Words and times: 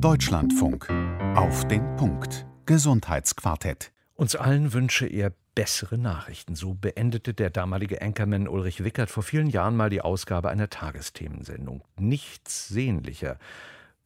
Deutschlandfunk. 0.00 0.88
Auf 1.34 1.66
den 1.66 1.96
Punkt. 1.96 2.46
Gesundheitsquartett. 2.66 3.90
Uns 4.14 4.36
allen 4.36 4.72
wünsche 4.72 5.08
er 5.08 5.32
bessere 5.56 5.98
Nachrichten. 5.98 6.54
So 6.54 6.74
beendete 6.74 7.34
der 7.34 7.50
damalige 7.50 8.00
Anchorman 8.00 8.46
Ulrich 8.46 8.84
Wickert 8.84 9.10
vor 9.10 9.24
vielen 9.24 9.48
Jahren 9.48 9.76
mal 9.76 9.90
die 9.90 10.00
Ausgabe 10.00 10.50
einer 10.50 10.70
Tagesthemensendung. 10.70 11.82
Nichts 11.98 12.68
sehnlicher 12.68 13.40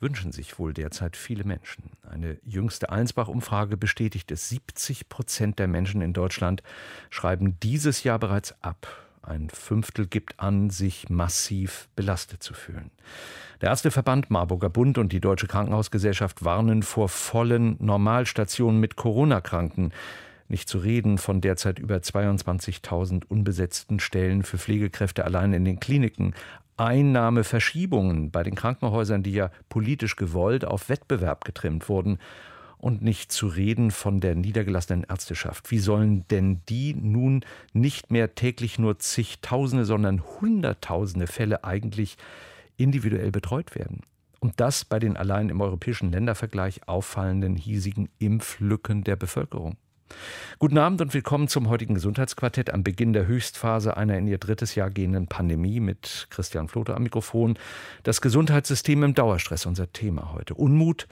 wünschen 0.00 0.32
sich 0.32 0.58
wohl 0.58 0.72
derzeit 0.72 1.14
viele 1.14 1.44
Menschen. 1.44 1.90
Eine 2.10 2.38
jüngste 2.42 2.88
Allensbach-Umfrage 2.88 3.76
bestätigt 3.76 4.30
es. 4.30 4.48
70 4.48 5.10
Prozent 5.10 5.58
der 5.58 5.68
Menschen 5.68 6.00
in 6.00 6.14
Deutschland 6.14 6.62
schreiben 7.10 7.60
dieses 7.60 8.02
Jahr 8.02 8.18
bereits 8.18 8.54
ab. 8.62 8.86
Ein 9.22 9.50
Fünftel 9.50 10.06
gibt 10.06 10.40
an, 10.40 10.70
sich 10.70 11.08
massiv 11.08 11.88
belastet 11.94 12.42
zu 12.42 12.54
fühlen. 12.54 12.90
Der 13.60 13.68
erste 13.68 13.92
Verband 13.92 14.30
Marburger 14.30 14.68
Bund 14.68 14.98
und 14.98 15.12
die 15.12 15.20
Deutsche 15.20 15.46
Krankenhausgesellschaft 15.46 16.44
warnen 16.44 16.82
vor 16.82 17.08
vollen 17.08 17.76
Normalstationen 17.78 18.80
mit 18.80 18.96
Corona-Kranken. 18.96 19.92
Nicht 20.48 20.68
zu 20.68 20.78
reden 20.78 21.18
von 21.18 21.40
derzeit 21.40 21.78
über 21.78 21.96
22.000 21.96 23.24
unbesetzten 23.28 24.00
Stellen 24.00 24.42
für 24.42 24.58
Pflegekräfte 24.58 25.24
allein 25.24 25.52
in 25.52 25.64
den 25.64 25.78
Kliniken. 25.78 26.34
Einnahmeverschiebungen 26.76 28.32
bei 28.32 28.42
den 28.42 28.56
Krankenhäusern, 28.56 29.22
die 29.22 29.34
ja 29.34 29.52
politisch 29.68 30.16
gewollt 30.16 30.64
auf 30.64 30.88
Wettbewerb 30.88 31.44
getrimmt 31.44 31.88
wurden 31.88 32.18
und 32.82 33.00
nicht 33.00 33.30
zu 33.30 33.46
reden 33.46 33.92
von 33.92 34.18
der 34.18 34.34
niedergelassenen 34.34 35.06
Ärzteschaft. 35.08 35.70
Wie 35.70 35.78
sollen 35.78 36.26
denn 36.28 36.60
die 36.68 36.94
nun 36.94 37.44
nicht 37.72 38.10
mehr 38.10 38.34
täglich 38.34 38.76
nur 38.76 38.98
zigtausende, 38.98 39.84
sondern 39.84 40.20
hunderttausende 40.40 41.28
Fälle 41.28 41.62
eigentlich 41.62 42.18
individuell 42.76 43.30
betreut 43.30 43.76
werden? 43.76 44.00
Und 44.40 44.58
das 44.58 44.84
bei 44.84 44.98
den 44.98 45.16
allein 45.16 45.48
im 45.48 45.60
europäischen 45.60 46.10
Ländervergleich 46.10 46.88
auffallenden 46.88 47.54
hiesigen 47.54 48.08
Impflücken 48.18 49.04
der 49.04 49.14
Bevölkerung. 49.14 49.76
Guten 50.58 50.76
Abend 50.76 51.00
und 51.00 51.14
willkommen 51.14 51.46
zum 51.46 51.68
heutigen 51.68 51.94
Gesundheitsquartett 51.94 52.74
am 52.74 52.82
Beginn 52.82 53.12
der 53.12 53.28
Höchstphase 53.28 53.96
einer 53.96 54.18
in 54.18 54.26
ihr 54.26 54.38
drittes 54.38 54.74
Jahr 54.74 54.90
gehenden 54.90 55.28
Pandemie 55.28 55.78
mit 55.78 56.26
Christian 56.30 56.66
Flote 56.66 56.96
am 56.96 57.04
Mikrofon. 57.04 57.56
Das 58.02 58.20
Gesundheitssystem 58.20 59.04
im 59.04 59.14
Dauerstress, 59.14 59.66
unser 59.66 59.92
Thema 59.92 60.32
heute. 60.32 60.54
Unmut, 60.54 61.06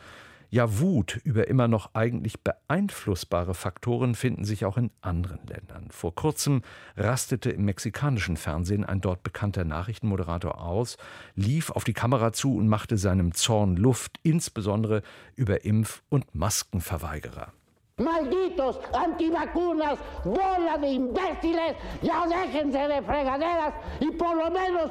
ja, 0.51 0.81
Wut 0.81 1.21
über 1.23 1.49
immer 1.49 1.69
noch 1.69 1.95
eigentlich 1.95 2.41
beeinflussbare 2.41 3.55
Faktoren 3.55 4.15
finden 4.17 4.45
sich 4.45 4.65
auch 4.65 4.77
in 4.77 4.91
anderen 5.01 5.47
Ländern. 5.47 5.89
Vor 5.91 6.15
kurzem 6.15 6.63
rastete 6.97 7.51
im 7.51 7.65
mexikanischen 7.65 8.37
Fernsehen 8.37 8.85
ein 8.85 9.01
dort 9.01 9.23
bekannter 9.23 9.65
Nachrichtenmoderator 9.65 10.61
aus, 10.61 10.97
lief 11.37 11.71
auf 11.71 11.85
die 11.85 11.93
Kamera 11.93 12.33
zu 12.33 12.57
und 12.57 12.69
machte 12.69 12.99
seinem 12.99 13.33
Zorn 13.33 13.77
Luft, 13.77 14.19
insbesondere 14.25 15.03
über 15.37 15.65
Impf- 15.65 16.03
und 16.09 16.35
Maskenverweigerer. 16.35 17.53
Malditos 18.01 18.81
antivacunas, 18.93 19.99
bola 20.25 20.79
de 20.81 20.89
imbéciles, 20.89 21.77
ya 22.03 22.27
déjense 22.27 22.89
de 22.89 23.03
fregaderas 23.03 23.75
y 24.01 24.11
por 24.11 24.35
lo 24.37 24.51
menos 24.51 24.91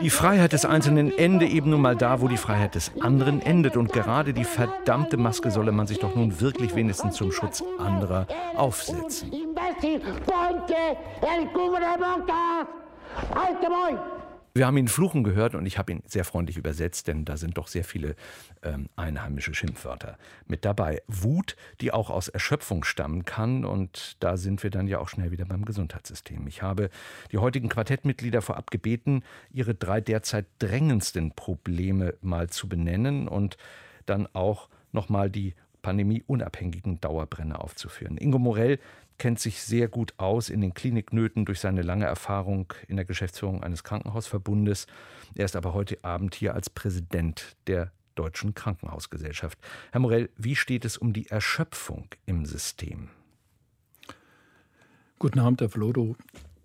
die 0.00 0.10
Freiheit 0.10 0.52
des 0.52 0.64
Einzelnen 0.64 1.16
ende 1.16 1.46
eben 1.46 1.70
nun 1.70 1.80
mal 1.80 1.96
da, 1.96 2.20
wo 2.20 2.28
die 2.28 2.36
Freiheit 2.36 2.74
des 2.74 2.90
anderen 3.00 3.40
endet. 3.40 3.76
Und 3.76 3.92
gerade 3.92 4.32
die 4.32 4.44
verdammte 4.44 5.16
Maske 5.16 5.50
solle 5.50 5.72
man 5.72 5.86
sich 5.86 5.98
doch 5.98 6.14
nun 6.14 6.40
wirklich 6.40 6.74
wenigstens 6.74 7.16
zum 7.16 7.30
Schutz 7.30 7.62
anderer 7.78 8.26
aufsetzen. 8.56 9.30
Wir 14.56 14.68
haben 14.68 14.76
ihn 14.76 14.86
fluchen 14.86 15.24
gehört 15.24 15.56
und 15.56 15.66
ich 15.66 15.78
habe 15.78 15.90
ihn 15.90 16.04
sehr 16.06 16.24
freundlich 16.24 16.56
übersetzt, 16.56 17.08
denn 17.08 17.24
da 17.24 17.36
sind 17.36 17.58
doch 17.58 17.66
sehr 17.66 17.82
viele 17.82 18.14
ähm, 18.62 18.88
einheimische 18.94 19.52
Schimpfwörter 19.52 20.16
mit 20.46 20.64
dabei. 20.64 21.02
Wut, 21.08 21.56
die 21.80 21.92
auch 21.92 22.08
aus 22.08 22.28
Erschöpfung 22.28 22.84
stammen 22.84 23.24
kann 23.24 23.64
und 23.64 24.16
da 24.20 24.36
sind 24.36 24.62
wir 24.62 24.70
dann 24.70 24.86
ja 24.86 25.00
auch 25.00 25.08
schnell 25.08 25.32
wieder 25.32 25.44
beim 25.44 25.64
Gesundheitssystem. 25.64 26.46
Ich 26.46 26.62
habe 26.62 26.90
die 27.32 27.38
heutigen 27.38 27.68
Quartettmitglieder 27.68 28.42
vorab 28.42 28.70
gebeten, 28.70 29.24
ihre 29.50 29.74
drei 29.74 30.00
derzeit 30.00 30.46
drängendsten 30.60 31.32
Probleme 31.32 32.14
mal 32.20 32.48
zu 32.48 32.68
benennen 32.68 33.26
und 33.26 33.56
dann 34.06 34.28
auch 34.34 34.68
nochmal 34.92 35.30
die 35.30 35.56
pandemieunabhängigen 35.82 37.00
Dauerbrenner 37.00 37.60
aufzuführen. 37.60 38.16
Ingo 38.18 38.38
Morell 38.38 38.78
kennt 39.18 39.38
sich 39.38 39.62
sehr 39.62 39.88
gut 39.88 40.14
aus 40.16 40.50
in 40.50 40.60
den 40.60 40.74
Kliniknöten 40.74 41.44
durch 41.44 41.60
seine 41.60 41.82
lange 41.82 42.04
Erfahrung 42.04 42.72
in 42.88 42.96
der 42.96 43.04
Geschäftsführung 43.04 43.62
eines 43.62 43.84
Krankenhausverbundes. 43.84 44.86
Er 45.34 45.44
ist 45.44 45.56
aber 45.56 45.74
heute 45.74 46.02
Abend 46.02 46.34
hier 46.34 46.54
als 46.54 46.70
Präsident 46.70 47.56
der 47.66 47.92
Deutschen 48.14 48.54
Krankenhausgesellschaft. 48.54 49.58
Herr 49.92 50.00
Morell, 50.00 50.30
wie 50.36 50.56
steht 50.56 50.84
es 50.84 50.96
um 50.96 51.12
die 51.12 51.28
Erschöpfung 51.28 52.08
im 52.26 52.46
System? 52.46 53.08
Guten 55.18 55.40
Abend, 55.40 55.60
Herr 55.60 55.70
Flodo. 55.70 56.16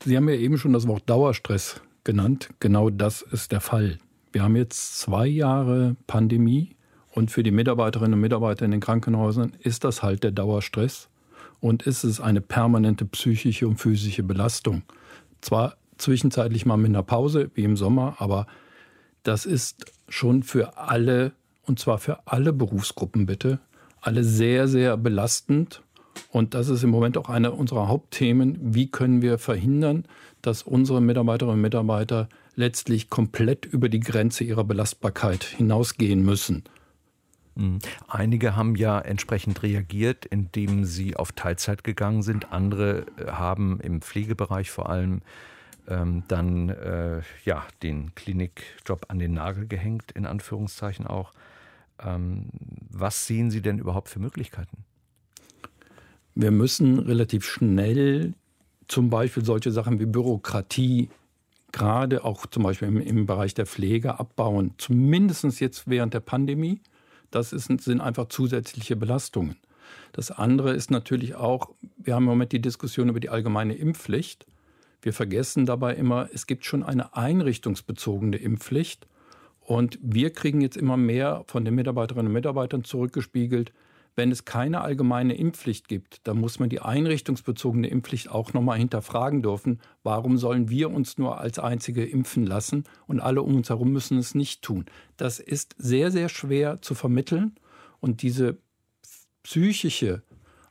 Sie 0.04 0.16
haben 0.16 0.30
ja 0.30 0.36
eben 0.36 0.58
schon 0.58 0.74
das 0.74 0.88
Wort 0.88 1.10
Dauerstress 1.10 1.82
genannt. 2.04 2.50
Genau 2.60 2.90
das 2.90 3.22
ist 3.22 3.52
der 3.52 3.62
Fall. 3.62 3.98
Wir 4.32 4.44
haben 4.44 4.56
jetzt 4.56 5.00
zwei 5.00 5.26
Jahre 5.28 5.96
Pandemie 6.08 6.76
und 7.12 7.32
für 7.32 7.44
die 7.44 7.52
Mitarbeiterinnen 7.52 8.14
und 8.14 8.22
Mitarbeiter 8.22 8.66
in 8.66 8.72
den 8.72 8.80
Krankenhäusern 8.80 9.54
ist 9.60 9.84
das 9.84 10.04
halt 10.04 10.24
der 10.24 10.32
Dauerstress 10.32 11.10
und 11.62 11.84
ist 11.84 12.04
es 12.04 12.20
eine 12.20 12.42
permanente 12.42 13.06
psychische 13.06 13.68
und 13.68 13.78
physische 13.78 14.24
Belastung. 14.24 14.84
Zwar 15.42 15.76
zwischenzeitlich 15.98 16.66
mal 16.66 16.78
mit 16.78 16.90
einer 16.90 17.04
Pause, 17.04 17.52
wie 17.54 17.64
im 17.64 17.78
Sommer, 17.78 18.16
aber 18.20 18.48
das 19.24 19.46
ist 19.46 19.86
schon 20.08 20.44
für 20.44 20.78
alle, 20.78 21.34
und 21.66 21.80
zwar 21.80 21.98
für 21.98 22.28
alle 22.28 22.54
Berufsgruppen 22.54 23.26
bitte, 23.26 23.60
alle 24.02 24.24
sehr, 24.24 24.68
sehr 24.68 24.98
belastend. 24.98 25.84
Und 26.32 26.54
das 26.54 26.70
ist 26.70 26.84
im 26.84 26.90
Moment 26.90 27.18
auch 27.18 27.30
einer 27.30 27.54
unserer 27.58 27.88
Hauptthemen. 27.88 28.58
Wie 28.62 28.90
können 28.90 29.22
wir 29.22 29.38
verhindern, 29.38 30.06
dass 30.42 30.64
unsere 30.64 31.02
Mitarbeiterinnen 31.02 31.56
und 31.56 31.62
Mitarbeiter 31.62 32.30
letztlich 32.56 33.10
komplett 33.10 33.66
über 33.66 33.90
die 33.90 34.00
Grenze 34.00 34.44
ihrer 34.44 34.64
Belastbarkeit 34.64 35.44
hinausgehen 35.44 36.24
müssen? 36.24 36.64
Mhm. 37.56 37.80
Einige 38.08 38.56
haben 38.56 38.76
ja 38.76 39.00
entsprechend 39.00 39.64
reagiert, 39.64 40.26
indem 40.26 40.86
sie 40.86 41.16
auf 41.16 41.32
Teilzeit 41.32 41.84
gegangen 41.84 42.24
sind. 42.24 42.52
Andere 42.52 43.06
äh, 43.18 43.32
haben 43.32 43.80
im 43.82 44.02
Pflegebereich 44.02 44.72
vor 44.72 44.90
allem 44.90 45.22
ähm, 45.88 46.24
dann 46.28 46.70
äh, 46.70 47.22
ja, 47.46 47.66
den 47.84 48.14
Klinikjob 48.16 49.06
an 49.08 49.20
den 49.20 49.34
Nagel 49.34 49.68
gehängt, 49.68 50.12
in 50.12 50.26
Anführungszeichen 50.26 51.08
auch. 51.08 51.34
Ähm, 52.02 52.48
was 52.90 53.28
sehen 53.28 53.52
Sie 53.52 53.62
denn 53.62 53.80
überhaupt 53.80 54.10
für 54.10 54.20
Möglichkeiten? 54.20 54.86
Wir 56.36 56.52
müssen 56.52 57.00
relativ 57.00 57.46
schnell 57.46 58.34
zum 58.88 59.10
Beispiel 59.10 59.44
solche 59.44 59.72
Sachen 59.72 60.00
wie 60.00 60.06
Bürokratie, 60.06 61.10
gerade 61.72 62.24
auch 62.24 62.46
zum 62.46 62.64
Beispiel 62.64 62.88
im, 62.88 63.02
im 63.02 63.26
Bereich 63.26 63.54
der 63.54 63.66
Pflege 63.66 64.20
abbauen, 64.20 64.74
zumindest 64.78 65.60
jetzt 65.60 65.88
während 65.88 66.14
der 66.14 66.22
Pandemie. 66.22 66.82
Das 67.32 67.54
ist, 67.54 67.66
sind 67.66 68.02
einfach 68.02 68.28
zusätzliche 68.30 68.96
Belastungen. 68.96 69.56
Das 70.12 70.32
andere 70.32 70.74
ist 70.74 70.92
natürlich 70.92 71.36
auch, 71.36 71.70
wir 71.98 72.16
haben 72.16 72.24
im 72.24 72.30
Moment 72.30 72.52
die 72.52 72.62
Diskussion 72.62 73.10
über 73.10 73.20
die 73.20 73.30
allgemeine 73.30 73.76
Impfpflicht. 73.76 74.46
Wir 75.02 75.14
vergessen 75.14 75.66
dabei 75.66 75.96
immer, 75.96 76.30
es 76.34 76.48
gibt 76.48 76.66
schon 76.66 76.84
eine 76.84 77.16
einrichtungsbezogene 77.16 78.38
Impfpflicht. 78.38 79.08
Und 79.62 80.00
wir 80.02 80.32
kriegen 80.32 80.62
jetzt 80.62 80.78
immer 80.78 80.98
mehr 80.98 81.44
von 81.48 81.64
den 81.64 81.76
Mitarbeiterinnen 81.76 82.28
und 82.28 82.34
Mitarbeitern 82.34 82.84
zurückgespiegelt, 82.84 83.72
wenn 84.20 84.34
es 84.34 84.44
keine 84.44 84.82
allgemeine 84.82 85.34
Impfpflicht 85.34 85.88
gibt, 85.88 86.28
dann 86.28 86.38
muss 86.42 86.60
man 86.60 86.68
die 86.68 86.82
einrichtungsbezogene 86.82 87.88
Impfpflicht 87.88 88.30
auch 88.30 88.52
nochmal 88.52 88.78
hinterfragen 88.78 89.42
dürfen. 89.42 89.80
Warum 90.04 90.38
sollen 90.38 90.70
wir 90.70 90.92
uns 90.92 91.18
nur 91.18 91.40
als 91.40 91.58
Einzige 91.58 92.04
impfen 92.04 92.46
lassen 92.46 92.84
und 93.08 93.22
alle 93.22 93.42
um 93.42 93.56
uns 93.56 93.70
herum 93.70 93.94
müssen 93.94 94.18
es 94.18 94.36
nicht 94.36 94.62
tun? 94.62 94.88
Das 95.16 95.40
ist 95.40 95.74
sehr, 95.78 96.12
sehr 96.12 96.28
schwer 96.28 96.82
zu 96.82 96.96
vermitteln 96.96 97.56
und 98.02 98.22
diese 98.22 98.58
psychische 99.44 100.22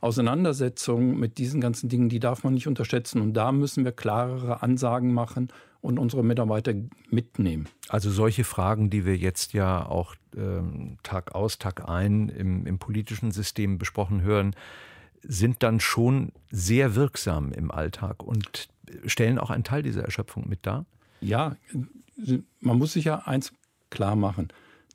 Auseinandersetzung 0.03 1.19
mit 1.19 1.39
diesen 1.39 1.63
ganzen 1.63 1.89
Dingen, 1.89 2.11
die 2.11 2.21
darf 2.21 2.45
man 2.45 2.53
nicht 2.53 2.69
unterschätzen. 2.69 3.23
Und 3.23 3.33
da 3.33 3.51
müssen 3.51 3.83
wir 3.87 3.93
klarere 3.93 4.63
Ansagen 4.63 5.15
machen 5.15 5.49
und 5.81 5.99
unsere 5.99 6.25
Mitarbeiter 6.25 6.75
mitnehmen. 7.11 7.69
Also 7.89 8.11
solche 8.11 8.45
Fragen, 8.45 8.91
die 8.91 9.05
wir 9.05 9.17
jetzt 9.17 9.53
ja 9.53 9.87
auch 9.87 10.15
ähm, 10.37 10.99
Tag 11.03 11.35
aus, 11.35 11.59
Tag 11.59 11.89
ein 11.89 12.29
im, 12.29 12.67
im 12.67 12.79
politischen 12.79 13.31
System 13.31 13.79
besprochen 13.79 14.23
hören, 14.23 14.55
sind 15.23 15.63
dann 15.63 15.81
schon 15.81 16.33
sehr 16.51 16.95
wirksam 16.95 17.53
im 17.53 17.71
Alltag 17.71 18.23
und 18.23 18.69
stellen 19.07 19.39
auch 19.39 19.51
einen 19.51 19.65
Teil 19.65 19.83
dieser 19.83 20.05
Erschöpfung 20.05 20.49
mit 20.49 20.67
dar? 20.67 20.87
Ja, 21.21 21.57
man 22.61 22.79
muss 22.79 22.93
sich 22.93 23.05
ja 23.05 23.19
eins 23.27 23.53
klar 23.91 24.17
machen. 24.17 24.49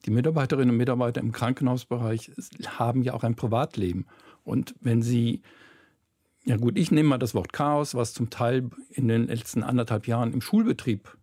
Die 0.06 0.12
Mitarbeiterinnen 0.12 0.71
und 0.71 0.77
Mitarbeiter 0.77 1.21
im 1.21 1.31
Krankenhausbereich 1.31 2.31
haben 2.65 3.03
ja 3.03 3.13
auch 3.13 3.24
ein 3.24 3.36
Privatleben. 3.36 4.06
Und 4.44 4.75
wenn 4.81 5.01
sie 5.01 5.41
ja 6.45 6.57
gut, 6.57 6.78
ich 6.78 6.92
nehme 6.92 7.10
mal 7.10 7.18
das 7.18 7.34
Wort 7.34 7.54
Chaos, 7.54 7.95
was 7.95 8.13
zum 8.13 8.30
Teil 8.30 8.69
in 8.92 9.07
den 9.07 9.28
letzten 9.28 9.63
anderthalb 9.63 10.07
Jahren 10.07 10.34
im 10.34 10.42
Schulbetrieb 10.42 11.18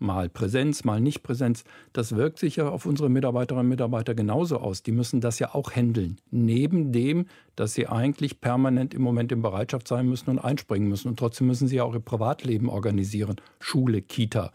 mal 0.00 0.28
Präsenz, 0.28 0.84
mal 0.84 1.00
nicht 1.00 1.22
Präsenz. 1.22 1.64
Das 1.92 2.16
wirkt 2.16 2.38
sich 2.38 2.56
ja 2.56 2.68
auf 2.68 2.86
unsere 2.86 3.10
Mitarbeiterinnen 3.10 3.66
und 3.66 3.70
Mitarbeiter 3.70 4.14
genauso 4.14 4.58
aus. 4.58 4.82
Die 4.82 4.92
müssen 4.92 5.20
das 5.20 5.38
ja 5.38 5.54
auch 5.54 5.72
handeln. 5.72 6.16
Neben 6.30 6.90
dem, 6.92 7.26
dass 7.54 7.74
sie 7.74 7.86
eigentlich 7.86 8.40
permanent 8.40 8.94
im 8.94 9.02
Moment 9.02 9.30
in 9.30 9.42
Bereitschaft 9.42 9.86
sein 9.86 10.08
müssen 10.08 10.30
und 10.30 10.38
einspringen 10.38 10.88
müssen. 10.88 11.08
Und 11.08 11.18
trotzdem 11.18 11.46
müssen 11.46 11.68
sie 11.68 11.76
ja 11.76 11.84
auch 11.84 11.94
ihr 11.94 12.00
Privatleben 12.00 12.68
organisieren. 12.68 13.36
Schule, 13.60 14.02
Kita. 14.02 14.52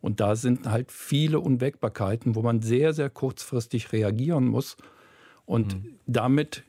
Und 0.00 0.20
da 0.20 0.36
sind 0.36 0.68
halt 0.68 0.92
viele 0.92 1.40
Unwägbarkeiten, 1.40 2.34
wo 2.34 2.42
man 2.42 2.60
sehr, 2.62 2.92
sehr 2.92 3.10
kurzfristig 3.10 3.92
reagieren 3.92 4.46
muss. 4.46 4.76
Und 5.44 5.74
mhm. 5.74 5.94
damit 6.06 6.64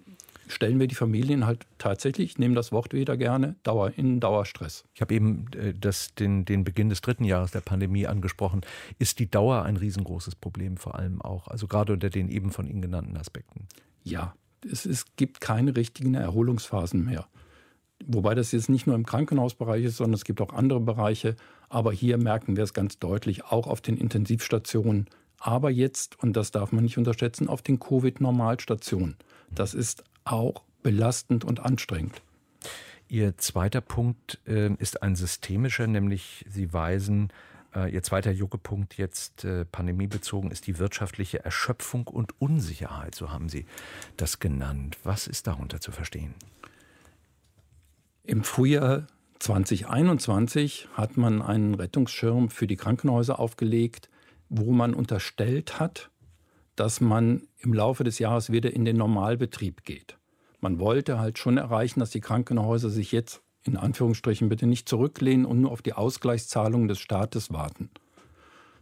stellen 0.50 0.80
wir 0.80 0.88
die 0.88 0.96
Familien 0.96 1.46
halt 1.46 1.66
tatsächlich, 1.78 2.31
ich 2.31 2.38
nehme 2.40 2.56
das 2.56 2.72
Wort 2.72 2.94
wieder 2.94 3.16
gerne, 3.18 3.56
Dauer, 3.63 3.94
in 3.96 4.19
Dauerstress. 4.19 4.84
Ich 4.96 5.01
habe 5.01 5.13
eben 5.13 5.46
äh, 5.56 5.74
das, 5.74 6.13
den, 6.16 6.44
den 6.44 6.63
Beginn 6.63 6.90
des 6.90 7.01
dritten 7.01 7.24
Jahres 7.24 7.51
der 7.51 7.62
Pandemie 7.62 8.07
angesprochen. 8.07 8.62
Ist 8.98 9.19
die 9.19 9.30
Dauer 9.30 9.63
ein 9.63 9.78
riesengroßes 9.78 10.36
Problem 10.36 10.78
vor 10.78 10.96
allem 10.96 11.22
auch, 11.22 11.48
also 11.48 11.68
gerade 11.68 11.94
unter 11.94 12.10
den 12.10 12.30
eben 12.30 12.51
von 12.51 12.68
Ihnen 12.68 12.81
genannten 12.81 13.16
Aspekten? 13.16 13.68
Ja, 14.04 14.34
es, 14.69 14.86
es 14.86 15.06
gibt 15.16 15.40
keine 15.40 15.75
richtigen 15.75 16.16
Erholungsphasen 16.16 17.06
mehr. 17.06 17.28
Wobei 18.06 18.34
das 18.34 18.52
jetzt 18.52 18.69
nicht 18.69 18.88
nur 18.88 18.95
im 18.95 19.06
Krankenhausbereich 19.06 19.84
ist, 19.84 19.98
sondern 19.98 20.16
es 20.16 20.24
gibt 20.24 20.42
auch 20.42 20.54
andere 20.54 20.80
Bereiche. 20.80 21.36
Aber 21.68 21.92
hier 21.92 22.18
merken 22.18 22.56
wir 22.56 22.63
es 22.63 22.74
ganz 22.74 22.98
deutlich, 22.98 23.45
auch 23.45 23.68
auf 23.68 23.81
den 23.81 23.98
Intensivstationen. 23.98 25.07
Aber 25.40 25.69
jetzt, 25.69 26.22
und 26.22 26.34
das 26.34 26.52
darf 26.52 26.72
man 26.72 26.84
nicht 26.84 26.98
unterschätzen, 26.98 27.48
auf 27.48 27.62
den 27.62 27.80
Covid-Normalstationen. 27.80 29.16
Das 29.54 29.74
ist 29.74 30.04
auch 30.31 30.64
belastend 30.84 31.44
und 31.44 31.60
anstrengend. 31.60 32.22
Ihr 33.08 33.38
zweiter 33.38 33.81
Punkt 33.81 34.40
äh, 34.48 34.72
ist 34.76 35.02
ein 35.02 35.16
systemischer, 35.16 35.88
nämlich 35.88 36.46
Sie 36.48 36.72
weisen, 36.74 37.34
äh, 37.76 37.92
Ihr 37.92 38.04
zweiter 38.04 38.31
Juckepunkt 38.31 38.98
jetzt 38.98 39.46
äh, 39.46 39.66
pandemiebezogen 39.66 40.52
ist 40.52 40.68
die 40.68 40.78
wirtschaftliche 40.78 41.44
Erschöpfung 41.44 42.08
und 42.08 42.40
Unsicherheit, 42.40 43.16
so 43.16 43.31
haben 43.31 43.50
Sie 43.50 43.66
das 44.18 44.40
genannt. 44.40 44.98
Was 45.04 45.28
ist 45.28 45.48
darunter 45.48 45.81
zu 45.81 45.92
verstehen? 45.92 46.36
Im 48.24 48.44
Frühjahr 48.44 49.08
2021 49.40 50.90
hat 50.94 51.18
man 51.18 51.42
einen 51.42 51.74
Rettungsschirm 51.74 52.50
für 52.50 52.68
die 52.68 52.76
Krankenhäuser 52.76 53.40
aufgelegt, 53.40 54.10
wo 54.50 54.72
man 54.72 54.94
unterstellt 54.94 55.80
hat, 55.80 56.12
dass 56.76 57.02
man 57.02 57.48
im 57.58 57.74
Laufe 57.74 58.04
des 58.04 58.20
Jahres 58.20 58.52
wieder 58.52 58.72
in 58.72 58.86
den 58.86 58.98
Normalbetrieb 58.98 59.84
geht. 59.84 60.19
Man 60.61 60.79
wollte 60.79 61.19
halt 61.19 61.38
schon 61.38 61.57
erreichen, 61.57 62.00
dass 62.00 62.09
die 62.09 62.21
Krankenhäuser 62.21 62.89
sich 62.89 63.11
jetzt 63.11 63.41
in 63.63 63.77
Anführungsstrichen 63.77 64.50
bitte 64.50 64.67
nicht 64.67 64.88
zurücklehnen 64.88 65.45
und 65.45 65.61
nur 65.61 65.71
auf 65.71 65.81
die 65.81 65.94
Ausgleichszahlungen 65.94 66.88
des 66.88 67.00
Staates 67.00 67.51
warten. 67.51 67.89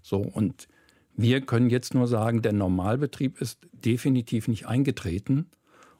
So, 0.01 0.19
und 0.19 0.67
wir 1.15 1.41
können 1.41 1.69
jetzt 1.69 1.93
nur 1.93 2.07
sagen, 2.07 2.41
der 2.41 2.53
Normalbetrieb 2.53 3.41
ist 3.41 3.67
definitiv 3.71 4.47
nicht 4.47 4.67
eingetreten. 4.67 5.49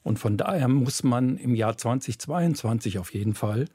Und 0.04 0.20
von 0.20 0.38
daher 0.38 0.68
muss 0.68 1.04
man 1.04 1.38
im 1.38 1.56
Jahr 1.56 1.78
2022 1.78 3.00
auf 3.00 3.14
jeden 3.14 3.34
Fall 3.34 3.66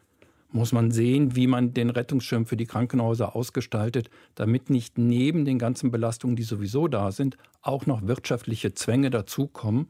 muss 0.52 0.72
man 0.72 0.90
sehen, 0.90 1.34
wie 1.34 1.46
man 1.46 1.72
den 1.72 1.90
Rettungsschirm 1.90 2.46
für 2.46 2.56
die 2.56 2.66
Krankenhäuser 2.66 3.34
ausgestaltet, 3.34 4.10
damit 4.34 4.70
nicht 4.70 4.99
neben 4.99 5.44
den 5.44 5.58
ganzen 5.58 5.90
Belastungen, 5.90 6.37
die 6.37 6.43
sowieso 6.43 6.88
da 6.88 7.10
sind, 7.10 7.37
auch 7.62 7.87
noch 7.87 8.06
wirtschaftliche 8.06 8.75
Zwänge 8.75 9.10
dazukommen. 9.10 9.88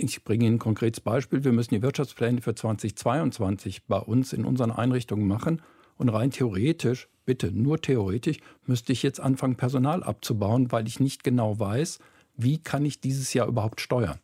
Ich 0.00 0.22
bringe 0.22 0.46
Ihnen 0.46 0.56
ein 0.56 0.60
konkretes 0.60 1.00
Beispiel. 1.00 1.42
Wir 1.42 1.52
müssen 1.52 1.74
die 1.74 1.82
Wirtschaftspläne 1.82 2.40
für 2.40 2.54
2022 2.54 3.86
bei 3.86 3.98
uns 3.98 4.32
in 4.32 4.44
unseren 4.44 4.70
Einrichtungen 4.70 5.26
machen. 5.26 5.60
Und 5.96 6.08
rein 6.08 6.30
theoretisch, 6.30 7.08
bitte 7.26 7.50
nur 7.50 7.80
theoretisch, 7.80 8.38
müsste 8.64 8.92
ich 8.92 9.02
jetzt 9.02 9.18
anfangen, 9.18 9.56
Personal 9.56 10.04
abzubauen, 10.04 10.70
weil 10.70 10.86
ich 10.86 11.00
nicht 11.00 11.24
genau 11.24 11.58
weiß, 11.58 11.98
wie 12.36 12.58
kann 12.58 12.84
ich 12.84 13.00
dieses 13.00 13.34
Jahr 13.34 13.48
überhaupt 13.48 13.80
steuern. 13.80 14.20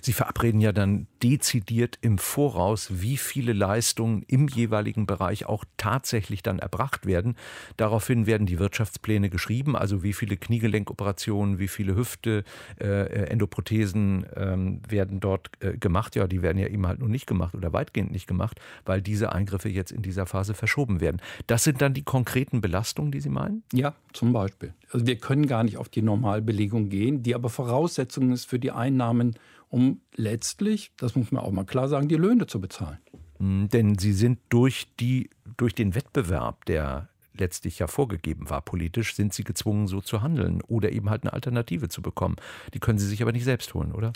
Sie 0.00 0.12
verabreden 0.12 0.60
ja 0.60 0.70
dann 0.70 1.08
dezidiert 1.22 1.98
im 2.00 2.18
Voraus, 2.18 2.88
wie 3.02 3.16
viele 3.16 3.52
Leistungen 3.52 4.22
im 4.28 4.48
jeweiligen 4.48 5.06
Bereich 5.06 5.46
auch 5.46 5.64
tatsächlich 5.76 6.42
dann 6.42 6.58
erbracht 6.58 7.06
werden. 7.06 7.36
Daraufhin 7.76 8.26
werden 8.26 8.46
die 8.46 8.58
Wirtschaftspläne 8.58 9.30
geschrieben, 9.30 9.76
also 9.76 10.02
wie 10.02 10.12
viele 10.12 10.36
Kniegelenkoperationen, 10.36 11.58
wie 11.58 11.68
viele 11.68 11.96
Hüfte, 11.96 12.44
äh, 12.80 12.86
äh 12.86 13.28
Endoprothesen 13.28 14.26
ähm, 14.36 14.80
werden 14.88 15.20
dort 15.20 15.50
äh, 15.60 15.76
gemacht. 15.76 16.16
Ja, 16.16 16.26
die 16.26 16.42
werden 16.42 16.58
ja 16.58 16.68
eben 16.68 16.86
halt 16.86 17.00
nur 17.00 17.08
nicht 17.08 17.26
gemacht 17.26 17.54
oder 17.54 17.72
weitgehend 17.72 18.10
nicht 18.10 18.26
gemacht, 18.26 18.60
weil 18.84 19.02
diese 19.02 19.32
Eingriffe 19.32 19.68
jetzt 19.68 19.92
in 19.92 20.02
dieser 20.02 20.26
Phase 20.26 20.54
verschoben 20.54 21.00
werden. 21.00 21.20
Das 21.46 21.64
sind 21.64 21.82
dann 21.82 21.94
die 21.94 22.02
konkreten 22.02 22.60
Belastungen, 22.60 23.12
die 23.12 23.20
Sie 23.20 23.28
meinen? 23.28 23.62
Ja, 23.72 23.94
zum 24.12 24.32
Beispiel. 24.32 24.72
Also 24.90 25.06
wir 25.06 25.16
können 25.16 25.46
gar 25.46 25.64
nicht 25.64 25.76
auf 25.76 25.88
die 25.88 26.02
Normalbelegung 26.02 26.88
gehen, 26.88 27.22
die 27.22 27.34
aber 27.34 27.48
Voraussetzung 27.48 28.32
ist 28.32 28.46
für 28.46 28.58
die 28.58 28.70
Einnahmen 28.70 29.34
um 29.68 30.00
letztlich, 30.14 30.92
das 30.96 31.14
muss 31.14 31.32
man 31.32 31.42
auch 31.42 31.52
mal 31.52 31.64
klar 31.64 31.88
sagen, 31.88 32.08
die 32.08 32.16
Löhne 32.16 32.46
zu 32.46 32.60
bezahlen. 32.60 32.98
Hm, 33.38 33.68
denn 33.68 33.98
sie 33.98 34.12
sind 34.12 34.38
durch, 34.48 34.86
die, 34.98 35.30
durch 35.56 35.74
den 35.74 35.94
Wettbewerb, 35.94 36.64
der 36.64 37.08
letztlich 37.34 37.78
ja 37.78 37.86
vorgegeben 37.86 38.50
war 38.50 38.62
politisch, 38.62 39.14
sind 39.14 39.32
sie 39.32 39.44
gezwungen, 39.44 39.86
so 39.86 40.00
zu 40.00 40.22
handeln 40.22 40.60
oder 40.62 40.92
eben 40.92 41.08
halt 41.08 41.22
eine 41.22 41.32
Alternative 41.32 41.88
zu 41.88 42.02
bekommen. 42.02 42.36
Die 42.74 42.80
können 42.80 42.98
sie 42.98 43.06
sich 43.06 43.22
aber 43.22 43.32
nicht 43.32 43.44
selbst 43.44 43.74
holen, 43.74 43.92
oder? 43.92 44.12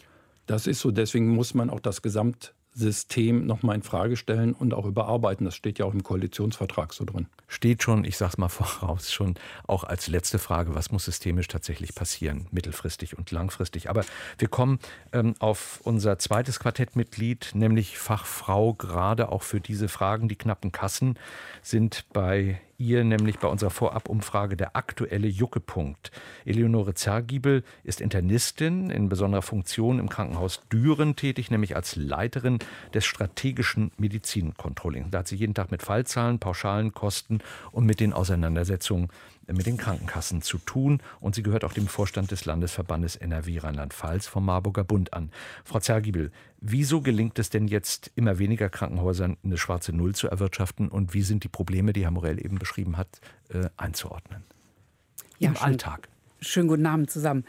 Das 0.47 0.67
ist 0.67 0.81
so. 0.81 0.91
Deswegen 0.91 1.29
muss 1.29 1.55
man 1.55 1.71
auch 1.71 1.81
das 1.81 2.03
Gesamt 2.03 2.55
System 2.75 3.47
nochmal 3.47 3.77
in 3.77 3.83
Frage 3.83 4.17
stellen 4.17 4.55
und 4.55 4.73
auch 4.73 4.87
überarbeiten. 4.87 5.45
Das 5.45 5.55
steht 5.55 5.79
ja 5.79 5.85
auch 5.85 5.93
im 5.93 6.03
Koalitionsvertrag 6.03 6.93
so 6.93 7.05
drin. 7.05 7.27
Steht 7.47 7.83
schon, 7.83 8.05
ich 8.05 8.17
sage 8.17 8.31
es 8.33 8.39
mal 8.39 8.49
voraus, 8.51 9.13
schon 9.13 9.35
auch 9.67 9.85
als 9.85 10.09
letzte 10.09 10.39
Frage, 10.39 10.75
was 10.75 10.91
muss 10.91 11.05
systemisch 11.05 11.49
tatsächlich 11.49 11.95
passieren, 11.95 12.47
mittelfristig 12.51 13.19
und 13.19 13.31
langfristig. 13.31 13.91
Aber 13.91 14.05
wir 14.39 14.49
kommen 14.49 14.79
ähm, 15.13 15.35
auf 15.39 15.81
unser 15.85 16.19
zweites 16.19 16.61
Quartettmitglied, 16.61 17.51
nämlich 17.55 17.99
Fachfrau, 17.99 18.75
gerade 18.75 19.31
auch 19.31 19.43
für 19.43 19.61
diese 19.61 19.89
Fragen. 19.89 20.29
Die 20.29 20.37
knappen 20.37 20.73
Kassen 20.73 21.19
sind 21.63 22.07
bei 22.13 22.61
ihr 22.83 23.05
nämlich 23.05 23.39
bei 23.39 23.49
unserer 23.49 23.71
Vorabumfrage 23.71 24.57
der 24.57 24.77
aktuelle 24.77 25.29
Juckepunkt. 25.29 26.11
Eleonore 26.45 26.95
Zergiebel 26.95 27.63
ist 27.85 28.01
Internistin 28.01 28.91
in 28.91 29.09
besonderer 29.09 29.43
Funktion 29.43 29.99
im 29.99 30.09
Krankenhaus 30.09 30.61
Düren 30.71 31.17
tätig, 31.17 31.51
nämlich 31.51 31.77
als 31.77 31.97
Leiterin 31.97 32.59
des 32.93 33.05
strategischen 33.05 33.93
Medizincontrolling. 33.97 35.11
Da 35.11 35.21
hat 35.21 35.29
sie 35.29 35.37
jeden 35.37 35.55
Tag 35.55 35.71
mit 35.71 35.83
Fallzahlen, 35.83 36.41
pauschalen 36.41 36.93
Kosten 36.93 37.39
und 37.71 37.87
mit 37.87 38.01
den 38.01 38.13
Auseinandersetzungen 38.13 39.09
mit 39.49 39.67
den 39.67 39.77
Krankenkassen 39.77 40.43
zu 40.43 40.59
tun. 40.59 41.01
Und 41.21 41.35
sie 41.35 41.43
gehört 41.43 41.65
auch 41.65 41.73
dem 41.73 41.87
Vorstand 41.87 42.31
des 42.31 42.45
Landesverbandes 42.45 43.17
NRW 43.17 43.59
Rheinland-Pfalz 43.59 44.27
vom 44.27 44.45
Marburger 44.45 44.85
Bund 44.85 45.13
an. 45.13 45.31
Frau 45.65 45.81
Zergiebel, 45.81 46.31
wieso 46.63 47.03
gelingt 47.03 47.39
es 47.39 47.51
denn 47.51 47.67
jetzt 47.67 48.11
immer 48.15 48.39
weniger 48.39 48.71
Krankenhäusern 48.71 49.37
eine 49.45 49.59
schwarze 49.59 49.93
Null 49.93 50.15
zu 50.15 50.29
erwirtschaften 50.29 50.89
und 50.89 51.13
wie 51.13 51.23
sind 51.23 51.45
die 51.45 51.49
Probleme, 51.49 51.93
die 51.93 52.05
Herr 52.05 52.13
Morell 52.13 52.43
eben 52.43 52.59
beschrieben 52.59 52.97
hat, 52.97 53.21
äh, 53.49 53.69
einzuordnen? 53.77 54.45
Ja, 55.39 55.51
Im 55.51 55.57
schön, 55.57 55.65
Alltag. 55.65 56.09
Schönen 56.41 56.69
guten 56.69 56.87
Abend 56.87 57.11
zusammen. 57.11 57.45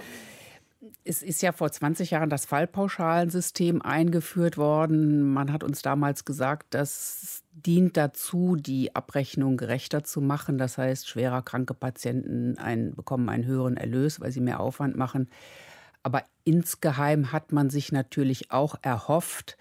Es 1.06 1.22
ist 1.22 1.42
ja 1.42 1.52
vor 1.52 1.72
20 1.72 2.12
Jahren 2.12 2.30
das 2.30 2.46
Fallpauschalensystem 2.46 3.82
eingeführt 3.82 4.58
worden. 4.58 5.32
Man 5.32 5.54
hat 5.54 5.64
uns 5.64 5.82
damals 5.82 6.26
gesagt, 6.26 6.74
das 6.74 7.44
dient 7.52 7.96
dazu, 7.96 8.56
die 8.56 8.96
Abrechnung 8.96 9.58
gerechter 9.58 10.04
zu 10.04 10.22
machen. 10.22 10.58
Das 10.58 10.78
heißt, 10.78 11.08
schwerer 11.08 11.42
kranke 11.42 11.74
Patienten 11.74 12.58
ein, 12.58 12.96
bekommen 12.96 13.30
einen 13.30 13.46
höheren 13.46 13.78
Erlös, 13.78 14.20
weil 14.20 14.32
sie 14.32 14.42
mehr 14.42 14.60
Aufwand 14.60 14.98
machen. 14.98 15.30
Aber 16.04 16.24
insgeheim 16.44 17.32
hat 17.32 17.52
man 17.52 17.70
sich 17.70 17.92
natürlich 17.92 18.52
auch 18.52 18.76
erhofft, 18.82 19.58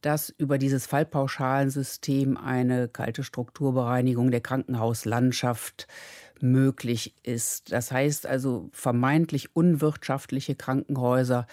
dass 0.00 0.28
über 0.28 0.58
dieses 0.58 0.86
Fallpauschalensystem 0.86 2.36
eine 2.36 2.88
kalte 2.88 3.24
Strukturbereinigung 3.24 4.30
der 4.30 4.42
Krankenhauslandschaft 4.42 5.86
möglich 6.40 7.14
ist. 7.22 7.72
Das 7.72 7.90
heißt 7.90 8.26
also, 8.26 8.68
vermeintlich 8.72 9.56
unwirtschaftliche 9.56 10.56
Krankenhäuser 10.56 11.46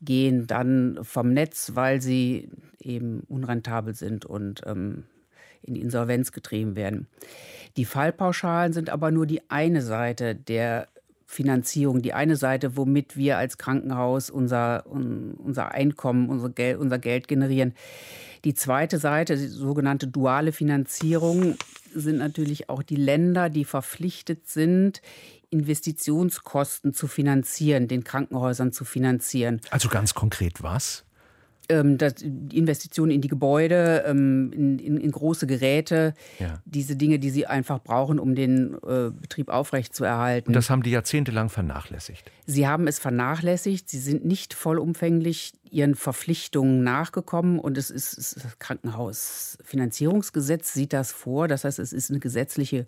gehen 0.00 0.46
dann 0.46 0.98
vom 1.02 1.34
Netz, 1.34 1.72
weil 1.74 2.00
sie 2.00 2.50
eben 2.80 3.20
unrentabel 3.28 3.94
sind 3.94 4.24
und 4.24 4.62
ähm, 4.64 5.04
in 5.60 5.76
Insolvenz 5.76 6.32
getrieben 6.32 6.76
werden. 6.76 7.08
Die 7.76 7.84
Fallpauschalen 7.84 8.72
sind 8.72 8.88
aber 8.88 9.10
nur 9.10 9.26
die 9.26 9.50
eine 9.50 9.82
Seite 9.82 10.34
der 10.34 10.88
Finanzierung, 11.30 12.00
die 12.00 12.14
eine 12.14 12.36
Seite, 12.36 12.74
womit 12.78 13.18
wir 13.18 13.36
als 13.36 13.58
Krankenhaus 13.58 14.30
unser, 14.30 14.86
unser 14.86 15.72
Einkommen, 15.72 16.30
unser 16.30 16.48
Geld, 16.48 16.78
unser 16.78 16.98
Geld 16.98 17.28
generieren. 17.28 17.74
Die 18.44 18.54
zweite 18.54 18.98
Seite, 18.98 19.36
die 19.36 19.46
sogenannte 19.46 20.06
duale 20.06 20.52
Finanzierung, 20.52 21.56
sind 21.94 22.16
natürlich 22.16 22.70
auch 22.70 22.82
die 22.82 22.96
Länder, 22.96 23.50
die 23.50 23.66
verpflichtet 23.66 24.48
sind, 24.48 25.02
Investitionskosten 25.50 26.94
zu 26.94 27.06
finanzieren, 27.06 27.88
den 27.88 28.04
Krankenhäusern 28.04 28.72
zu 28.72 28.86
finanzieren. 28.86 29.60
Also 29.70 29.90
ganz 29.90 30.14
konkret 30.14 30.62
was? 30.62 31.04
Ähm, 31.68 31.98
das, 31.98 32.22
Investitionen 32.22 33.12
in 33.12 33.20
die 33.20 33.28
Gebäude, 33.28 34.04
ähm, 34.06 34.50
in, 34.52 34.78
in, 34.78 34.96
in, 34.96 35.10
große 35.10 35.46
Geräte, 35.46 36.14
ja. 36.38 36.62
diese 36.64 36.96
Dinge, 36.96 37.18
die 37.18 37.30
sie 37.30 37.46
einfach 37.46 37.80
brauchen, 37.80 38.18
um 38.18 38.34
den 38.34 38.74
äh, 38.74 39.10
Betrieb 39.10 39.48
aufrechtzuerhalten. 39.48 40.48
Und 40.48 40.54
das 40.54 40.70
haben 40.70 40.82
die 40.82 40.90
jahrzehntelang 40.90 41.50
vernachlässigt. 41.50 42.30
Sie 42.46 42.66
haben 42.66 42.86
es 42.86 42.98
vernachlässigt. 42.98 43.90
Sie 43.90 43.98
sind 43.98 44.24
nicht 44.24 44.54
vollumfänglich 44.54 45.52
ihren 45.70 45.94
Verpflichtungen 45.94 46.82
nachgekommen 46.82 47.58
und 47.58 47.76
es 47.76 47.90
ist, 47.90 48.16
das 48.16 48.58
Krankenhausfinanzierungsgesetz 48.58 50.72
sieht 50.72 50.94
das 50.94 51.12
vor. 51.12 51.48
Das 51.48 51.64
heißt, 51.64 51.78
es 51.78 51.92
ist 51.92 52.10
eine 52.10 52.20
gesetzliche 52.20 52.86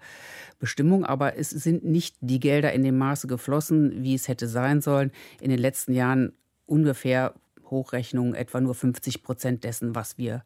Bestimmung, 0.58 1.04
aber 1.04 1.37
es 1.37 1.50
sind 1.50 1.84
nicht 1.84 2.16
die 2.20 2.40
Gelder 2.40 2.72
in 2.72 2.82
dem 2.82 2.96
Maße 2.96 3.26
geflossen, 3.26 4.02
wie 4.02 4.14
es 4.14 4.28
hätte 4.28 4.49
sein 4.49 4.80
sollen. 4.80 5.12
In 5.40 5.50
den 5.50 5.58
letzten 5.58 5.92
Jahren 5.92 6.32
ungefähr 6.64 7.34
Hochrechnungen 7.70 8.34
etwa 8.34 8.60
nur 8.60 8.74
50 8.74 9.22
Prozent 9.22 9.64
dessen, 9.64 9.94
was 9.94 10.18
wir 10.18 10.44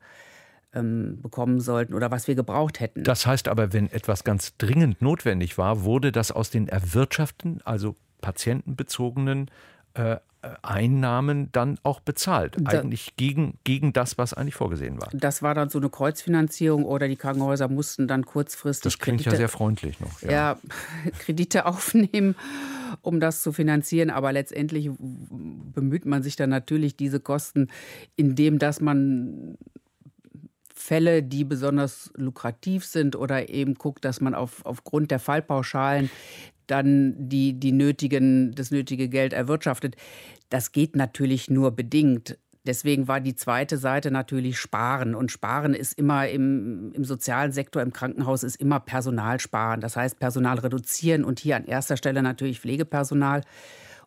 ähm, 0.74 1.20
bekommen 1.22 1.60
sollten 1.60 1.94
oder 1.94 2.10
was 2.10 2.28
wir 2.28 2.34
gebraucht 2.34 2.80
hätten. 2.80 3.04
Das 3.04 3.26
heißt 3.26 3.48
aber, 3.48 3.72
wenn 3.72 3.90
etwas 3.90 4.24
ganz 4.24 4.56
dringend 4.56 5.00
notwendig 5.00 5.56
war, 5.58 5.84
wurde 5.84 6.12
das 6.12 6.32
aus 6.32 6.50
den 6.50 6.68
erwirtschafteten, 6.68 7.60
also 7.64 7.96
patientenbezogenen 8.20 9.50
äh, 9.94 10.16
Einnahmen 10.62 11.50
dann 11.52 11.78
auch 11.82 12.00
bezahlt. 12.00 12.56
Eigentlich 12.66 13.16
gegen, 13.16 13.58
gegen 13.64 13.92
das, 13.92 14.18
was 14.18 14.34
eigentlich 14.34 14.54
vorgesehen 14.54 15.00
war. 15.00 15.08
Das 15.12 15.42
war 15.42 15.54
dann 15.54 15.68
so 15.68 15.78
eine 15.78 15.90
Kreuzfinanzierung 15.90 16.84
oder 16.84 17.08
die 17.08 17.16
Krankenhäuser 17.16 17.68
mussten 17.68 18.08
dann 18.08 18.24
kurzfristig. 18.24 18.92
Das 18.92 18.98
klingt 18.98 19.18
Kredite, 19.18 19.36
ja 19.36 19.38
sehr 19.38 19.48
freundlich 19.48 20.00
noch. 20.00 20.22
Ja. 20.22 20.30
ja, 20.30 20.58
Kredite 21.18 21.66
aufnehmen 21.66 22.34
um 23.02 23.20
das 23.20 23.42
zu 23.42 23.52
finanzieren. 23.52 24.10
Aber 24.10 24.32
letztendlich 24.32 24.90
bemüht 24.98 26.06
man 26.06 26.22
sich 26.22 26.36
dann 26.36 26.50
natürlich 26.50 26.96
diese 26.96 27.20
Kosten, 27.20 27.68
indem 28.16 28.58
dass 28.58 28.80
man 28.80 29.56
Fälle, 30.74 31.22
die 31.22 31.44
besonders 31.44 32.12
lukrativ 32.14 32.84
sind 32.84 33.16
oder 33.16 33.48
eben 33.48 33.74
guckt, 33.74 34.04
dass 34.04 34.20
man 34.20 34.34
auf, 34.34 34.66
aufgrund 34.66 35.10
der 35.10 35.18
Fallpauschalen 35.18 36.10
dann 36.66 37.14
die, 37.16 37.58
die 37.58 37.72
nötigen, 37.72 38.52
das 38.54 38.70
nötige 38.70 39.08
Geld 39.08 39.32
erwirtschaftet. 39.32 39.96
Das 40.48 40.72
geht 40.72 40.96
natürlich 40.96 41.50
nur 41.50 41.72
bedingt. 41.72 42.38
Deswegen 42.66 43.08
war 43.08 43.20
die 43.20 43.36
zweite 43.36 43.76
Seite 43.76 44.10
natürlich 44.10 44.58
Sparen. 44.58 45.14
Und 45.14 45.30
Sparen 45.30 45.74
ist 45.74 45.98
immer 45.98 46.28
im, 46.28 46.92
im 46.94 47.04
sozialen 47.04 47.52
Sektor, 47.52 47.82
im 47.82 47.92
Krankenhaus, 47.92 48.42
ist 48.42 48.56
immer 48.56 48.80
Personal 48.80 49.38
sparen. 49.38 49.82
Das 49.82 49.96
heißt, 49.96 50.18
Personal 50.18 50.58
reduzieren 50.58 51.24
und 51.24 51.40
hier 51.40 51.56
an 51.56 51.66
erster 51.66 51.98
Stelle 51.98 52.22
natürlich 52.22 52.60
Pflegepersonal. 52.60 53.42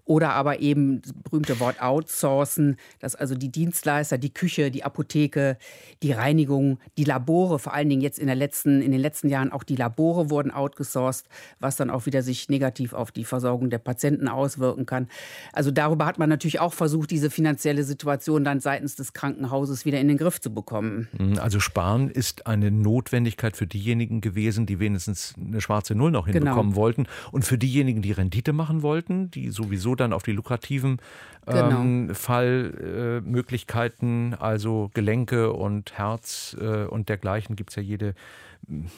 Oder 0.07 0.33
aber 0.33 0.61
eben 0.61 1.01
das 1.01 1.11
berühmte 1.11 1.59
Wort 1.59 1.81
outsourcen, 1.81 2.77
dass 2.99 3.13
also 3.13 3.35
die 3.35 3.49
Dienstleister, 3.49 4.17
die 4.17 4.33
Küche, 4.33 4.71
die 4.71 4.85
Apotheke, 4.85 5.57
die 6.01 6.13
Reinigung, 6.13 6.79
die 6.97 7.03
Labore, 7.03 7.59
vor 7.59 7.73
allen 7.73 7.89
Dingen 7.89 8.01
jetzt 8.01 8.17
in, 8.17 8.27
der 8.27 8.37
letzten, 8.37 8.81
in 8.81 8.93
den 8.93 9.01
letzten 9.01 9.27
Jahren 9.27 9.51
auch 9.51 9.63
die 9.63 9.75
Labore 9.75 10.29
wurden 10.29 10.49
outgesourced, 10.49 11.27
was 11.59 11.75
dann 11.75 11.89
auch 11.89 12.05
wieder 12.05 12.21
sich 12.21 12.47
negativ 12.47 12.93
auf 12.93 13.11
die 13.11 13.25
Versorgung 13.25 13.69
der 13.69 13.79
Patienten 13.79 14.29
auswirken 14.29 14.85
kann. 14.85 15.09
Also 15.51 15.71
darüber 15.71 16.05
hat 16.05 16.19
man 16.19 16.29
natürlich 16.29 16.61
auch 16.61 16.73
versucht, 16.73 17.11
diese 17.11 17.29
finanzielle 17.29 17.83
Situation 17.83 18.45
dann 18.45 18.61
seitens 18.61 18.95
des 18.95 19.11
Krankenhauses 19.11 19.83
wieder 19.83 19.99
in 19.99 20.07
den 20.07 20.17
Griff 20.17 20.39
zu 20.39 20.53
bekommen. 20.53 21.09
Mhm, 21.19 21.37
also 21.39 21.59
sparen 21.59 22.09
ist 22.09 22.47
eine 22.47 22.71
Notwendigkeit 22.71 23.57
für 23.57 23.67
diejenigen 23.67 24.21
gewesen, 24.21 24.65
die 24.65 24.79
wenigstens 24.79 25.33
eine 25.37 25.59
schwarze 25.59 25.95
Null 25.95 26.11
noch 26.11 26.27
genau. 26.27 26.37
hinbekommen 26.37 26.71
genau. 26.71 26.81
wollten 26.81 27.07
und 27.33 27.43
für 27.43 27.57
diejenigen, 27.57 28.01
die 28.01 28.13
Rendite 28.13 28.53
machen 28.53 28.83
wollten, 28.83 29.29
die 29.31 29.49
sowieso 29.49 29.96
dann 29.99 30.13
auf 30.13 30.23
die 30.23 30.31
lukrativen 30.31 31.01
genau. 31.45 31.81
ähm, 31.81 32.09
Fallmöglichkeiten, 32.13 34.33
äh, 34.33 34.37
also 34.37 34.89
Gelenke 34.93 35.51
und 35.53 35.97
Herz 35.97 36.55
äh, 36.59 36.85
und 36.85 37.09
dergleichen 37.09 37.55
gibt 37.55 37.71
es 37.71 37.75
ja 37.75 37.81
jede 37.81 38.13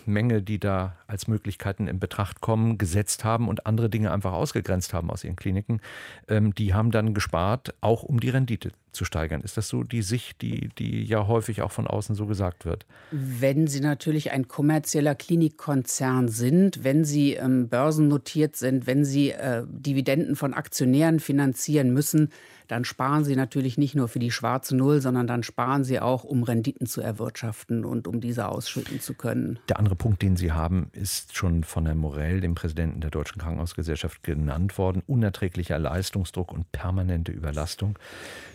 Menge, 0.06 0.42
die 0.42 0.60
da 0.60 0.96
als 1.08 1.28
Möglichkeiten 1.28 1.88
in 1.88 2.00
Betracht 2.00 2.42
kommen, 2.42 2.78
gesetzt 2.78 3.24
haben 3.24 3.48
und 3.48 3.66
andere 3.66 3.90
Dinge 3.90 4.12
einfach 4.12 4.34
ausgegrenzt 4.34 4.94
haben 4.94 5.12
aus 5.12 5.24
ihren 5.24 5.36
Kliniken, 5.36 5.82
ähm, 6.28 6.56
die 6.56 6.74
haben 6.74 6.92
dann 6.92 7.14
gespart, 7.14 7.74
auch 7.82 8.04
um 8.04 8.20
die 8.20 8.30
Rendite 8.30 8.72
zu 8.92 9.06
steigern. 9.06 9.42
Ist 9.42 9.58
das 9.58 9.68
so 9.70 9.84
die 9.84 10.02
Sicht, 10.02 10.42
die, 10.42 10.70
die 10.78 11.04
ja 11.04 11.28
häufig 11.28 11.62
auch 11.62 11.72
von 11.72 11.88
außen 11.88 12.16
so 12.16 12.26
gesagt 12.26 12.66
wird? 12.66 12.86
Wenn 13.12 13.68
Sie 13.68 13.80
natürlich 13.80 14.32
ein 14.32 14.48
kommerzieller 14.48 15.16
Klinikkonzern 15.16 16.28
sind, 16.28 16.84
wenn 16.84 17.06
Sie 17.06 17.34
ähm, 17.34 17.70
börsennotiert 17.70 18.56
sind, 18.56 18.88
wenn 18.88 19.06
Sie 19.06 19.32
äh, 19.32 19.64
Dividenden 19.68 20.36
von 20.36 20.54
Aktionären 20.54 21.20
finanzieren 21.20 21.94
müssen, 21.94 22.30
dann 22.70 22.86
sparen 22.86 23.24
Sie 23.24 23.36
natürlich 23.36 23.80
nicht 23.80 23.96
nur 23.96 24.08
für 24.08 24.20
die 24.20 24.30
schwarze 24.30 24.76
Null, 24.76 25.02
sondern 25.02 25.26
dann 25.26 25.42
sparen 25.42 25.84
Sie 25.84 26.00
auch, 26.00 26.24
um 26.24 26.44
Renditen 26.44 26.86
zu 26.86 27.02
erwirtschaften 27.02 27.84
und 27.84 28.08
um 28.08 28.22
diese 28.22 28.48
ausschütten 28.48 29.02
zu 29.02 29.16
können. 29.16 29.58
Der 29.68 29.80
andere 29.80 29.96
Punkt, 29.96 30.22
den 30.22 30.38
Sie 30.38 30.52
haben, 30.52 30.92
ist 30.94 31.36
schon 31.36 31.64
von 31.64 31.88
Herrn 31.88 31.98
Morell, 31.98 32.42
dem 32.42 32.54
Präsidenten 32.54 33.02
der 33.02 33.10
Deutschen 33.10 33.42
Krankenhausgesellschaft, 33.42 34.22
genannt 34.22 34.78
worden. 34.78 35.02
Unerträglicher 35.08 35.80
Leistungsdruck 35.80 36.52
und 36.52 36.72
permanente 36.72 37.32
Überlastung 37.32 37.98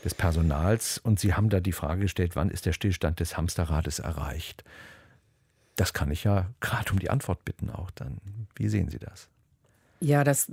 des 0.04 0.14
Personals. 0.14 0.98
Und 0.98 1.18
Sie 1.18 1.34
haben 1.34 1.48
da 1.48 1.58
die 1.58 1.72
Frage 1.72 2.02
gestellt, 2.02 2.36
wann 2.36 2.50
ist 2.50 2.66
der 2.66 2.72
Stillstand 2.72 3.18
des 3.18 3.36
Hamsterrades 3.36 3.98
erreicht? 3.98 4.62
Das 5.74 5.92
kann 5.92 6.12
ich 6.12 6.22
ja 6.22 6.46
gerade 6.60 6.92
um 6.92 7.00
die 7.00 7.10
Antwort 7.10 7.44
bitten 7.44 7.68
auch 7.68 7.90
dann. 7.90 8.18
Wie 8.54 8.68
sehen 8.68 8.90
Sie 8.90 9.00
das? 9.00 9.28
Ja, 9.98 10.22
das, 10.22 10.52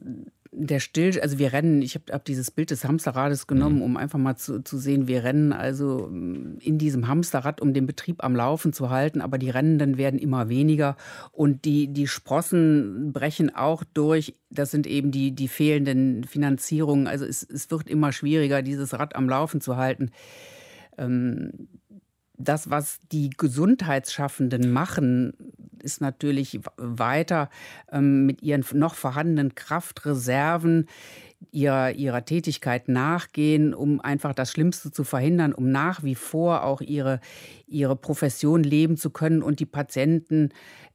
der 0.53 0.81
Still, 0.81 1.17
also 1.21 1.39
wir 1.39 1.53
rennen, 1.53 1.81
ich 1.81 1.95
habe 1.95 2.11
hab 2.11 2.25
dieses 2.25 2.51
Bild 2.51 2.71
des 2.71 2.83
Hamsterrades 2.83 3.47
genommen, 3.47 3.77
mhm. 3.77 3.81
um 3.83 3.97
einfach 3.97 4.19
mal 4.19 4.35
zu, 4.35 4.61
zu 4.61 4.77
sehen, 4.77 5.07
wir 5.07 5.23
rennen 5.23 5.53
also 5.53 6.09
mm, 6.11 6.57
in 6.59 6.77
diesem 6.77 7.07
Hamsterrad, 7.07 7.61
um 7.61 7.73
den 7.73 7.85
Betrieb 7.85 8.21
am 8.23 8.35
Laufen 8.35 8.73
zu 8.73 8.89
halten, 8.89 9.21
aber 9.21 9.37
die 9.37 9.49
Rennenden 9.49 9.97
werden 9.97 10.19
immer 10.19 10.49
weniger 10.49 10.97
und 11.31 11.63
die, 11.63 11.87
die 11.87 12.07
Sprossen 12.07 13.13
brechen 13.13 13.55
auch 13.55 13.85
durch. 13.93 14.35
Das 14.49 14.71
sind 14.71 14.87
eben 14.87 15.11
die, 15.11 15.31
die 15.31 15.47
fehlenden 15.47 16.25
Finanzierungen. 16.25 17.07
Also 17.07 17.25
es, 17.25 17.43
es 17.43 17.71
wird 17.71 17.89
immer 17.89 18.11
schwieriger, 18.11 18.61
dieses 18.61 18.93
Rad 18.99 19.15
am 19.15 19.29
Laufen 19.29 19.61
zu 19.61 19.77
halten. 19.77 20.11
Ähm, 20.97 21.69
das, 22.41 22.69
was 22.69 22.99
die 23.11 23.29
Gesundheitsschaffenden 23.29 24.71
machen, 24.71 25.33
ist 25.81 26.01
natürlich 26.01 26.59
weiter 26.77 27.49
ähm, 27.91 28.25
mit 28.25 28.41
ihren 28.41 28.65
noch 28.73 28.95
vorhandenen 28.95 29.55
Kraftreserven 29.55 30.87
ihrer, 31.51 31.91
ihrer 31.91 32.23
Tätigkeit 32.23 32.87
nachgehen, 32.87 33.73
um 33.73 33.99
einfach 33.99 34.33
das 34.33 34.51
Schlimmste 34.51 34.91
zu 34.91 35.03
verhindern, 35.03 35.53
um 35.53 35.71
nach 35.71 36.03
wie 36.03 36.15
vor 36.15 36.63
auch 36.63 36.81
ihre, 36.81 37.19
ihre 37.67 37.95
Profession 37.95 38.63
leben 38.63 38.97
zu 38.97 39.09
können 39.09 39.41
und 39.41 39.59
die 39.59 39.65
Patienten 39.65 40.49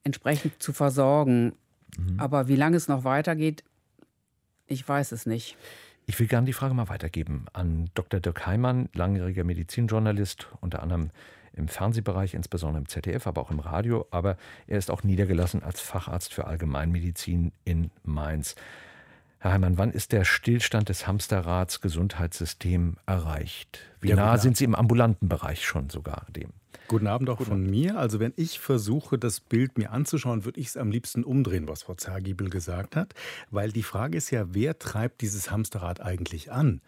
entsprechend 0.05 0.63
zu 0.63 0.73
versorgen. 0.73 1.55
Mhm. 1.99 2.21
Aber 2.21 2.49
wie 2.49 2.57
lange 2.57 2.77
es 2.77 2.89
noch 2.89 3.05
weitergeht, 3.05 3.65
ich 4.67 4.87
weiß 4.89 5.13
es 5.13 5.27
nicht. 5.27 5.57
Ich 6.07 6.19
will 6.21 6.29
gerne 6.29 6.47
die 6.47 6.53
Frage 6.53 6.75
mal 6.75 6.89
weitergeben 6.89 7.47
an 7.53 7.91
Dr. 7.95 8.21
Dirk 8.21 8.47
Heimann, 8.47 8.89
langjähriger 8.95 9.43
Medizinjournalist, 9.43 10.49
unter 10.61 10.83
anderem 10.83 11.11
im 11.57 11.69
Fernsehbereich, 11.69 12.35
insbesondere 12.35 12.81
im 12.81 12.89
ZDF, 12.89 13.27
aber 13.27 13.41
auch 13.41 13.51
im 13.51 13.61
Radio. 13.61 14.07
Aber 14.11 14.37
er 14.67 14.79
ist 14.79 14.91
auch 14.91 15.03
niedergelassen 15.03 15.63
als 15.63 15.81
Facharzt 15.81 16.33
für 16.33 16.47
Allgemeinmedizin 16.47 17.53
in 17.65 17.91
Mainz. 18.05 18.55
Herr 19.39 19.53
Heimann, 19.53 19.79
wann 19.79 19.91
ist 19.91 20.13
der 20.13 20.25
Stillstand 20.25 20.89
des 20.89 21.07
Hamsterrads 21.07 21.81
Gesundheitssystem 21.81 22.97
erreicht? 23.07 23.81
Wie 24.01 24.09
ja, 24.09 24.17
nah 24.17 24.39
sind 24.39 24.57
Sie 24.57 24.65
im 24.65 24.75
ambulanten 24.75 25.29
Bereich 25.29 25.65
schon 25.65 25.91
sogar 25.91 26.27
dem? 26.31 26.51
Guten 26.89 27.07
Abend 27.07 27.29
auch 27.29 27.39
Guten 27.39 27.51
von 27.51 27.61
Abend. 27.61 27.71
mir. 27.71 27.99
Also 27.99 28.21
wenn 28.21 28.33
ich 28.37 28.61
versuche, 28.61 29.19
das 29.19 29.41
Bild 29.41 29.77
mir 29.77 29.91
anzuschauen, 29.91 30.45
würde 30.45 30.61
ich 30.61 30.69
es 30.69 30.77
am 30.77 30.91
liebsten 30.91 31.25
umdrehen, 31.25 31.69
was 31.69 31.83
Frau 31.83 31.95
Zergiebel 31.95 32.49
gesagt 32.49 32.97
hat. 32.97 33.15
Weil 33.51 33.73
die 33.73 33.83
Frage 33.83 34.17
ist 34.17 34.31
ja, 34.31 34.55
wer 34.55 34.79
treibt 34.79 35.21
dieses 35.21 35.51
Hamsterrad 35.51 36.01
eigentlich 36.01 36.53
an? 36.53 36.81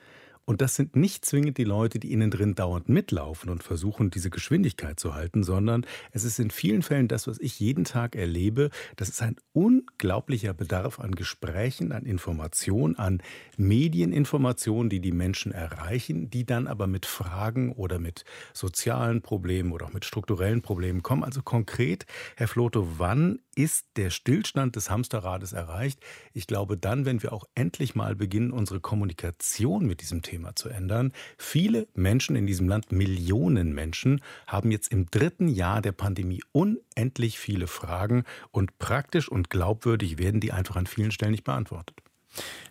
Und 0.48 0.62
das 0.62 0.76
sind 0.76 0.96
nicht 0.96 1.26
zwingend 1.26 1.58
die 1.58 1.64
Leute, 1.64 1.98
die 1.98 2.10
innen 2.10 2.30
drin 2.30 2.54
dauernd 2.54 2.88
mitlaufen 2.88 3.50
und 3.50 3.62
versuchen, 3.62 4.08
diese 4.08 4.30
Geschwindigkeit 4.30 4.98
zu 4.98 5.14
halten, 5.14 5.42
sondern 5.42 5.84
es 6.10 6.24
ist 6.24 6.38
in 6.38 6.50
vielen 6.50 6.80
Fällen 6.80 7.06
das, 7.06 7.26
was 7.26 7.38
ich 7.38 7.60
jeden 7.60 7.84
Tag 7.84 8.16
erlebe. 8.16 8.70
Das 8.96 9.10
ist 9.10 9.20
ein 9.20 9.36
unglaublicher 9.52 10.54
Bedarf 10.54 11.00
an 11.00 11.14
Gesprächen, 11.14 11.92
an 11.92 12.06
Informationen, 12.06 12.96
an 12.96 13.22
Medieninformationen, 13.58 14.88
die 14.88 15.00
die 15.00 15.12
Menschen 15.12 15.52
erreichen, 15.52 16.30
die 16.30 16.46
dann 16.46 16.66
aber 16.66 16.86
mit 16.86 17.04
Fragen 17.04 17.72
oder 17.72 17.98
mit 17.98 18.24
sozialen 18.54 19.20
Problemen 19.20 19.72
oder 19.72 19.84
auch 19.84 19.92
mit 19.92 20.06
strukturellen 20.06 20.62
Problemen 20.62 21.02
kommen. 21.02 21.24
Also 21.24 21.42
konkret, 21.42 22.06
Herr 22.36 22.48
Floto, 22.48 22.88
wann 22.96 23.40
ist 23.54 23.84
der 23.96 24.08
Stillstand 24.08 24.76
des 24.76 24.88
Hamsterrades 24.88 25.52
erreicht? 25.52 26.00
Ich 26.32 26.46
glaube 26.46 26.78
dann, 26.78 27.04
wenn 27.04 27.22
wir 27.22 27.34
auch 27.34 27.44
endlich 27.54 27.94
mal 27.94 28.14
beginnen, 28.14 28.52
unsere 28.52 28.80
Kommunikation 28.80 29.84
mit 29.84 30.00
diesem 30.00 30.22
Thema 30.22 30.37
Thema 30.38 30.54
zu 30.54 30.68
ändern. 30.68 31.12
Viele 31.36 31.88
Menschen 31.94 32.36
in 32.36 32.46
diesem 32.46 32.68
Land, 32.68 32.92
Millionen 32.92 33.74
Menschen, 33.74 34.20
haben 34.46 34.70
jetzt 34.70 34.92
im 34.92 35.06
dritten 35.10 35.48
Jahr 35.48 35.82
der 35.82 35.92
Pandemie 35.92 36.42
unendlich 36.52 37.38
viele 37.38 37.66
Fragen 37.66 38.24
und 38.50 38.78
praktisch 38.78 39.28
und 39.28 39.50
glaubwürdig 39.50 40.18
werden 40.18 40.40
die 40.40 40.52
einfach 40.52 40.76
an 40.76 40.86
vielen 40.86 41.10
Stellen 41.10 41.32
nicht 41.32 41.44
beantwortet. 41.44 41.96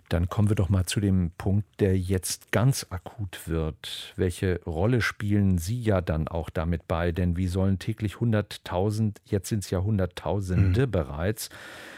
Dann 0.08 0.30
kommen 0.30 0.48
wir 0.48 0.56
doch 0.56 0.70
mal 0.70 0.86
zu 0.86 1.02
dem 1.02 1.32
Punkt, 1.38 1.68
der 1.82 1.98
jetzt 1.98 2.52
ganz 2.52 2.86
akut 2.90 3.48
wird. 3.48 4.14
Welche 4.16 4.62
Rolle 4.66 5.02
spielen 5.02 5.58
Sie 5.58 5.82
ja 5.82 6.00
dann 6.00 6.30
auch 6.30 6.50
damit 6.50 6.88
bei? 6.88 7.12
Denn 7.12 7.36
wie 7.36 7.48
sollen 7.48 7.80
täglich 7.80 8.14
100.000, 8.14 9.18
jetzt 9.26 9.50
sind 9.50 9.66
es 9.66 9.70
ja 9.72 9.82
Hunderttausende 9.82 10.88
mhm. 10.88 10.92
bereits, 10.92 11.50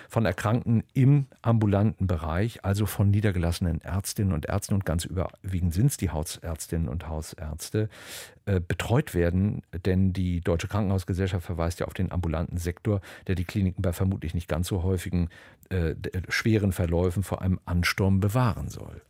von 0.09 0.25
Erkrankten 0.25 0.83
im 0.93 1.27
ambulanten 1.43 2.07
Bereich, 2.07 2.65
also 2.65 2.87
von 2.87 3.11
niedergelassenen 3.11 3.79
Ärztinnen 3.81 4.33
und 4.33 4.47
Ärzten 4.47 4.73
und 4.73 4.85
ganz 4.85 5.05
überwiegend 5.05 5.73
sind 5.73 5.85
es 5.85 5.97
die 5.97 6.09
Hausärztinnen 6.09 6.89
und 6.89 7.07
Hausärzte, 7.07 7.89
äh, 8.45 8.59
betreut 8.59 9.13
werden. 9.13 9.61
Denn 9.85 10.11
die 10.11 10.41
Deutsche 10.41 10.67
Krankenhausgesellschaft 10.67 11.45
verweist 11.45 11.79
ja 11.79 11.85
auf 11.85 11.93
den 11.93 12.11
ambulanten 12.11 12.57
Sektor, 12.57 13.01
der 13.27 13.35
die 13.35 13.45
Kliniken 13.45 13.83
bei 13.83 13.93
vermutlich 13.93 14.33
nicht 14.33 14.47
ganz 14.47 14.67
so 14.67 14.81
häufigen 14.81 15.29
äh, 15.69 15.93
schweren 16.27 16.71
Verläufen 16.71 17.21
vor 17.21 17.43
einem 17.43 17.59
Ansturm 17.65 18.19
bewahren 18.19 18.69
soll. 18.69 19.01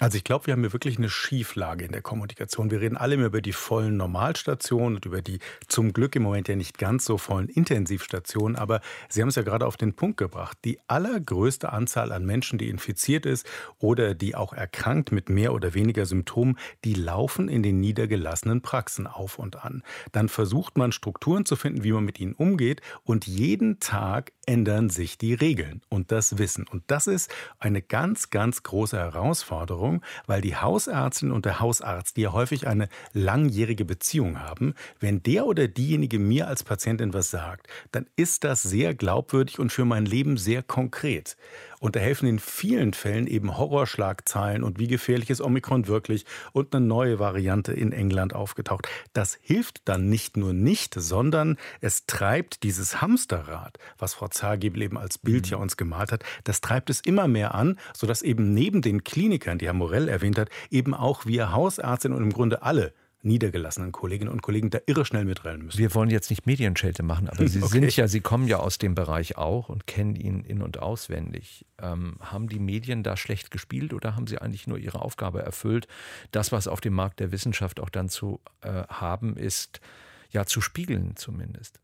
Also 0.00 0.16
ich 0.16 0.22
glaube, 0.22 0.46
wir 0.46 0.52
haben 0.52 0.60
hier 0.60 0.72
wirklich 0.72 0.98
eine 0.98 1.08
Schieflage 1.08 1.84
in 1.84 1.90
der 1.90 2.02
Kommunikation. 2.02 2.70
Wir 2.70 2.80
reden 2.80 2.96
alle 2.96 3.14
immer 3.14 3.26
über 3.26 3.40
die 3.40 3.52
vollen 3.52 3.96
Normalstationen 3.96 4.96
und 4.96 5.04
über 5.06 5.22
die 5.22 5.40
zum 5.66 5.92
Glück 5.92 6.14
im 6.14 6.22
Moment 6.22 6.46
ja 6.46 6.54
nicht 6.54 6.78
ganz 6.78 7.04
so 7.04 7.18
vollen 7.18 7.48
Intensivstationen. 7.48 8.56
Aber 8.56 8.80
Sie 9.08 9.20
haben 9.20 9.28
es 9.28 9.34
ja 9.34 9.42
gerade 9.42 9.66
auf 9.66 9.76
den 9.76 9.94
Punkt 9.94 10.16
gebracht. 10.16 10.56
Die 10.64 10.78
allergrößte 10.86 11.72
Anzahl 11.72 12.12
an 12.12 12.24
Menschen, 12.24 12.58
die 12.58 12.68
infiziert 12.68 13.26
ist 13.26 13.44
oder 13.78 14.14
die 14.14 14.36
auch 14.36 14.52
erkrankt 14.52 15.10
mit 15.10 15.30
mehr 15.30 15.52
oder 15.52 15.74
weniger 15.74 16.06
Symptomen, 16.06 16.58
die 16.84 16.94
laufen 16.94 17.48
in 17.48 17.64
den 17.64 17.80
niedergelassenen 17.80 18.62
Praxen 18.62 19.08
auf 19.08 19.36
und 19.36 19.64
an. 19.64 19.82
Dann 20.12 20.28
versucht 20.28 20.78
man 20.78 20.92
Strukturen 20.92 21.44
zu 21.44 21.56
finden, 21.56 21.82
wie 21.82 21.92
man 21.92 22.04
mit 22.04 22.20
ihnen 22.20 22.34
umgeht. 22.34 22.82
Und 23.02 23.26
jeden 23.26 23.80
Tag 23.80 24.32
ändern 24.48 24.88
sich 24.88 25.18
die 25.18 25.34
Regeln 25.34 25.82
und 25.90 26.10
das 26.10 26.38
Wissen. 26.38 26.66
Und 26.66 26.82
das 26.86 27.06
ist 27.06 27.30
eine 27.58 27.82
ganz, 27.82 28.30
ganz 28.30 28.62
große 28.62 28.96
Herausforderung, 28.96 30.02
weil 30.26 30.40
die 30.40 30.56
Hausärztin 30.56 31.32
und 31.32 31.44
der 31.44 31.60
Hausarzt, 31.60 32.16
die 32.16 32.22
ja 32.22 32.32
häufig 32.32 32.66
eine 32.66 32.88
langjährige 33.12 33.84
Beziehung 33.84 34.40
haben, 34.40 34.74
wenn 35.00 35.22
der 35.22 35.44
oder 35.44 35.68
diejenige 35.68 36.18
mir 36.18 36.48
als 36.48 36.64
Patientin 36.64 37.12
was 37.12 37.30
sagt, 37.30 37.66
dann 37.92 38.06
ist 38.16 38.42
das 38.42 38.62
sehr 38.62 38.94
glaubwürdig 38.94 39.58
und 39.58 39.70
für 39.70 39.84
mein 39.84 40.06
Leben 40.06 40.38
sehr 40.38 40.62
konkret. 40.62 41.36
Und 41.80 41.96
da 41.96 42.00
helfen 42.00 42.28
in 42.28 42.38
vielen 42.38 42.92
Fällen 42.92 43.26
eben 43.26 43.56
Horrorschlagzeilen 43.56 44.64
und 44.64 44.78
wie 44.78 44.88
gefährlich 44.88 45.30
ist 45.30 45.40
Omikron 45.40 45.86
wirklich 45.86 46.24
und 46.52 46.74
eine 46.74 46.84
neue 46.84 47.18
Variante 47.18 47.72
in 47.72 47.92
England 47.92 48.34
aufgetaucht. 48.34 48.88
Das 49.12 49.38
hilft 49.40 49.88
dann 49.88 50.08
nicht 50.08 50.36
nur 50.36 50.52
nicht, 50.52 50.94
sondern 50.94 51.56
es 51.80 52.06
treibt 52.06 52.62
dieses 52.62 53.00
Hamsterrad, 53.00 53.78
was 53.96 54.14
Frau 54.14 54.28
Zagebel 54.28 54.82
eben 54.82 54.98
als 54.98 55.18
Bild 55.18 55.46
mhm. 55.46 55.50
ja 55.52 55.56
uns 55.58 55.76
gemalt 55.76 56.12
hat, 56.12 56.24
das 56.44 56.60
treibt 56.60 56.90
es 56.90 57.00
immer 57.00 57.28
mehr 57.28 57.54
an, 57.54 57.78
sodass 57.94 58.22
eben 58.22 58.54
neben 58.54 58.82
den 58.82 59.04
Klinikern, 59.04 59.58
die 59.58 59.66
Herr 59.66 59.72
Morell 59.72 60.08
erwähnt 60.08 60.38
hat, 60.38 60.50
eben 60.70 60.94
auch 60.94 61.26
wir 61.26 61.52
Hausärztinnen 61.52 62.16
und 62.16 62.24
im 62.24 62.32
Grunde 62.32 62.62
alle 62.62 62.92
niedergelassenen 63.22 63.92
Kolleginnen 63.92 64.30
und 64.30 64.42
Kollegen 64.42 64.70
da 64.70 64.78
irre 64.86 65.04
schnell 65.04 65.24
mitrennen 65.24 65.64
müssen. 65.64 65.78
Wir 65.78 65.94
wollen 65.94 66.10
jetzt 66.10 66.30
nicht 66.30 66.46
Medienschelte 66.46 67.02
machen, 67.02 67.28
aber 67.28 67.48
Sie 67.48 67.58
okay. 67.62 67.80
sind 67.80 67.96
ja, 67.96 68.08
Sie 68.08 68.20
kommen 68.20 68.46
ja 68.46 68.58
aus 68.58 68.78
dem 68.78 68.94
Bereich 68.94 69.36
auch 69.36 69.68
und 69.68 69.86
kennen 69.86 70.14
ihn 70.14 70.40
in- 70.40 70.62
und 70.62 70.78
auswendig. 70.78 71.66
Ähm, 71.80 72.16
haben 72.20 72.48
die 72.48 72.60
Medien 72.60 73.02
da 73.02 73.16
schlecht 73.16 73.50
gespielt 73.50 73.92
oder 73.92 74.14
haben 74.14 74.26
sie 74.26 74.38
eigentlich 74.38 74.66
nur 74.66 74.78
ihre 74.78 75.02
Aufgabe 75.02 75.42
erfüllt? 75.42 75.88
Das, 76.30 76.52
was 76.52 76.68
auf 76.68 76.80
dem 76.80 76.94
Markt 76.94 77.20
der 77.20 77.32
Wissenschaft 77.32 77.80
auch 77.80 77.90
dann 77.90 78.08
zu 78.08 78.40
äh, 78.60 78.84
haben 78.88 79.36
ist, 79.36 79.80
ja 80.30 80.44
zu 80.44 80.60
spiegeln 80.60 81.16
zumindest. 81.16 81.80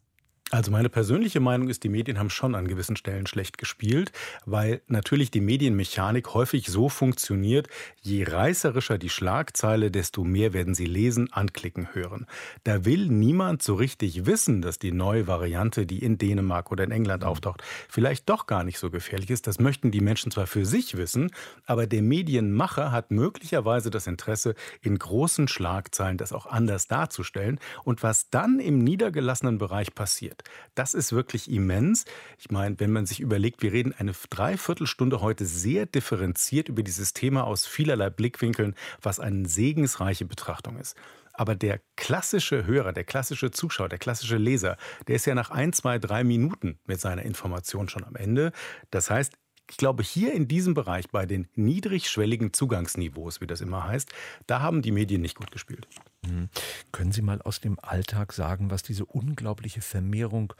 Also 0.54 0.70
meine 0.70 0.88
persönliche 0.88 1.40
Meinung 1.40 1.66
ist, 1.66 1.82
die 1.82 1.88
Medien 1.88 2.16
haben 2.16 2.30
schon 2.30 2.54
an 2.54 2.68
gewissen 2.68 2.94
Stellen 2.94 3.26
schlecht 3.26 3.58
gespielt, 3.58 4.12
weil 4.46 4.82
natürlich 4.86 5.32
die 5.32 5.40
Medienmechanik 5.40 6.32
häufig 6.32 6.68
so 6.68 6.88
funktioniert, 6.88 7.66
je 8.02 8.22
reißerischer 8.22 8.96
die 8.96 9.08
Schlagzeile, 9.08 9.90
desto 9.90 10.22
mehr 10.22 10.52
werden 10.52 10.76
sie 10.76 10.86
lesen, 10.86 11.32
anklicken, 11.32 11.92
hören. 11.92 12.26
Da 12.62 12.84
will 12.84 13.08
niemand 13.08 13.64
so 13.64 13.74
richtig 13.74 14.26
wissen, 14.26 14.62
dass 14.62 14.78
die 14.78 14.92
neue 14.92 15.26
Variante, 15.26 15.86
die 15.86 16.04
in 16.04 16.18
Dänemark 16.18 16.70
oder 16.70 16.84
in 16.84 16.92
England 16.92 17.24
mhm. 17.24 17.30
auftaucht, 17.30 17.64
vielleicht 17.88 18.30
doch 18.30 18.46
gar 18.46 18.62
nicht 18.62 18.78
so 18.78 18.92
gefährlich 18.92 19.30
ist. 19.30 19.48
Das 19.48 19.58
möchten 19.58 19.90
die 19.90 20.00
Menschen 20.00 20.30
zwar 20.30 20.46
für 20.46 20.64
sich 20.64 20.96
wissen, 20.96 21.32
aber 21.66 21.88
der 21.88 22.02
Medienmacher 22.02 22.92
hat 22.92 23.10
möglicherweise 23.10 23.90
das 23.90 24.06
Interesse, 24.06 24.54
in 24.82 25.00
großen 25.00 25.48
Schlagzeilen 25.48 26.16
das 26.16 26.32
auch 26.32 26.46
anders 26.46 26.86
darzustellen. 26.86 27.58
Und 27.82 28.04
was 28.04 28.30
dann 28.30 28.60
im 28.60 28.78
niedergelassenen 28.78 29.58
Bereich 29.58 29.96
passiert, 29.96 30.43
Das 30.74 30.94
ist 30.94 31.12
wirklich 31.12 31.50
immens. 31.50 32.04
Ich 32.38 32.50
meine, 32.50 32.78
wenn 32.80 32.92
man 32.92 33.06
sich 33.06 33.20
überlegt, 33.20 33.62
wir 33.62 33.72
reden 33.72 33.94
eine 33.96 34.12
Dreiviertelstunde 34.30 35.20
heute 35.20 35.44
sehr 35.46 35.86
differenziert 35.86 36.68
über 36.68 36.82
dieses 36.82 37.12
Thema 37.12 37.44
aus 37.44 37.66
vielerlei 37.66 38.10
Blickwinkeln, 38.10 38.74
was 39.02 39.20
eine 39.20 39.48
segensreiche 39.48 40.24
Betrachtung 40.24 40.78
ist. 40.78 40.96
Aber 41.34 41.56
der 41.56 41.80
klassische 41.96 42.64
Hörer, 42.64 42.92
der 42.92 43.04
klassische 43.04 43.50
Zuschauer, 43.50 43.88
der 43.88 43.98
klassische 43.98 44.36
Leser, 44.36 44.76
der 45.08 45.16
ist 45.16 45.26
ja 45.26 45.34
nach 45.34 45.50
ein, 45.50 45.72
zwei, 45.72 45.98
drei 45.98 46.22
Minuten 46.22 46.78
mit 46.86 47.00
seiner 47.00 47.22
Information 47.22 47.88
schon 47.88 48.04
am 48.04 48.14
Ende. 48.14 48.52
Das 48.90 49.10
heißt, 49.10 49.34
ich 49.70 49.76
glaube, 49.76 50.02
hier 50.02 50.32
in 50.32 50.46
diesem 50.46 50.74
Bereich, 50.74 51.08
bei 51.10 51.26
den 51.26 51.48
niedrigschwelligen 51.54 52.52
Zugangsniveaus, 52.52 53.40
wie 53.40 53.46
das 53.46 53.60
immer 53.60 53.84
heißt, 53.84 54.12
da 54.46 54.60
haben 54.60 54.82
die 54.82 54.92
Medien 54.92 55.22
nicht 55.22 55.36
gut 55.36 55.50
gespielt. 55.50 55.88
Mhm. 56.26 56.48
Können 56.92 57.12
Sie 57.12 57.22
mal 57.22 57.40
aus 57.42 57.60
dem 57.60 57.78
Alltag 57.80 58.32
sagen, 58.32 58.70
was 58.70 58.82
diese 58.82 59.04
unglaubliche 59.04 59.80
Vermehrung 59.80 60.52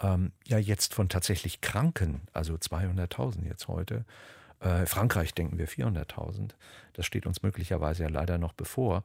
ähm, 0.00 0.32
ja 0.46 0.58
jetzt 0.58 0.94
von 0.94 1.08
tatsächlich 1.08 1.60
Kranken, 1.60 2.22
also 2.32 2.54
200.000 2.54 3.46
jetzt 3.46 3.68
heute, 3.68 4.04
äh, 4.60 4.86
Frankreich 4.86 5.34
denken 5.34 5.58
wir 5.58 5.68
400.000, 5.68 6.50
das 6.94 7.06
steht 7.06 7.26
uns 7.26 7.42
möglicherweise 7.42 8.04
ja 8.04 8.08
leider 8.08 8.38
noch 8.38 8.52
bevor, 8.52 9.04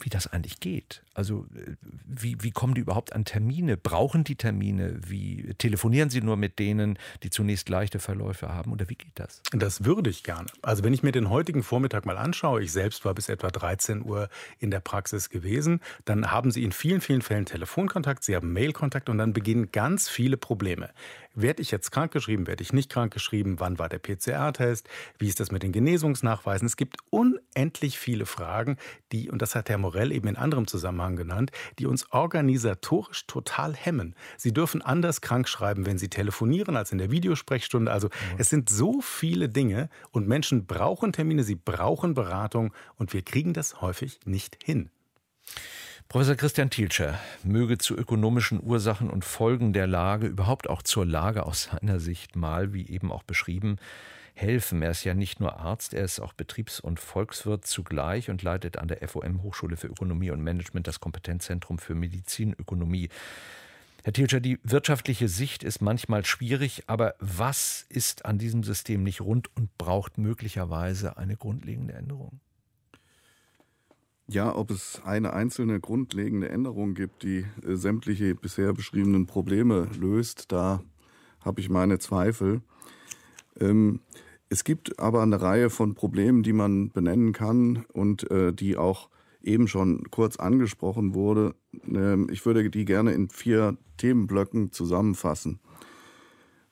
wie 0.00 0.08
das 0.08 0.26
eigentlich 0.26 0.60
geht. 0.60 1.02
Also 1.14 1.46
äh, 1.54 1.72
wie, 2.06 2.42
wie 2.42 2.50
kommen 2.50 2.74
die 2.74 2.80
überhaupt 2.80 3.12
an 3.12 3.24
Termine? 3.24 3.76
Brauchen 3.76 4.24
die 4.24 4.36
Termine? 4.36 4.98
Wie 5.06 5.54
telefonieren 5.58 6.10
sie 6.10 6.20
nur 6.20 6.36
mit 6.36 6.58
denen, 6.58 6.98
die 7.22 7.30
zunächst 7.30 7.68
leichte 7.68 7.98
Verläufe 7.98 8.48
haben? 8.48 8.72
Oder 8.72 8.88
wie 8.88 8.94
geht 8.94 9.12
das? 9.16 9.42
Das 9.52 9.84
würde 9.84 10.10
ich 10.10 10.22
gerne. 10.22 10.46
Also 10.62 10.84
wenn 10.84 10.94
ich 10.94 11.02
mir 11.02 11.12
den 11.12 11.28
heutigen 11.28 11.62
Vormittag 11.62 12.06
mal 12.06 12.16
anschaue, 12.16 12.62
ich 12.62 12.72
selbst 12.72 13.04
war 13.04 13.14
bis 13.14 13.28
etwa 13.28 13.50
13 13.50 14.04
Uhr 14.04 14.28
in 14.58 14.70
der 14.70 14.80
Praxis 14.80 15.28
gewesen, 15.28 15.80
dann 16.04 16.30
haben 16.30 16.50
sie 16.50 16.64
in 16.64 16.72
vielen, 16.72 17.00
vielen 17.00 17.22
Fällen 17.22 17.44
Telefonkontakt, 17.44 18.24
sie 18.24 18.36
haben 18.36 18.52
Mailkontakt 18.52 19.08
und 19.08 19.18
dann 19.18 19.32
beginnen 19.32 19.70
ganz 19.72 20.08
viele 20.08 20.36
Probleme. 20.36 20.90
Werde 21.34 21.62
ich 21.62 21.70
jetzt 21.70 21.92
krankgeschrieben, 21.92 22.46
werde 22.46 22.62
ich 22.62 22.72
nicht 22.72 22.90
krankgeschrieben? 22.90 23.60
Wann 23.60 23.78
war 23.78 23.88
der 23.88 23.98
PCR-Test? 23.98 24.88
Wie 25.18 25.28
ist 25.28 25.40
das 25.40 25.52
mit 25.52 25.62
den 25.62 25.72
Genesungsnachweisen? 25.72 26.66
Es 26.66 26.76
gibt 26.76 26.96
unendlich 27.10 27.98
viele 27.98 28.26
Fragen, 28.26 28.76
die, 29.12 29.30
und 29.30 29.40
das 29.42 29.54
hat 29.54 29.68
Herr 29.68 29.78
Morell 29.78 30.12
eben 30.12 30.28
in 30.28 30.36
anderem 30.36 30.66
Zusammenhang 30.66 31.16
genannt, 31.16 31.52
die 31.78 31.86
uns 31.86 32.10
organisatorisch 32.12 33.26
total 33.26 33.74
hemmen. 33.74 34.14
Sie 34.36 34.52
dürfen 34.52 34.82
anders 34.82 35.20
krank 35.20 35.48
schreiben, 35.48 35.86
wenn 35.86 35.98
Sie 35.98 36.08
telefonieren, 36.08 36.76
als 36.76 36.92
in 36.92 36.98
der 36.98 37.10
Videosprechstunde. 37.10 37.92
Also 37.92 38.08
mhm. 38.08 38.38
es 38.38 38.50
sind 38.50 38.68
so 38.68 39.00
viele 39.00 39.48
Dinge 39.48 39.90
und 40.10 40.26
Menschen 40.26 40.66
brauchen 40.66 41.12
Termine, 41.12 41.44
sie 41.44 41.56
brauchen 41.56 42.14
Beratung 42.14 42.72
und 42.96 43.12
wir 43.12 43.22
kriegen 43.22 43.52
das 43.52 43.80
häufig 43.80 44.20
nicht 44.24 44.58
hin. 44.64 44.90
Professor 46.08 46.36
Christian 46.36 46.70
Thielscher 46.70 47.18
möge 47.44 47.76
zu 47.76 47.94
ökonomischen 47.94 48.62
Ursachen 48.62 49.10
und 49.10 49.26
Folgen 49.26 49.74
der 49.74 49.86
Lage, 49.86 50.26
überhaupt 50.26 50.70
auch 50.70 50.80
zur 50.80 51.04
Lage 51.04 51.44
aus 51.44 51.64
seiner 51.64 52.00
Sicht 52.00 52.34
mal, 52.34 52.72
wie 52.72 52.88
eben 52.88 53.12
auch 53.12 53.24
beschrieben, 53.24 53.76
helfen. 54.32 54.80
Er 54.80 54.92
ist 54.92 55.04
ja 55.04 55.12
nicht 55.12 55.38
nur 55.38 55.58
Arzt, 55.58 55.92
er 55.92 56.04
ist 56.04 56.20
auch 56.20 56.32
Betriebs- 56.32 56.80
und 56.80 56.98
Volkswirt 56.98 57.66
zugleich 57.66 58.30
und 58.30 58.42
leitet 58.42 58.78
an 58.78 58.88
der 58.88 59.06
FOM 59.06 59.42
Hochschule 59.42 59.76
für 59.76 59.88
Ökonomie 59.88 60.30
und 60.30 60.40
Management 60.40 60.86
das 60.86 60.98
Kompetenzzentrum 60.98 61.78
für 61.78 61.94
Medizinökonomie. 61.94 63.10
Herr 64.02 64.14
Thielscher, 64.14 64.40
die 64.40 64.58
wirtschaftliche 64.62 65.28
Sicht 65.28 65.62
ist 65.62 65.82
manchmal 65.82 66.24
schwierig, 66.24 66.84
aber 66.86 67.16
was 67.18 67.84
ist 67.90 68.24
an 68.24 68.38
diesem 68.38 68.62
System 68.62 69.02
nicht 69.02 69.20
rund 69.20 69.54
und 69.54 69.76
braucht 69.76 70.16
möglicherweise 70.16 71.18
eine 71.18 71.36
grundlegende 71.36 71.92
Änderung? 71.92 72.40
Ja, 74.30 74.54
ob 74.54 74.70
es 74.70 75.00
eine 75.06 75.32
einzelne 75.32 75.80
grundlegende 75.80 76.50
Änderung 76.50 76.92
gibt, 76.92 77.22
die 77.22 77.46
äh, 77.66 77.76
sämtliche 77.76 78.34
bisher 78.34 78.74
beschriebenen 78.74 79.26
Probleme 79.26 79.88
löst, 79.98 80.52
da 80.52 80.82
habe 81.40 81.62
ich 81.62 81.70
meine 81.70 81.98
Zweifel. 81.98 82.60
Ähm, 83.58 84.00
es 84.50 84.64
gibt 84.64 84.98
aber 84.98 85.22
eine 85.22 85.40
Reihe 85.40 85.70
von 85.70 85.94
Problemen, 85.94 86.42
die 86.42 86.52
man 86.52 86.90
benennen 86.90 87.32
kann 87.32 87.86
und 87.94 88.30
äh, 88.30 88.52
die 88.52 88.76
auch 88.76 89.08
eben 89.42 89.66
schon 89.66 90.10
kurz 90.10 90.36
angesprochen 90.36 91.14
wurde. 91.14 91.54
Ähm, 91.86 92.28
ich 92.30 92.44
würde 92.44 92.68
die 92.68 92.84
gerne 92.84 93.12
in 93.12 93.30
vier 93.30 93.78
Themenblöcken 93.96 94.72
zusammenfassen. 94.72 95.58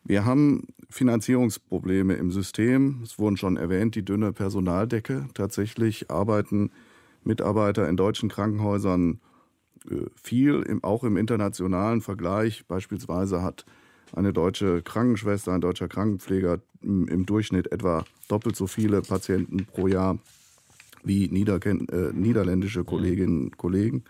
Wir 0.05 0.27
haben 0.27 0.67
Finanzierungsprobleme 0.91 2.15
im 2.15 2.31
System. 2.31 3.01
Es 3.03 3.19
wurden 3.19 3.39
schon 3.39 3.57
erwähnt, 3.57 3.95
die 3.95 4.05
dünne 4.05 4.35
Personaldecke. 4.35 5.27
Tatsächlich 5.33 6.11
arbeiten 6.11 6.71
Mitarbeiter 7.27 7.89
in 7.89 7.97
deutschen 7.97 8.29
Krankenhäusern 8.29 9.21
äh, 9.91 10.07
viel, 10.15 10.79
auch 10.83 11.05
im 11.05 11.17
internationalen 11.17 12.01
Vergleich. 12.01 12.67
Beispielsweise 12.67 13.43
hat 13.43 13.65
eine 14.15 14.33
deutsche 14.33 14.83
Krankenschwester, 14.83 15.53
ein 15.53 15.61
deutscher 15.61 15.89
Krankenpfleger 15.89 16.61
im 16.83 17.27
Durchschnitt 17.27 17.73
etwa 17.73 18.05
doppelt 18.29 18.55
so 18.55 18.67
viele 18.67 19.03
Patienten 19.03 19.67
pro 19.67 19.89
Jahr 19.89 20.19
wie 21.03 21.29
Niederken 21.29 21.89
äh, 21.89 22.13
niederländische 22.13 22.85
Kolleginnen 22.85 23.45
und 23.45 23.57
Kollegen. 23.57 24.05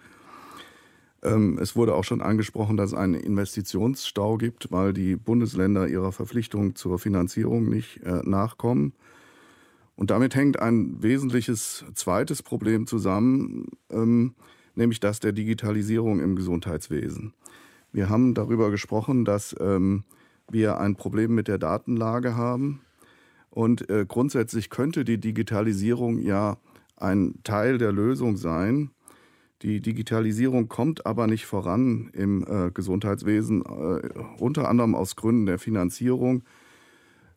Ähm, 1.23 1.59
es 1.61 1.77
wurde 1.77 1.95
auch 1.95 2.05
schon 2.05 2.23
angesprochen, 2.23 2.77
dass 2.77 2.93
es 2.93 2.99
einen 2.99 3.15
Investitionsstau 3.15 4.37
gibt, 4.37 4.71
weil 4.71 4.93
die 4.93 5.17
Bundesländer 5.17 5.89
ihrer 5.89 6.13
Verpflichtung 6.13 6.75
zur 6.75 6.99
Finanzierung 6.99 7.69
nicht 7.69 8.03
äh, 8.05 8.21
nachkommen. 8.25 8.93
Und 9.97 10.11
damit 10.11 10.35
hängt 10.35 10.61
ein 10.61 11.03
wesentliches 11.03 11.85
zweites 11.95 12.43
Problem 12.43 12.87
zusammen, 12.87 13.69
ähm, 13.91 14.35
nämlich 14.75 15.01
das 15.01 15.21
der 15.21 15.33
Digitalisierung 15.33 16.21
im 16.21 16.37
Gesundheitswesen. 16.37 17.33
Wir 17.93 18.11
haben 18.11 18.35
darüber 18.35 18.71
gesprochen, 18.71 19.25
dass 19.25 19.57
ähm, 19.59 20.05
wir 20.51 20.79
ein 20.79 20.97
Problem 20.97 21.35
mit 21.35 21.49
der 21.49 21.59
Datenlage 21.59 22.37
haben. 22.37 22.83
Und 23.49 23.89
äh, 23.89 24.05
grundsätzlich 24.07 24.69
könnte 24.69 25.05
die 25.05 25.19
Digitalisierung 25.19 26.19
ja 26.19 26.59
ein 26.97 27.37
Teil 27.43 27.79
der 27.79 27.93
Lösung 27.93 28.37
sein. 28.37 28.91
Die 29.63 29.81
Digitalisierung 29.81 30.69
kommt 30.69 31.07
aber 31.07 31.27
nicht 31.27 31.47
voran 31.47 32.11
im 32.13 32.45
äh, 32.47 32.71
Gesundheitswesen, 32.71 33.63
äh, 33.63 34.11
unter 34.39 34.69
anderem 34.69 34.95
aus 34.95 35.17
Gründen 35.17 35.47
der 35.47 35.59
Finanzierung. 35.59 36.43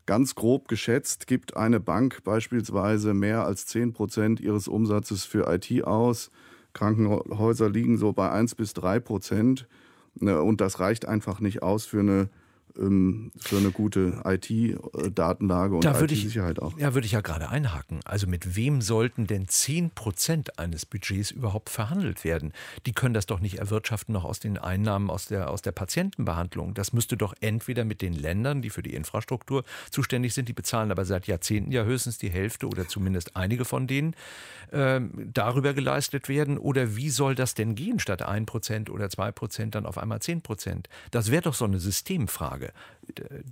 Ganz 0.10 0.34
grob 0.34 0.67
geschätzt 0.67 1.28
gibt 1.28 1.56
eine 1.56 1.80
Bank 1.80 2.24
beispielsweise 2.24 3.13
mehr 3.13 3.45
als 3.45 3.67
10 3.67 3.93
Prozent 3.93 4.39
ihres 4.39 4.67
Umsatzes 4.67 5.24
für 5.24 5.48
IT 5.54 5.84
aus. 5.84 6.32
Krankenhäuser 6.74 7.69
liegen 7.69 8.00
so 8.00 8.12
bei 8.12 8.32
1 8.32 8.56
bis 8.56 8.74
3 8.74 9.02
Prozent. 9.02 9.67
Ne, 10.15 10.41
und 10.41 10.62
das 10.62 10.80
reicht 10.80 11.08
einfach 11.08 11.41
nicht 11.41 11.62
aus 11.62 11.86
für 11.86 12.00
eine 12.00 12.30
ähm, 12.78 13.32
für 13.38 13.58
eine 13.58 13.72
gute 13.72 14.22
IT-Datenlage 14.26 15.76
und 15.76 15.86
IT-Sicherheit 15.86 16.62
auch. 16.62 16.78
Ja, 16.78 16.94
würde 16.94 17.06
ich 17.06 17.14
ja 17.14 17.22
gerade 17.22 17.50
einhaken. 17.50 18.00
Also 18.06 18.28
mit 18.28 18.56
wem 18.56 18.82
sollten 18.82 19.28
denn 19.28 19.48
10 19.48 19.92
Prozent 19.92 20.60
eines 20.60 20.86
Budgets 20.86 21.32
überhaupt 21.32 21.70
verhandelt 21.70 22.24
werden? 22.24 22.54
Die 22.86 22.94
können 22.94 23.14
das 23.14 23.26
doch 23.26 23.40
nicht 23.40 23.60
erwirtschaften 23.60 24.14
noch 24.14 24.26
aus 24.26 24.40
den 24.40 24.58
Einnahmen 24.58 25.10
aus 25.10 25.28
der, 25.28 25.50
aus 25.50 25.62
der 25.62 25.72
Patientenbehandlung. 25.72 26.74
Das 26.74 26.94
müsste 26.94 27.18
doch 27.18 27.34
entweder 27.40 27.86
mit 27.86 28.02
den 28.02 28.14
Ländern, 28.14 28.62
die 28.62 28.70
für 28.70 28.84
die 28.84 28.94
Infrastruktur 28.94 29.64
zuständig 29.92 30.34
sind, 30.34 30.50
die 30.50 30.54
bezahlen 30.54 30.92
aber 30.92 31.06
seit 31.06 31.28
Jahrzehnten 31.28 31.72
ja 31.72 31.84
höchstens 31.84 32.18
die 32.18 32.30
Hälfte 32.30 32.68
oder 32.68 32.88
zumindest 32.88 33.36
einige 33.36 33.66
von 33.66 33.88
denen, 33.88 34.16
äh, 34.72 35.00
darüber 35.34 35.74
geleistet 35.74 36.30
werden. 36.30 36.58
Oder 36.58 36.96
wie 36.96 37.10
soll 37.10 37.36
das 37.36 37.54
denn 37.54 37.76
gehen, 37.76 38.00
statt 38.00 38.22
1 38.22 38.46
Prozent 38.46 38.90
oder 38.90 39.10
2 39.10 39.32
Prozent 39.32 39.76
dann 39.76 39.86
auf 39.86 39.98
einmal 39.98 40.22
10 40.22 40.42
Prozent? 40.42 40.90
Das 41.12 41.32
wäre 41.32 41.44
doch 41.44 41.54
so 41.54 41.66
eine 41.66 41.80
Systemfrage. 41.80 42.59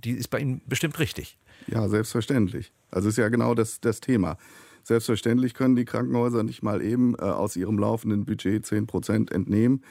Die 0.04 0.12
ist 0.12 0.28
bei 0.28 0.40
Ihnen 0.40 0.60
bestimmt 0.66 0.98
richtig. 0.98 1.38
Ja, 1.66 1.88
selbstverständlich. 1.88 2.72
Also 2.90 3.08
ist 3.08 3.18
ja 3.18 3.28
genau 3.28 3.54
das, 3.54 3.80
das 3.80 4.00
Thema. 4.00 4.38
Selbstverständlich 4.82 5.54
können 5.54 5.76
die 5.76 5.84
Krankenhäuser 5.84 6.42
nicht 6.42 6.62
mal 6.62 6.80
eben 6.80 7.14
äh, 7.14 7.22
aus 7.22 7.56
ihrem 7.56 7.78
laufenden 7.78 8.24
Budget 8.24 8.64
10 8.64 8.86
Prozent 8.86 9.30
entnehmen. 9.30 9.82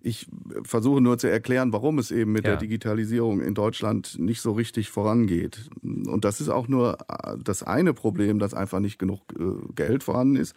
Ich 0.00 0.26
versuche 0.64 1.00
nur 1.00 1.16
zu 1.18 1.30
erklären, 1.30 1.72
warum 1.72 1.98
es 1.98 2.10
eben 2.10 2.32
mit 2.32 2.44
ja. 2.44 2.50
der 2.50 2.58
Digitalisierung 2.58 3.40
in 3.40 3.54
Deutschland 3.54 4.18
nicht 4.18 4.42
so 4.42 4.52
richtig 4.52 4.90
vorangeht. 4.90 5.70
Und 5.82 6.24
das 6.24 6.40
ist 6.40 6.48
auch 6.48 6.68
nur 6.68 6.98
äh, 7.08 7.36
das 7.42 7.62
eine 7.62 7.94
Problem, 7.94 8.38
dass 8.38 8.54
einfach 8.54 8.80
nicht 8.80 8.98
genug 8.98 9.20
äh, 9.38 9.72
Geld 9.74 10.02
vorhanden 10.02 10.36
ist, 10.36 10.54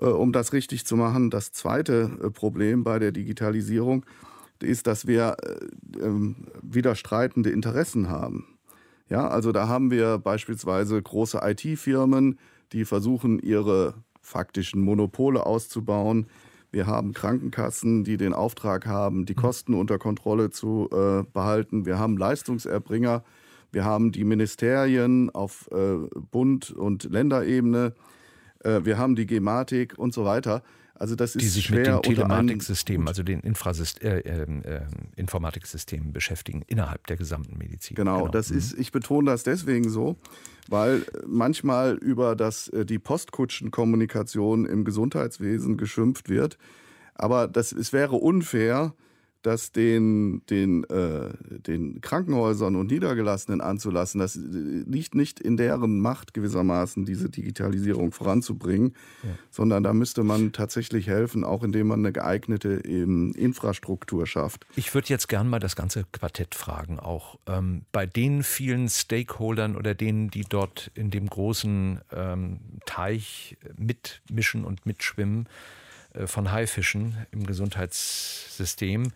äh, 0.00 0.06
um 0.06 0.32
das 0.32 0.52
richtig 0.52 0.86
zu 0.86 0.96
machen. 0.96 1.30
Das 1.30 1.52
zweite 1.52 2.10
äh, 2.22 2.30
Problem 2.30 2.82
bei 2.82 2.98
der 2.98 3.12
Digitalisierung 3.12 4.04
ist, 4.04 4.29
ist, 4.62 4.86
dass 4.86 5.06
wir 5.06 5.36
äh, 5.42 6.04
ähm, 6.04 6.36
widerstreitende 6.62 7.50
Interessen 7.50 8.08
haben. 8.08 8.58
Ja, 9.08 9.28
also 9.28 9.52
da 9.52 9.66
haben 9.68 9.90
wir 9.90 10.18
beispielsweise 10.18 11.00
große 11.02 11.40
IT-Firmen, 11.42 12.38
die 12.72 12.84
versuchen, 12.84 13.40
ihre 13.40 13.94
faktischen 14.20 14.82
Monopole 14.82 15.44
auszubauen. 15.44 16.26
Wir 16.70 16.86
haben 16.86 17.12
Krankenkassen, 17.12 18.04
die 18.04 18.16
den 18.16 18.32
Auftrag 18.32 18.86
haben, 18.86 19.26
die 19.26 19.34
Kosten 19.34 19.74
unter 19.74 19.98
Kontrolle 19.98 20.50
zu 20.50 20.88
äh, 20.92 21.24
behalten. 21.32 21.84
Wir 21.84 21.98
haben 21.98 22.16
Leistungserbringer. 22.16 23.24
Wir 23.72 23.84
haben 23.84 24.12
die 24.12 24.24
Ministerien 24.24 25.30
auf 25.30 25.68
äh, 25.72 25.96
Bund- 26.30 26.70
und 26.70 27.04
Länderebene. 27.04 27.94
Äh, 28.60 28.84
wir 28.84 28.98
haben 28.98 29.16
die 29.16 29.26
Gematik 29.26 29.98
und 29.98 30.14
so 30.14 30.24
weiter. 30.24 30.62
Also 31.00 31.16
das 31.16 31.34
ist 31.34 31.42
die 31.42 31.48
sich 31.48 31.70
mit 31.70 31.86
dem 31.86 32.02
Telematiksystem, 32.02 33.08
also 33.08 33.22
den 33.22 33.40
Infrasist 33.40 34.02
äh, 34.02 34.18
äh, 34.18 34.82
Informatiksystemen 35.16 36.12
beschäftigen 36.12 36.62
innerhalb 36.66 37.06
der 37.06 37.16
gesamten 37.16 37.56
Medizin. 37.56 37.94
Genau, 37.94 38.18
genau. 38.18 38.30
das 38.30 38.50
mhm. 38.50 38.58
ist, 38.58 38.78
ich 38.78 38.92
betone 38.92 39.30
das 39.30 39.42
deswegen 39.42 39.88
so, 39.88 40.16
weil 40.68 41.06
manchmal 41.26 41.94
über 41.94 42.36
das, 42.36 42.68
äh, 42.68 42.84
die 42.84 42.98
Postkutschenkommunikation 42.98 44.66
im 44.66 44.84
Gesundheitswesen 44.84 45.78
geschimpft 45.78 46.28
wird. 46.28 46.58
Aber 47.14 47.48
das, 47.48 47.72
es 47.72 47.94
wäre 47.94 48.16
unfair, 48.16 48.92
das 49.42 49.72
den, 49.72 50.42
den, 50.50 50.84
äh, 50.84 51.30
den 51.48 52.00
Krankenhäusern 52.00 52.76
und 52.76 52.90
Niedergelassenen 52.90 53.60
anzulassen. 53.60 54.20
Das 54.20 54.36
liegt 54.36 55.14
nicht 55.14 55.40
in 55.40 55.56
deren 55.56 56.00
Macht 56.00 56.34
gewissermaßen, 56.34 57.04
diese 57.04 57.30
Digitalisierung 57.30 58.12
voranzubringen, 58.12 58.94
ja. 59.22 59.30
sondern 59.50 59.82
da 59.82 59.92
müsste 59.92 60.22
man 60.22 60.52
tatsächlich 60.52 61.06
helfen, 61.06 61.44
auch 61.44 61.62
indem 61.62 61.88
man 61.88 62.00
eine 62.00 62.12
geeignete 62.12 62.80
ähm, 62.84 63.32
Infrastruktur 63.36 64.26
schafft. 64.26 64.66
Ich 64.76 64.94
würde 64.94 65.08
jetzt 65.08 65.28
gern 65.28 65.48
mal 65.48 65.60
das 65.60 65.76
ganze 65.76 66.04
Quartett 66.12 66.54
fragen, 66.54 66.98
auch 66.98 67.38
ähm, 67.46 67.82
bei 67.92 68.06
den 68.06 68.42
vielen 68.42 68.88
Stakeholdern 68.88 69.76
oder 69.76 69.94
denen, 69.94 70.30
die 70.30 70.44
dort 70.48 70.90
in 70.94 71.10
dem 71.10 71.28
großen 71.28 72.00
ähm, 72.12 72.60
Teich 72.84 73.56
mitmischen 73.76 74.64
und 74.64 74.86
mitschwimmen, 74.86 75.46
äh, 75.46 75.79
von 76.26 76.50
Haifischen 76.50 77.26
im 77.30 77.46
Gesundheitssystem. 77.46 79.12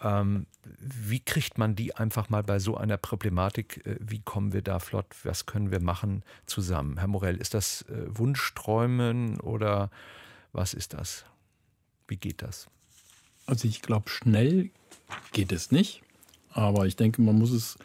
Ähm, 0.00 0.46
wie 0.78 1.20
kriegt 1.20 1.56
man 1.56 1.74
die 1.76 1.94
einfach 1.94 2.28
mal 2.28 2.42
bei 2.42 2.58
so 2.58 2.76
einer 2.76 2.96
Problematik, 2.96 3.86
äh, 3.86 3.96
wie 4.00 4.20
kommen 4.20 4.52
wir 4.52 4.62
da 4.62 4.78
flott, 4.78 5.06
was 5.22 5.46
können 5.46 5.70
wir 5.70 5.80
machen, 5.80 6.22
zusammen? 6.46 6.98
Herr 6.98 7.08
Morell, 7.08 7.36
ist 7.36 7.54
das 7.54 7.82
äh, 7.82 8.06
Wunschträumen 8.08 9.40
oder 9.40 9.90
was 10.52 10.74
ist 10.74 10.94
das? 10.94 11.24
Wie 12.06 12.16
geht 12.16 12.42
das? 12.42 12.68
Also 13.46 13.68
ich 13.68 13.82
glaube, 13.82 14.10
schnell 14.10 14.70
geht 15.32 15.52
es 15.52 15.70
nicht, 15.70 16.02
aber 16.50 16.86
ich 16.86 16.96
denke, 16.96 17.22
man 17.22 17.38
muss 17.38 17.50
es 17.50 17.78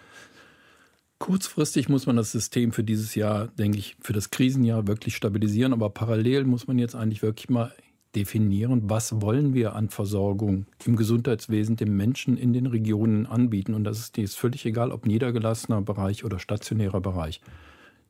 kurzfristig 1.20 1.90
muss 1.90 2.06
man 2.06 2.16
das 2.16 2.32
System 2.32 2.72
für 2.72 2.84
dieses 2.84 3.14
Jahr, 3.14 3.48
denke 3.48 3.78
ich, 3.78 3.98
für 4.02 4.14
das 4.14 4.32
Krisenjahr 4.32 4.88
wirklich 4.88 5.16
stabilisieren, 5.16 5.74
aber 5.74 5.90
parallel 5.90 6.46
muss 6.46 6.66
man 6.68 6.80
jetzt 6.80 6.96
eigentlich 6.96 7.22
wirklich 7.22 7.50
mal 7.50 7.74
definieren, 8.16 8.90
was 8.90 9.22
wollen 9.22 9.54
wir 9.54 9.76
an 9.76 9.90
Versorgung 9.90 10.66
im 10.86 10.96
Gesundheitswesen 10.96 11.76
dem 11.76 11.96
Menschen 11.96 12.38
in 12.38 12.54
den 12.54 12.66
Regionen 12.66 13.26
anbieten. 13.26 13.74
Und 13.74 13.84
das 13.84 14.00
ist, 14.00 14.18
ist 14.18 14.38
völlig 14.38 14.66
egal, 14.66 14.92
ob 14.92 15.06
niedergelassener 15.06 15.82
Bereich 15.82 16.26
oder 16.26 16.40
stationärer 16.40 17.02
Bereich. 17.02 17.42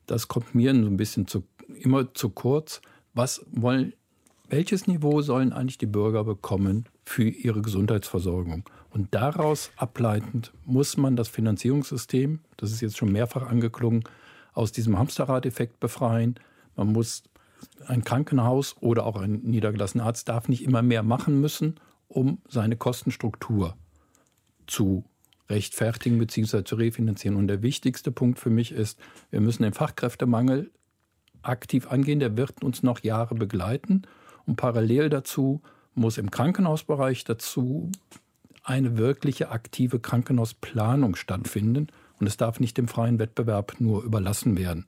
Das 0.06 0.28
kommt 0.28 0.56
mir 0.56 0.74
so 0.74 0.88
ein 0.88 0.98
bisschen 0.98 1.28
zu, 1.28 1.44
immer 1.68 2.14
zu 2.14 2.30
kurz. 2.30 2.82
Was 3.14 3.46
wollen, 3.52 3.94
welches 4.48 4.88
Niveau 4.88 5.22
sollen 5.22 5.52
eigentlich 5.52 5.78
die 5.78 5.86
Bürger 5.86 6.24
bekommen 6.24 6.86
für 7.04 7.28
ihre 7.28 7.62
Gesundheitsversorgung? 7.62 8.64
Und 8.92 9.14
daraus 9.14 9.72
ableitend 9.76 10.54
muss 10.66 10.98
man 10.98 11.16
das 11.16 11.28
Finanzierungssystem, 11.28 12.40
das 12.58 12.72
ist 12.72 12.82
jetzt 12.82 12.98
schon 12.98 13.12
mehrfach 13.12 13.48
angeklungen, 13.48 14.04
aus 14.54 14.72
diesem 14.72 14.98
Hamsterrad-Effekt 14.98 15.80
befreien. 15.80 16.36
Man 16.76 16.92
muss 16.92 17.24
ein 17.88 18.04
Krankenhaus 18.04 18.76
oder 18.80 19.06
auch 19.06 19.16
ein 19.16 19.42
niedergelassener 19.44 20.06
Arzt 20.06 20.30
darf 20.30 20.48
nicht 20.48 20.64
immer 20.64 20.82
mehr 20.82 21.04
machen 21.04 21.40
müssen, 21.42 21.80
um 22.08 22.40
seine 22.48 22.78
Kostenstruktur 22.78 23.76
zu 24.68 25.04
rechtfertigen 25.50 26.20
bzw. 26.20 26.64
zu 26.64 26.76
refinanzieren. 26.76 27.38
Und 27.38 27.48
der 27.48 27.62
wichtigste 27.62 28.12
Punkt 28.12 28.40
für 28.40 28.50
mich 28.50 28.72
ist, 28.72 29.00
wir 29.32 29.42
müssen 29.42 29.64
den 29.64 29.74
Fachkräftemangel 29.74 30.72
aktiv 31.42 31.88
angehen. 31.88 32.20
Der 32.20 32.38
wird 32.38 32.64
uns 32.64 32.84
noch 32.84 33.02
Jahre 33.02 33.36
begleiten. 33.36 34.04
Und 34.46 34.56
parallel 34.56 35.10
dazu 35.10 35.62
muss 35.96 36.18
im 36.18 36.32
Krankenhausbereich 36.32 37.24
dazu 37.24 37.92
eine 38.64 38.98
wirkliche 38.98 39.50
aktive 39.50 40.00
Krankenhausplanung 40.00 41.16
stattfinden. 41.16 41.88
Und 42.20 42.28
es 42.28 42.38
darf 42.38 42.60
nicht 42.60 42.78
dem 42.78 42.88
freien 42.88 43.18
Wettbewerb 43.18 43.76
nur 43.80 44.04
überlassen 44.04 44.58
werden. 44.58 44.86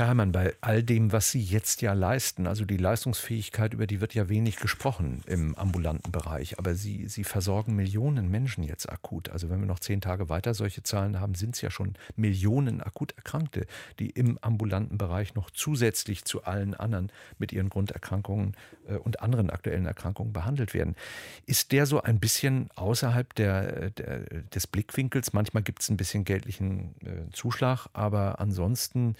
Herr 0.00 0.06
Herrmann, 0.06 0.32
bei 0.32 0.54
all 0.62 0.82
dem, 0.82 1.12
was 1.12 1.30
Sie 1.30 1.42
jetzt 1.42 1.82
ja 1.82 1.92
leisten, 1.92 2.46
also 2.46 2.64
die 2.64 2.78
Leistungsfähigkeit, 2.78 3.74
über 3.74 3.86
die 3.86 4.00
wird 4.00 4.14
ja 4.14 4.30
wenig 4.30 4.56
gesprochen 4.56 5.22
im 5.26 5.54
ambulanten 5.56 6.10
Bereich, 6.10 6.58
aber 6.58 6.74
Sie, 6.74 7.06
Sie 7.06 7.22
versorgen 7.22 7.76
Millionen 7.76 8.30
Menschen 8.30 8.64
jetzt 8.64 8.88
akut. 8.88 9.28
Also 9.28 9.50
wenn 9.50 9.60
wir 9.60 9.66
noch 9.66 9.78
zehn 9.78 10.00
Tage 10.00 10.30
weiter 10.30 10.54
solche 10.54 10.82
Zahlen 10.82 11.20
haben, 11.20 11.34
sind 11.34 11.54
es 11.54 11.60
ja 11.60 11.70
schon 11.70 11.96
Millionen 12.16 12.80
akut 12.80 13.12
Erkrankte, 13.18 13.66
die 13.98 14.08
im 14.08 14.38
ambulanten 14.38 14.96
Bereich 14.96 15.34
noch 15.34 15.50
zusätzlich 15.50 16.24
zu 16.24 16.44
allen 16.44 16.72
anderen 16.72 17.12
mit 17.38 17.52
ihren 17.52 17.68
Grunderkrankungen 17.68 18.56
äh, 18.88 18.94
und 18.94 19.20
anderen 19.20 19.50
aktuellen 19.50 19.84
Erkrankungen 19.84 20.32
behandelt 20.32 20.72
werden. 20.72 20.96
Ist 21.44 21.72
der 21.72 21.84
so 21.84 22.00
ein 22.00 22.20
bisschen 22.20 22.70
außerhalb 22.74 23.34
der, 23.34 23.90
der 23.90 24.20
des 24.54 24.66
Blickwinkels? 24.66 25.34
Manchmal 25.34 25.62
gibt 25.62 25.82
es 25.82 25.90
ein 25.90 25.98
bisschen 25.98 26.24
geldlichen 26.24 26.94
äh, 27.04 27.30
Zuschlag, 27.32 27.88
aber 27.92 28.40
ansonsten 28.40 29.14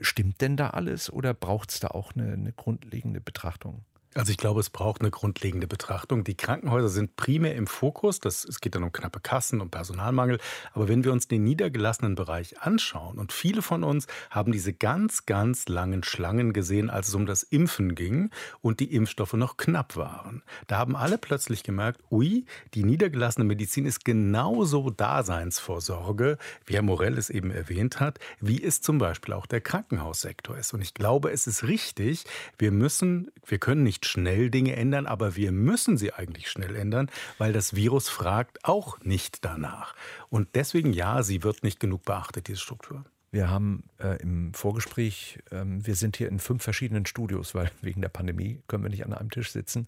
Stimmt 0.00 0.40
denn 0.40 0.56
da 0.56 0.70
alles 0.70 1.10
oder 1.12 1.34
braucht 1.34 1.70
es 1.70 1.80
da 1.80 1.88
auch 1.88 2.14
eine, 2.14 2.32
eine 2.32 2.52
grundlegende 2.52 3.20
Betrachtung? 3.20 3.84
Also 4.18 4.32
ich 4.32 4.36
glaube, 4.36 4.58
es 4.58 4.68
braucht 4.68 5.00
eine 5.00 5.12
grundlegende 5.12 5.68
Betrachtung. 5.68 6.24
Die 6.24 6.34
Krankenhäuser 6.34 6.88
sind 6.88 7.14
primär 7.14 7.54
im 7.54 7.68
Fokus. 7.68 8.18
Das, 8.18 8.44
es 8.44 8.60
geht 8.60 8.74
dann 8.74 8.82
um 8.82 8.90
knappe 8.90 9.20
Kassen 9.20 9.60
und 9.60 9.70
Personalmangel. 9.70 10.40
Aber 10.72 10.88
wenn 10.88 11.04
wir 11.04 11.12
uns 11.12 11.28
den 11.28 11.44
niedergelassenen 11.44 12.16
Bereich 12.16 12.60
anschauen, 12.60 13.16
und 13.16 13.32
viele 13.32 13.62
von 13.62 13.84
uns 13.84 14.08
haben 14.30 14.50
diese 14.50 14.72
ganz, 14.72 15.24
ganz 15.24 15.68
langen 15.68 16.02
Schlangen 16.02 16.52
gesehen, 16.52 16.90
als 16.90 17.06
es 17.06 17.14
um 17.14 17.26
das 17.26 17.44
Impfen 17.44 17.94
ging 17.94 18.30
und 18.60 18.80
die 18.80 18.92
Impfstoffe 18.92 19.34
noch 19.34 19.56
knapp 19.56 19.94
waren. 19.94 20.42
Da 20.66 20.78
haben 20.78 20.96
alle 20.96 21.16
plötzlich 21.16 21.62
gemerkt, 21.62 22.00
ui, 22.10 22.44
die 22.74 22.82
niedergelassene 22.82 23.44
Medizin 23.44 23.86
ist 23.86 24.04
genauso 24.04 24.90
Daseinsvorsorge, 24.90 26.38
wie 26.66 26.74
Herr 26.74 26.82
Morell 26.82 27.18
es 27.18 27.30
eben 27.30 27.52
erwähnt 27.52 28.00
hat, 28.00 28.18
wie 28.40 28.60
es 28.60 28.80
zum 28.80 28.98
Beispiel 28.98 29.32
auch 29.32 29.46
der 29.46 29.60
Krankenhaussektor 29.60 30.58
ist. 30.58 30.74
Und 30.74 30.80
ich 30.80 30.92
glaube, 30.92 31.30
es 31.30 31.46
ist 31.46 31.62
richtig, 31.62 32.24
wir 32.58 32.72
müssen, 32.72 33.30
wir 33.46 33.58
können 33.58 33.84
nicht 33.84 34.07
schnell 34.08 34.50
Dinge 34.50 34.74
ändern, 34.76 35.06
aber 35.06 35.36
wir 35.36 35.52
müssen 35.52 35.96
sie 35.96 36.12
eigentlich 36.12 36.50
schnell 36.50 36.74
ändern, 36.74 37.10
weil 37.38 37.52
das 37.52 37.74
Virus 37.76 38.08
fragt 38.08 38.64
auch 38.64 38.98
nicht 39.00 39.44
danach. 39.44 39.94
Und 40.28 40.54
deswegen 40.54 40.92
ja, 40.92 41.22
sie 41.22 41.42
wird 41.42 41.62
nicht 41.62 41.80
genug 41.80 42.04
beachtet, 42.04 42.48
diese 42.48 42.58
Struktur. 42.58 43.04
Wir 43.30 43.50
haben 43.50 43.84
äh, 43.98 44.20
im 44.22 44.54
Vorgespräch, 44.54 45.38
ähm, 45.50 45.86
wir 45.86 45.96
sind 45.96 46.16
hier 46.16 46.28
in 46.28 46.38
fünf 46.38 46.62
verschiedenen 46.62 47.04
Studios, 47.04 47.54
weil 47.54 47.70
wegen 47.82 48.00
der 48.00 48.08
Pandemie 48.08 48.62
können 48.68 48.82
wir 48.82 48.90
nicht 48.90 49.04
an 49.04 49.12
einem 49.12 49.30
Tisch 49.30 49.50
sitzen, 49.50 49.86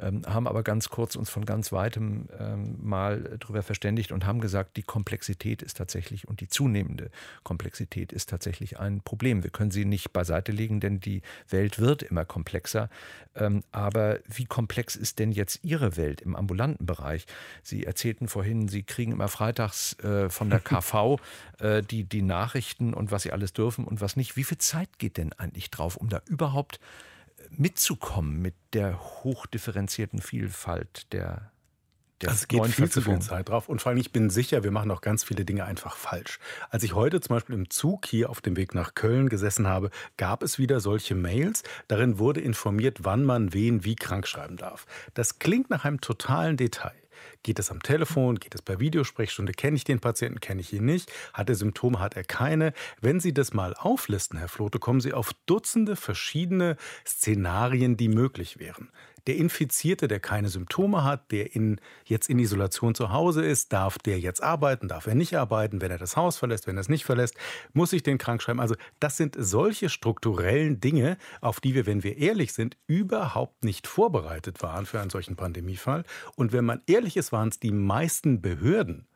ähm, 0.00 0.22
haben 0.26 0.48
aber 0.48 0.62
ganz 0.62 0.88
kurz 0.88 1.14
uns 1.14 1.28
von 1.28 1.44
ganz 1.44 1.70
weitem 1.70 2.28
ähm, 2.38 2.78
mal 2.80 3.36
darüber 3.38 3.62
verständigt 3.62 4.10
und 4.10 4.24
haben 4.24 4.40
gesagt, 4.40 4.78
die 4.78 4.82
Komplexität 4.82 5.60
ist 5.60 5.76
tatsächlich 5.76 6.28
und 6.28 6.40
die 6.40 6.48
zunehmende 6.48 7.10
Komplexität 7.42 8.10
ist 8.10 8.30
tatsächlich 8.30 8.78
ein 8.78 9.02
Problem. 9.02 9.42
Wir 9.42 9.50
können 9.50 9.70
sie 9.70 9.84
nicht 9.84 10.12
beiseite 10.14 10.52
legen, 10.52 10.80
denn 10.80 10.98
die 10.98 11.20
Welt 11.50 11.78
wird 11.78 12.02
immer 12.02 12.24
komplexer. 12.24 12.88
Ähm, 13.34 13.62
aber 13.70 14.20
wie 14.26 14.46
komplex 14.46 14.96
ist 14.96 15.18
denn 15.18 15.32
jetzt 15.32 15.60
Ihre 15.62 15.96
Welt 15.96 16.20
im 16.22 16.34
ambulanten 16.34 16.86
Bereich? 16.86 17.26
Sie 17.62 17.84
erzählten 17.84 18.28
vorhin, 18.28 18.68
Sie 18.68 18.82
kriegen 18.82 19.12
immer 19.12 19.28
freitags 19.28 19.98
äh, 20.00 20.30
von 20.30 20.48
der 20.48 20.60
KV 20.60 21.20
äh, 21.58 21.82
die, 21.82 22.04
die 22.04 22.22
Nachrichten, 22.22 22.77
Rechten 22.78 22.94
und 22.94 23.10
was 23.10 23.22
sie 23.22 23.32
alles 23.32 23.52
dürfen 23.52 23.84
und 23.84 24.00
was 24.00 24.16
nicht. 24.16 24.36
Wie 24.36 24.44
viel 24.44 24.58
Zeit 24.58 24.98
geht 24.98 25.16
denn 25.16 25.32
eigentlich 25.34 25.70
drauf, 25.70 25.96
um 25.96 26.08
da 26.08 26.22
überhaupt 26.26 26.80
äh, 27.38 27.42
mitzukommen 27.50 28.40
mit 28.40 28.54
der 28.72 28.98
hochdifferenzierten 29.24 30.20
Vielfalt 30.20 31.12
der 31.12 31.50
der 32.20 32.30
also 32.30 32.42
es 32.42 32.48
geht 32.48 32.66
viel 32.66 32.90
zu 32.90 33.00
viel 33.00 33.20
Zeit 33.20 33.48
drauf. 33.48 33.68
Und 33.68 33.80
vor 33.80 33.90
allem, 33.90 34.00
ich 34.00 34.10
bin 34.10 34.28
sicher, 34.28 34.64
wir 34.64 34.72
machen 34.72 34.90
auch 34.90 35.02
ganz 35.02 35.22
viele 35.22 35.44
Dinge 35.44 35.64
einfach 35.64 35.96
falsch. 35.96 36.40
Als 36.68 36.82
ich 36.82 36.92
heute 36.92 37.20
zum 37.20 37.36
Beispiel 37.36 37.54
im 37.54 37.70
Zug 37.70 38.06
hier 38.06 38.28
auf 38.28 38.40
dem 38.40 38.56
Weg 38.56 38.74
nach 38.74 38.96
Köln 38.96 39.28
gesessen 39.28 39.68
habe, 39.68 39.90
gab 40.16 40.42
es 40.42 40.58
wieder 40.58 40.80
solche 40.80 41.14
Mails. 41.14 41.62
Darin 41.86 42.18
wurde 42.18 42.40
informiert, 42.40 43.04
wann 43.04 43.24
man 43.24 43.52
wen 43.54 43.84
wie 43.84 43.94
krank 43.94 44.26
schreiben 44.26 44.56
darf. 44.56 44.84
Das 45.14 45.38
klingt 45.38 45.70
nach 45.70 45.84
einem 45.84 46.00
totalen 46.00 46.56
Detail. 46.56 46.96
Geht 47.42 47.58
es 47.58 47.70
am 47.70 47.82
Telefon? 47.82 48.36
Geht 48.36 48.54
es 48.54 48.62
per 48.62 48.80
Videosprechstunde? 48.80 49.52
Kenne 49.52 49.76
ich 49.76 49.84
den 49.84 50.00
Patienten? 50.00 50.40
Kenne 50.40 50.60
ich 50.60 50.72
ihn 50.72 50.84
nicht? 50.84 51.12
Hat 51.32 51.48
er 51.48 51.54
Symptome? 51.54 52.00
Hat 52.00 52.16
er 52.16 52.24
keine? 52.24 52.72
Wenn 53.00 53.20
Sie 53.20 53.32
das 53.32 53.52
mal 53.52 53.74
auflisten, 53.74 54.38
Herr 54.38 54.48
Flote, 54.48 54.78
kommen 54.78 55.00
Sie 55.00 55.12
auf 55.12 55.32
Dutzende 55.46 55.96
verschiedene 55.96 56.76
Szenarien, 57.06 57.96
die 57.96 58.08
möglich 58.08 58.58
wären. 58.58 58.90
Der 59.28 59.36
Infizierte, 59.36 60.08
der 60.08 60.20
keine 60.20 60.48
Symptome 60.48 61.04
hat, 61.04 61.30
der 61.32 61.54
in, 61.54 61.82
jetzt 62.06 62.30
in 62.30 62.38
Isolation 62.38 62.94
zu 62.94 63.12
Hause 63.12 63.44
ist, 63.44 63.74
darf 63.74 63.98
der 63.98 64.18
jetzt 64.18 64.42
arbeiten, 64.42 64.88
darf 64.88 65.06
er 65.06 65.14
nicht 65.14 65.36
arbeiten, 65.36 65.82
wenn 65.82 65.90
er 65.90 65.98
das 65.98 66.16
Haus 66.16 66.38
verlässt, 66.38 66.66
wenn 66.66 66.78
er 66.78 66.80
es 66.80 66.88
nicht 66.88 67.04
verlässt, 67.04 67.34
muss 67.74 67.92
ich 67.92 68.02
den 68.02 68.16
krank 68.16 68.40
schreiben. 68.40 68.58
Also 68.58 68.74
das 69.00 69.18
sind 69.18 69.36
solche 69.38 69.90
strukturellen 69.90 70.80
Dinge, 70.80 71.18
auf 71.42 71.60
die 71.60 71.74
wir, 71.74 71.84
wenn 71.84 72.02
wir 72.02 72.16
ehrlich 72.16 72.54
sind, 72.54 72.78
überhaupt 72.86 73.64
nicht 73.64 73.86
vorbereitet 73.86 74.62
waren 74.62 74.86
für 74.86 74.98
einen 74.98 75.10
solchen 75.10 75.36
Pandemiefall. 75.36 76.04
Und 76.34 76.52
wenn 76.52 76.64
man 76.64 76.80
ehrlich 76.86 77.18
ist, 77.18 77.30
waren 77.30 77.50
es 77.50 77.60
die 77.60 77.72
meisten 77.72 78.40
Behörden, 78.40 79.06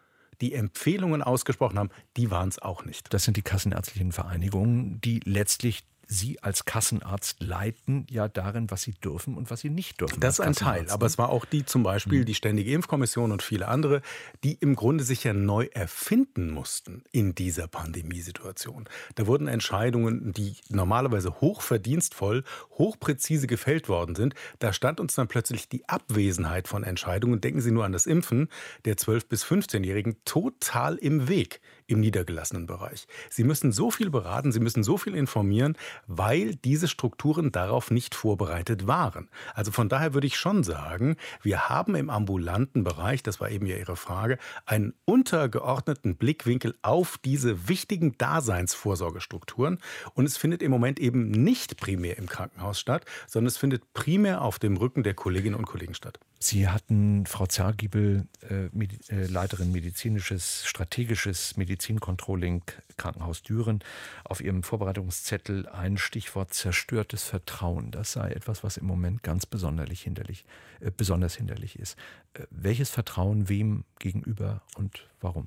die 0.42 0.52
Empfehlungen 0.52 1.22
ausgesprochen 1.22 1.78
haben, 1.78 1.90
die 2.18 2.30
waren 2.30 2.50
es 2.50 2.60
auch 2.60 2.84
nicht. 2.84 3.14
Das 3.14 3.24
sind 3.24 3.38
die 3.38 3.42
kassenärztlichen 3.42 4.12
Vereinigungen, 4.12 5.00
die 5.00 5.20
letztlich 5.24 5.86
Sie 6.06 6.42
als 6.42 6.64
Kassenarzt 6.64 7.42
leiten 7.42 8.06
ja 8.10 8.28
darin, 8.28 8.70
was 8.70 8.82
Sie 8.82 8.92
dürfen 8.92 9.36
und 9.36 9.50
was 9.50 9.60
Sie 9.60 9.70
nicht 9.70 10.00
dürfen. 10.00 10.20
Das 10.20 10.38
ist 10.38 10.40
ein 10.40 10.52
Teil, 10.52 10.90
aber 10.90 11.06
es 11.06 11.18
war 11.18 11.30
auch 11.30 11.44
die 11.44 11.64
zum 11.64 11.82
Beispiel 11.82 12.20
mhm. 12.20 12.24
die 12.26 12.34
Ständige 12.34 12.72
Impfkommission 12.72 13.32
und 13.32 13.42
viele 13.42 13.68
andere, 13.68 14.02
die 14.44 14.54
im 14.54 14.76
Grunde 14.76 15.04
sich 15.04 15.24
ja 15.24 15.32
neu 15.32 15.68
erfinden 15.72 16.50
mussten 16.50 17.02
in 17.12 17.34
dieser 17.34 17.68
Pandemiesituation. 17.68 18.88
Da 19.14 19.26
wurden 19.26 19.48
Entscheidungen, 19.48 20.32
die 20.32 20.56
normalerweise 20.68 21.40
hochverdienstvoll, 21.40 22.44
hochpräzise 22.72 23.46
gefällt 23.46 23.88
worden 23.88 24.14
sind, 24.14 24.34
da 24.58 24.72
stand 24.72 25.00
uns 25.00 25.14
dann 25.14 25.28
plötzlich 25.28 25.68
die 25.68 25.88
Abwesenheit 25.88 26.68
von 26.68 26.84
Entscheidungen, 26.84 27.40
denken 27.40 27.60
Sie 27.60 27.70
nur 27.70 27.84
an 27.84 27.92
das 27.92 28.06
Impfen 28.06 28.48
der 28.84 28.96
12- 28.96 29.28
bis 29.28 29.44
15-Jährigen, 29.44 30.16
total 30.24 30.96
im 30.96 31.28
Weg 31.28 31.60
im 31.92 32.00
niedergelassenen 32.00 32.66
Bereich. 32.66 33.06
Sie 33.30 33.44
müssen 33.44 33.72
so 33.72 33.90
viel 33.90 34.10
beraten, 34.10 34.52
Sie 34.52 34.60
müssen 34.60 34.82
so 34.82 34.98
viel 34.98 35.14
informieren, 35.14 35.76
weil 36.06 36.56
diese 36.56 36.88
Strukturen 36.88 37.52
darauf 37.52 37.90
nicht 37.90 38.14
vorbereitet 38.14 38.86
waren. 38.86 39.28
Also 39.54 39.70
von 39.70 39.88
daher 39.88 40.14
würde 40.14 40.26
ich 40.26 40.36
schon 40.36 40.64
sagen, 40.64 41.16
wir 41.42 41.68
haben 41.68 41.94
im 41.94 42.10
ambulanten 42.10 42.84
Bereich, 42.84 43.22
das 43.22 43.40
war 43.40 43.50
eben 43.50 43.66
ja 43.66 43.76
Ihre 43.76 43.96
Frage, 43.96 44.38
einen 44.66 44.94
untergeordneten 45.04 46.16
Blickwinkel 46.16 46.74
auf 46.82 47.18
diese 47.18 47.68
wichtigen 47.68 48.16
Daseinsvorsorgestrukturen. 48.18 49.78
Und 50.14 50.24
es 50.24 50.36
findet 50.36 50.62
im 50.62 50.70
Moment 50.70 50.98
eben 50.98 51.30
nicht 51.30 51.76
primär 51.76 52.18
im 52.18 52.28
Krankenhaus 52.28 52.80
statt, 52.80 53.04
sondern 53.26 53.48
es 53.48 53.56
findet 53.56 53.92
primär 53.92 54.42
auf 54.42 54.58
dem 54.58 54.76
Rücken 54.76 55.02
der 55.02 55.14
Kolleginnen 55.14 55.56
und 55.56 55.66
Kollegen 55.66 55.94
statt. 55.94 56.18
Sie 56.42 56.68
hatten, 56.68 57.24
Frau 57.24 57.46
Zergiebel, 57.46 58.26
äh, 58.48 58.68
Medi 58.72 58.98
äh, 59.10 59.26
Leiterin 59.26 59.70
medizinisches, 59.70 60.66
strategisches 60.66 61.56
Medizincontrolling 61.56 62.62
Krankenhaus 62.96 63.44
Düren, 63.44 63.78
auf 64.24 64.40
ihrem 64.40 64.64
Vorbereitungszettel 64.64 65.68
ein 65.68 65.98
Stichwort 65.98 66.52
zerstörtes 66.52 67.22
Vertrauen. 67.22 67.92
Das 67.92 68.12
sei 68.12 68.32
etwas, 68.32 68.64
was 68.64 68.76
im 68.76 68.86
Moment 68.86 69.22
ganz 69.22 69.46
besonderlich 69.46 70.02
hinderlich, 70.02 70.44
äh, 70.80 70.90
besonders 70.90 71.36
hinderlich 71.36 71.78
ist. 71.78 71.96
Äh, 72.34 72.42
welches 72.50 72.90
Vertrauen 72.90 73.48
wem 73.48 73.84
gegenüber 74.00 74.62
und 74.76 75.08
warum? 75.20 75.46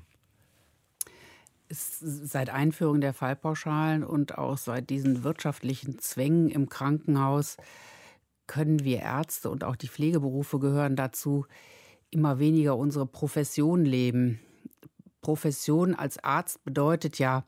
seit 1.68 2.48
Einführung 2.48 3.00
der 3.00 3.12
Fallpauschalen 3.12 4.04
und 4.04 4.38
auch 4.38 4.56
seit 4.56 4.88
diesen 4.88 5.24
wirtschaftlichen 5.24 5.98
Zwängen 5.98 6.48
im 6.48 6.68
Krankenhaus 6.68 7.56
können 8.46 8.84
wir 8.84 9.00
Ärzte 9.00 9.50
und 9.50 9.64
auch 9.64 9.76
die 9.76 9.88
Pflegeberufe 9.88 10.58
gehören 10.58 10.96
dazu, 10.96 11.46
immer 12.10 12.38
weniger 12.38 12.76
unsere 12.76 13.06
Profession 13.06 13.84
leben. 13.84 14.40
Profession 15.20 15.94
als 15.94 16.22
Arzt 16.22 16.64
bedeutet 16.64 17.18
ja, 17.18 17.44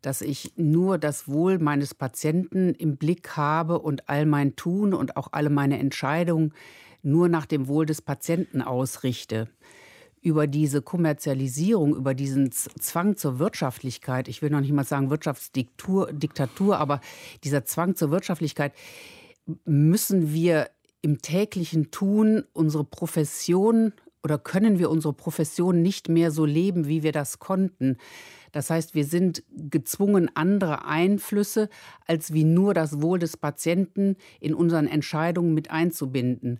dass 0.00 0.20
ich 0.20 0.52
nur 0.56 0.98
das 0.98 1.28
Wohl 1.28 1.58
meines 1.58 1.94
Patienten 1.94 2.74
im 2.74 2.96
Blick 2.96 3.36
habe 3.36 3.78
und 3.78 4.08
all 4.08 4.26
mein 4.26 4.56
Tun 4.56 4.94
und 4.94 5.16
auch 5.16 5.28
alle 5.32 5.50
meine 5.50 5.78
Entscheidungen 5.78 6.52
nur 7.02 7.28
nach 7.28 7.46
dem 7.46 7.68
Wohl 7.68 7.86
des 7.86 8.02
Patienten 8.02 8.62
ausrichte. 8.62 9.48
Über 10.20 10.46
diese 10.46 10.82
Kommerzialisierung, 10.82 11.96
über 11.96 12.14
diesen 12.14 12.52
Zwang 12.52 13.16
zur 13.16 13.38
Wirtschaftlichkeit, 13.38 14.28
ich 14.28 14.40
will 14.40 14.50
noch 14.50 14.60
nicht 14.60 14.72
mal 14.72 14.84
sagen 14.84 15.10
Wirtschaftsdiktatur, 15.10 16.12
Diktatur, 16.12 16.78
aber 16.78 17.00
dieser 17.42 17.64
Zwang 17.64 17.96
zur 17.96 18.10
Wirtschaftlichkeit, 18.10 18.72
müssen 19.64 20.32
wir 20.32 20.70
im 21.00 21.20
täglichen 21.20 21.90
Tun 21.90 22.44
unsere 22.52 22.84
Profession 22.84 23.92
oder 24.22 24.38
können 24.38 24.78
wir 24.78 24.90
unsere 24.90 25.12
Profession 25.12 25.82
nicht 25.82 26.08
mehr 26.08 26.30
so 26.30 26.44
leben, 26.44 26.86
wie 26.86 27.02
wir 27.02 27.12
das 27.12 27.38
konnten. 27.40 27.96
Das 28.52 28.70
heißt, 28.70 28.94
wir 28.94 29.04
sind 29.04 29.42
gezwungen, 29.50 30.30
andere 30.34 30.84
Einflüsse 30.84 31.68
als 32.06 32.32
wie 32.32 32.44
nur 32.44 32.74
das 32.74 33.02
Wohl 33.02 33.18
des 33.18 33.36
Patienten 33.36 34.16
in 34.40 34.54
unseren 34.54 34.86
Entscheidungen 34.86 35.54
mit 35.54 35.70
einzubinden. 35.70 36.58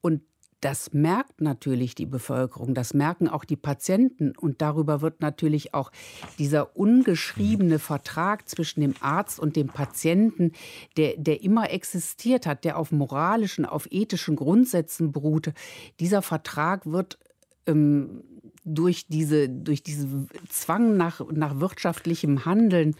Und 0.00 0.22
das 0.60 0.92
merkt 0.92 1.40
natürlich 1.40 1.94
die 1.94 2.06
Bevölkerung, 2.06 2.74
das 2.74 2.92
merken 2.92 3.28
auch 3.28 3.44
die 3.44 3.56
Patienten 3.56 4.32
und 4.36 4.60
darüber 4.60 5.00
wird 5.00 5.20
natürlich 5.20 5.74
auch 5.74 5.92
dieser 6.38 6.76
ungeschriebene 6.76 7.78
Vertrag 7.78 8.48
zwischen 8.48 8.80
dem 8.80 8.94
Arzt 9.00 9.38
und 9.38 9.54
dem 9.54 9.68
Patienten, 9.68 10.52
der, 10.96 11.16
der 11.16 11.42
immer 11.42 11.70
existiert 11.70 12.46
hat, 12.46 12.64
der 12.64 12.76
auf 12.76 12.90
moralischen, 12.90 13.64
auf 13.64 13.86
ethischen 13.90 14.36
Grundsätzen 14.36 15.12
beruhte, 15.12 15.54
dieser 16.00 16.22
Vertrag 16.22 16.86
wird 16.86 17.18
ähm, 17.66 18.24
durch 18.64 19.06
diese, 19.06 19.48
durch 19.48 19.82
diesen 19.82 20.28
Zwang 20.48 20.96
nach, 20.96 21.20
nach 21.32 21.60
wirtschaftlichem 21.60 22.44
Handeln 22.44 22.94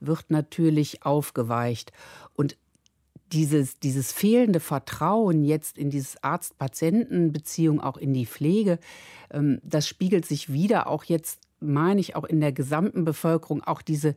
wird 0.00 0.30
natürlich 0.30 1.04
aufgeweicht. 1.04 1.92
Und 2.34 2.56
dieses, 3.34 3.78
dieses 3.80 4.12
fehlende 4.12 4.60
Vertrauen 4.60 5.44
jetzt 5.44 5.76
in 5.76 5.90
dieses 5.90 6.22
Arzt-Patienten-Beziehung, 6.22 7.80
auch 7.80 7.96
in 7.96 8.14
die 8.14 8.26
Pflege, 8.26 8.78
ähm, 9.30 9.60
das 9.62 9.88
spiegelt 9.88 10.24
sich 10.24 10.52
wieder 10.52 10.86
auch 10.86 11.04
jetzt 11.04 11.40
meine 11.60 12.00
ich 12.00 12.14
auch 12.14 12.24
in 12.24 12.40
der 12.40 12.52
gesamten 12.52 13.04
Bevölkerung 13.04 13.62
auch 13.62 13.80
diese, 13.80 14.16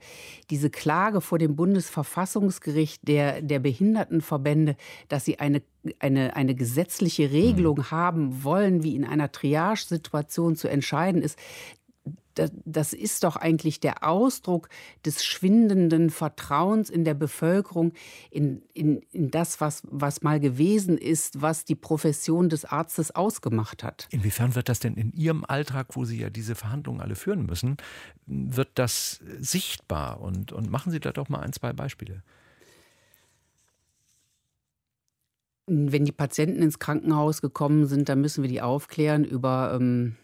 diese 0.49 0.69
Klage 0.69 1.21
vor 1.21 1.39
dem 1.39 1.55
Bundesverfassungsgericht 1.55 3.07
der, 3.07 3.41
der 3.41 3.59
Behindertenverbände, 3.59 4.75
dass 5.07 5.23
sie 5.23 5.39
eine, 5.39 5.61
eine, 5.99 6.35
eine 6.35 6.55
gesetzliche 6.55 7.31
Regelung 7.31 7.77
mhm. 7.77 7.91
haben 7.91 8.43
wollen, 8.43 8.83
wie 8.83 8.95
in 8.95 9.05
einer 9.05 9.31
Triage-Situation 9.31 10.57
zu 10.57 10.67
entscheiden 10.67 11.21
ist 11.21 11.39
das 12.65 12.93
ist 12.93 13.23
doch 13.23 13.35
eigentlich 13.35 13.79
der 13.79 14.03
Ausdruck 14.03 14.69
des 15.05 15.23
schwindenden 15.25 16.09
Vertrauens 16.09 16.89
in 16.89 17.03
der 17.05 17.13
Bevölkerung 17.13 17.93
in, 18.31 18.61
in, 18.73 19.01
in 19.11 19.31
das, 19.31 19.61
was, 19.61 19.83
was 19.89 20.21
mal 20.21 20.39
gewesen 20.39 20.97
ist, 20.97 21.41
was 21.41 21.65
die 21.65 21.75
Profession 21.75 22.49
des 22.49 22.65
Arztes 22.65 23.15
ausgemacht 23.15 23.83
hat. 23.83 24.07
Inwiefern 24.11 24.55
wird 24.55 24.69
das 24.69 24.79
denn 24.79 24.95
in 24.95 25.11
Ihrem 25.13 25.45
Alltag, 25.45 25.95
wo 25.95 26.05
Sie 26.05 26.19
ja 26.19 26.29
diese 26.29 26.55
Verhandlungen 26.55 27.01
alle 27.01 27.15
führen 27.15 27.45
müssen, 27.45 27.77
wird 28.25 28.69
das 28.75 29.19
sichtbar? 29.39 30.21
Und, 30.21 30.51
und 30.51 30.69
machen 30.69 30.91
Sie 30.91 30.99
da 30.99 31.11
doch 31.11 31.29
mal 31.29 31.39
ein, 31.39 31.53
zwei 31.53 31.73
Beispiele. 31.73 32.23
Wenn 35.65 36.05
die 36.05 36.13
Patienten 36.13 36.61
ins 36.61 36.79
Krankenhaus 36.79 37.41
gekommen 37.41 37.87
sind, 37.87 38.07
dann 38.07 38.21
müssen 38.21 38.41
wir 38.41 38.49
die 38.49 38.61
aufklären 38.61 39.25
über 39.25 39.77
ähm, 39.77 40.15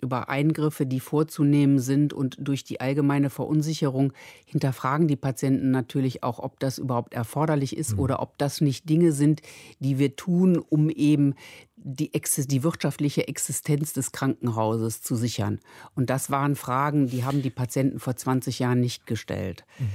über 0.00 0.28
Eingriffe, 0.28 0.86
die 0.86 1.00
vorzunehmen 1.00 1.78
sind. 1.78 2.12
Und 2.12 2.36
durch 2.38 2.64
die 2.64 2.80
allgemeine 2.80 3.30
Verunsicherung 3.30 4.12
hinterfragen 4.44 5.08
die 5.08 5.16
Patienten 5.16 5.70
natürlich 5.70 6.22
auch, 6.22 6.38
ob 6.38 6.60
das 6.60 6.78
überhaupt 6.78 7.14
erforderlich 7.14 7.76
ist 7.76 7.94
mhm. 7.94 8.00
oder 8.00 8.20
ob 8.20 8.38
das 8.38 8.60
nicht 8.60 8.88
Dinge 8.88 9.12
sind, 9.12 9.42
die 9.80 9.98
wir 9.98 10.16
tun, 10.16 10.58
um 10.58 10.90
eben 10.90 11.34
die, 11.76 12.12
die, 12.12 12.62
wirtschaftliche 12.62 13.26
Existenz 13.26 13.92
des 13.92 14.12
Krankenhauses 14.12 15.02
zu 15.02 15.16
sichern. 15.16 15.58
Und 15.94 16.10
das 16.10 16.30
waren 16.30 16.54
Fragen, 16.54 17.08
die 17.08 17.24
haben 17.24 17.42
die 17.42 17.50
Patienten 17.50 17.98
vor 17.98 18.14
20 18.14 18.60
Jahren 18.60 18.80
nicht 18.80 19.06
gestellt. 19.06 19.64
Mhm 19.78 19.88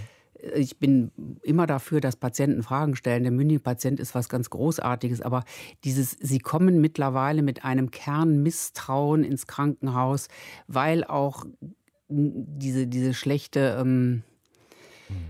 ich 0.55 0.77
bin 0.77 1.11
immer 1.43 1.67
dafür, 1.67 2.01
dass 2.01 2.15
Patienten 2.15 2.63
Fragen 2.63 2.95
stellen. 2.95 3.23
Der 3.23 3.31
Mündig-Patient 3.31 3.99
ist 3.99 4.15
was 4.15 4.29
ganz 4.29 4.49
Großartiges, 4.49 5.21
aber 5.21 5.43
dieses, 5.83 6.11
sie 6.11 6.39
kommen 6.39 6.81
mittlerweile 6.81 7.41
mit 7.41 7.63
einem 7.63 7.91
Kernmisstrauen 7.91 9.23
ins 9.23 9.47
Krankenhaus, 9.47 10.27
weil 10.67 11.03
auch 11.03 11.45
diese, 12.09 12.87
diese 12.87 13.13
schlechte 13.13 13.77
ähm, 13.79 14.23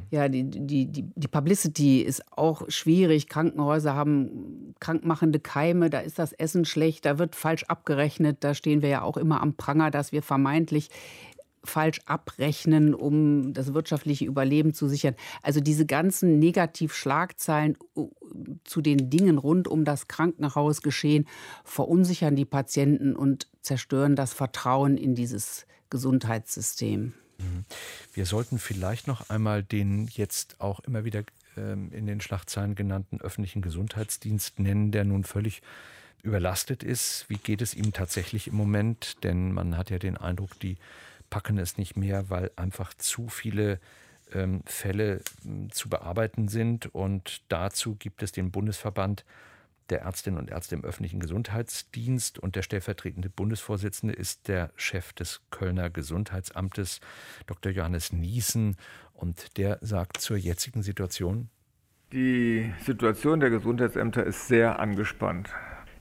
ja, 0.10 0.30
die, 0.30 0.44
die, 0.44 0.86
die, 0.86 1.04
die 1.16 1.28
Publicity 1.28 2.02
ist 2.02 2.24
auch 2.32 2.64
schwierig. 2.70 3.28
Krankenhäuser 3.28 3.94
haben 3.94 4.74
krankmachende 4.80 5.40
Keime, 5.40 5.90
da 5.90 6.00
ist 6.00 6.18
das 6.18 6.34
Essen 6.34 6.66
schlecht, 6.66 7.06
da 7.06 7.20
wird 7.20 7.36
falsch 7.36 7.66
abgerechnet. 7.66 8.38
Da 8.40 8.54
stehen 8.54 8.82
wir 8.82 8.90
ja 8.90 9.02
auch 9.02 9.18
immer 9.18 9.42
am 9.42 9.56
Pranger, 9.56 9.92
dass 9.92 10.12
wir 10.12 10.24
vermeintlich 10.24 10.90
falsch 11.68 12.00
abrechnen, 12.06 12.94
um 12.94 13.54
das 13.54 13.74
wirtschaftliche 13.74 14.26
Überleben 14.26 14.74
zu 14.74 14.88
sichern. 14.88 15.16
Also 15.42 15.60
diese 15.60 15.86
ganzen 15.86 16.40
Negativschlagzeilen 16.40 17.78
zu 18.64 18.82
den 18.82 19.10
Dingen 19.10 19.38
rund 19.38 19.68
um 19.68 19.86
das 19.86 20.08
Krankenhaus 20.08 20.82
geschehen, 20.82 21.28
verunsichern 21.64 22.36
die 22.36 22.46
Patienten 22.46 23.16
und 23.16 23.48
zerstören 23.62 24.16
das 24.16 24.34
Vertrauen 24.34 24.98
in 24.98 25.16
dieses 25.16 25.66
Gesundheitssystem. 25.90 27.14
Mhm. 27.38 27.66
Wir 28.14 28.26
sollten 28.26 28.60
vielleicht 28.60 29.08
noch 29.08 29.30
einmal 29.30 29.64
den 29.64 30.08
jetzt 30.08 30.60
auch 30.60 30.80
immer 30.82 31.06
wieder 31.06 31.24
ähm, 31.56 31.92
in 31.92 32.08
den 32.08 32.22
Schlagzeilen 32.22 32.76
genannten 32.76 33.22
öffentlichen 33.22 33.62
Gesundheitsdienst 33.62 34.60
nennen, 34.60 34.92
der 34.92 35.04
nun 35.04 35.24
völlig 35.24 35.62
überlastet 36.24 36.84
ist. 36.84 37.26
Wie 37.30 37.38
geht 37.38 37.62
es 37.62 37.74
ihm 37.74 37.94
tatsächlich 37.94 38.48
im 38.48 38.56
Moment? 38.56 39.24
Denn 39.24 39.54
man 39.54 39.78
hat 39.78 39.90
ja 39.90 40.00
den 40.00 40.18
Eindruck, 40.18 40.60
die 40.60 40.78
packen 41.30 41.58
es 41.58 41.78
nicht 41.78 41.98
mehr, 41.98 42.30
weil 42.30 42.52
einfach 42.56 42.94
zu 42.94 43.28
viele 43.28 43.80
ähm, 44.34 44.62
Fälle 44.66 45.22
äh, 45.46 45.68
zu 45.70 45.90
bearbeiten 45.90 46.48
sind. 46.48 46.94
Und 46.94 47.42
dazu 47.50 47.96
gibt 47.96 48.24
es 48.24 48.32
den 48.32 48.52
Bundesverband 48.52 49.26
der 49.90 50.02
Ärztinnen 50.02 50.40
und 50.40 50.50
Ärzte 50.50 50.76
im 50.76 50.84
öffentlichen 50.84 51.20
Gesundheitsdienst 51.20 52.40
und 52.40 52.58
der 52.58 52.62
stellvertretende 52.62 53.30
Bundesvorsitzende 53.30 54.14
ist 54.14 54.50
der 54.50 54.72
Chef 54.76 55.14
des 55.14 55.42
Kölner 55.50 55.90
Gesundheitsamtes, 55.90 57.00
Dr. 57.46 57.72
Johannes 57.72 58.12
Niesen. 58.12 58.76
Und 59.14 59.58
der 59.58 59.80
sagt 59.82 60.20
zur 60.20 60.38
jetzigen 60.38 60.84
Situation, 60.84 61.50
die 62.14 62.72
Situation 62.86 63.42
der 63.42 63.50
Gesundheitsämter 63.50 64.24
ist 64.24 64.48
sehr 64.48 64.80
angespannt. 64.80 65.50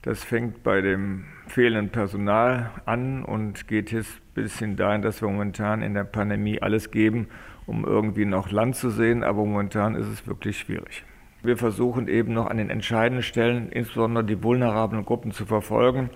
Das 0.06 0.22
fängt 0.22 0.62
bei 0.62 0.82
dem 0.82 1.24
fehlenden 1.48 1.88
Personal 1.88 2.70
an 2.84 3.24
und 3.24 3.66
geht 3.66 3.90
jetzt 3.90 4.20
bis 4.34 4.56
hin 4.56 4.76
dahin, 4.76 5.02
dass 5.02 5.20
wir 5.20 5.28
momentan 5.28 5.82
in 5.82 5.94
der 5.94 6.04
Pandemie 6.04 6.62
alles 6.62 6.92
geben, 6.92 7.26
um 7.66 7.84
irgendwie 7.84 8.24
noch 8.24 8.52
Land 8.52 8.76
zu 8.76 8.90
sehen. 8.90 9.24
Aber 9.24 9.44
momentan 9.44 9.96
ist 9.96 10.06
es 10.06 10.24
wirklich 10.28 10.60
schwierig. 10.60 11.04
Wir 11.42 11.56
versuchen 11.56 12.06
eben 12.06 12.34
noch 12.34 12.46
an 12.46 12.58
den 12.58 12.70
entscheidenden 12.70 13.24
Stellen, 13.24 13.68
insbesondere 13.72 14.22
die 14.22 14.44
vulnerablen 14.44 15.04
Gruppen 15.04 15.32
zu 15.32 15.44
verfolgen, 15.44 16.10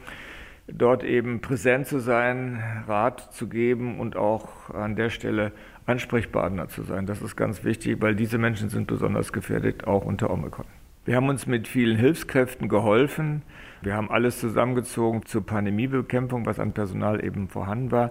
dort 0.68 1.02
eben 1.02 1.40
präsent 1.40 1.88
zu 1.88 1.98
sein, 1.98 2.62
Rat 2.86 3.34
zu 3.34 3.48
geben 3.48 3.98
und 3.98 4.14
auch 4.14 4.70
an 4.70 4.94
der 4.94 5.10
Stelle 5.10 5.50
Ansprechpartner 5.86 6.68
zu 6.68 6.84
sein. 6.84 7.06
Das 7.06 7.22
ist 7.22 7.34
ganz 7.34 7.64
wichtig, 7.64 8.00
weil 8.00 8.14
diese 8.14 8.38
Menschen 8.38 8.68
sind 8.68 8.86
besonders 8.86 9.32
gefährdet, 9.32 9.88
auch 9.88 10.04
unter 10.04 10.30
Omikron. 10.30 10.66
Wir 11.06 11.16
haben 11.16 11.28
uns 11.28 11.48
mit 11.48 11.66
vielen 11.66 11.96
Hilfskräften 11.96 12.68
geholfen. 12.68 13.42
Wir 13.82 13.94
haben 13.94 14.10
alles 14.10 14.38
zusammengezogen 14.40 15.24
zur 15.24 15.44
Pandemiebekämpfung, 15.46 16.44
was 16.44 16.58
an 16.58 16.72
Personal 16.72 17.24
eben 17.24 17.48
vorhanden 17.48 17.90
war. 17.90 18.10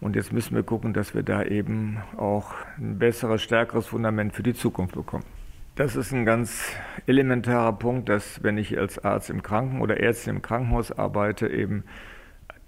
Und 0.00 0.16
jetzt 0.16 0.32
müssen 0.32 0.56
wir 0.56 0.64
gucken, 0.64 0.92
dass 0.92 1.14
wir 1.14 1.22
da 1.22 1.44
eben 1.44 1.98
auch 2.16 2.52
ein 2.78 2.98
besseres, 2.98 3.42
stärkeres 3.42 3.86
Fundament 3.86 4.34
für 4.34 4.42
die 4.42 4.54
Zukunft 4.54 4.96
bekommen. 4.96 5.24
Das 5.76 5.94
ist 5.94 6.12
ein 6.12 6.24
ganz 6.24 6.72
elementarer 7.06 7.72
Punkt, 7.72 8.08
dass 8.08 8.42
wenn 8.42 8.58
ich 8.58 8.76
als 8.78 9.04
Arzt 9.04 9.30
im 9.30 9.42
Kranken- 9.42 9.80
oder 9.80 9.98
Ärztin 9.98 10.36
im 10.36 10.42
Krankenhaus 10.42 10.90
arbeite, 10.90 11.48
eben 11.48 11.84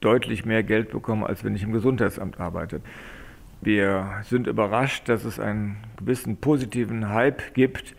deutlich 0.01 0.45
mehr 0.45 0.63
Geld 0.63 0.91
bekomme, 0.91 1.27
als 1.27 1.43
wenn 1.43 1.57
ich 1.57 1.63
im 1.65 1.73
Gesundheitsamt 1.73 2.39
arbeite. 2.39 2.81
Wir 3.61 4.23
sind 4.23 4.47
überrascht, 4.47 5.09
dass 5.09 5.25
es 5.25 5.41
einen 5.41 5.79
gewissen 5.97 6.37
positiven 6.37 7.09
Hype 7.09 7.55
gibt, 7.55 7.97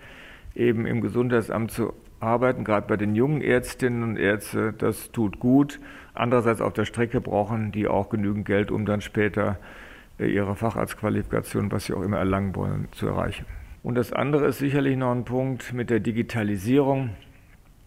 eben 0.55 0.85
im 0.85 1.01
Gesundheitsamt 1.01 1.71
zu 1.71 1.93
arbeiten, 2.19 2.63
gerade 2.63 2.87
bei 2.87 2.97
den 2.97 3.15
jungen 3.15 3.41
Ärztinnen 3.41 4.03
und 4.03 4.17
Ärzten, 4.17 4.73
das 4.77 5.11
tut 5.11 5.39
gut. 5.39 5.79
Andererseits 6.13 6.61
auf 6.61 6.73
der 6.73 6.85
Strecke 6.85 7.21
brauchen 7.21 7.71
die 7.71 7.87
auch 7.87 8.09
genügend 8.09 8.45
Geld, 8.45 8.71
um 8.71 8.85
dann 8.85 9.01
später 9.01 9.57
äh, 10.19 10.27
ihre 10.27 10.55
Facharztqualifikation, 10.55 11.71
was 11.71 11.85
sie 11.85 11.93
auch 11.93 12.01
immer 12.01 12.17
erlangen 12.17 12.55
wollen, 12.55 12.87
zu 12.91 13.07
erreichen. 13.07 13.45
Und 13.83 13.95
das 13.95 14.11
andere 14.11 14.47
ist 14.47 14.57
sicherlich 14.57 14.97
noch 14.97 15.11
ein 15.11 15.25
Punkt 15.25 15.73
mit 15.73 15.89
der 15.89 15.99
Digitalisierung. 15.99 17.11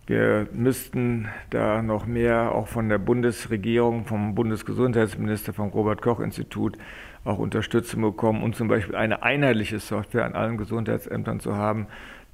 Wir 0.07 0.49
müssten 0.53 1.29
da 1.51 1.83
noch 1.83 2.07
mehr 2.07 2.53
auch 2.53 2.69
von 2.69 2.88
der 2.88 2.99
Bundesregierung, 2.99 4.07
vom 4.07 4.35
Bundesgesundheitsminister, 4.35 5.53
vom 5.53 5.69
Robert 5.69 6.03
Koch 6.03 6.21
Institut 6.21 6.77
auch 7.25 7.38
Unterstützung 7.38 8.03
bekommen 8.03 8.43
und 8.43 8.57
zum 8.57 8.69
Beispiel 8.69 8.97
eine 8.97 9.23
einheitliche 9.23 9.79
Software 9.79 10.25
an 10.25 10.33
allen 10.33 10.57
Gesundheitsämtern 10.57 11.38
zu 11.38 11.57
haben, 11.57 11.87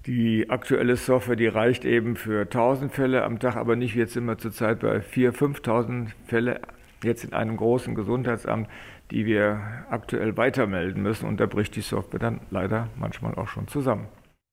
die 0.06 0.48
aktuelle 0.50 0.96
Software, 0.96 1.36
die 1.36 1.46
reicht 1.46 1.84
eben 1.84 2.16
für 2.16 2.42
1000 2.42 2.92
Fälle 2.92 3.24
am 3.24 3.38
Tag, 3.38 3.56
aber 3.56 3.76
nicht 3.76 3.94
jetzt 3.94 4.16
immer 4.16 4.38
zurzeit 4.38 4.80
bei 4.80 4.98
4.000, 4.98 5.60
5.000 5.60 6.08
Fälle 6.26 6.60
jetzt 7.02 7.24
in 7.24 7.32
einem 7.32 7.56
großen 7.56 7.94
Gesundheitsamt, 7.94 8.68
die 9.10 9.26
wir 9.26 9.60
aktuell 9.90 10.36
weitermelden 10.36 11.02
müssen. 11.02 11.28
Und 11.28 11.40
da 11.40 11.46
bricht 11.46 11.76
die 11.76 11.80
Software 11.80 12.20
dann 12.20 12.40
leider 12.50 12.88
manchmal 12.96 13.34
auch 13.34 13.48
schon 13.48 13.68
zusammen. 13.68 14.08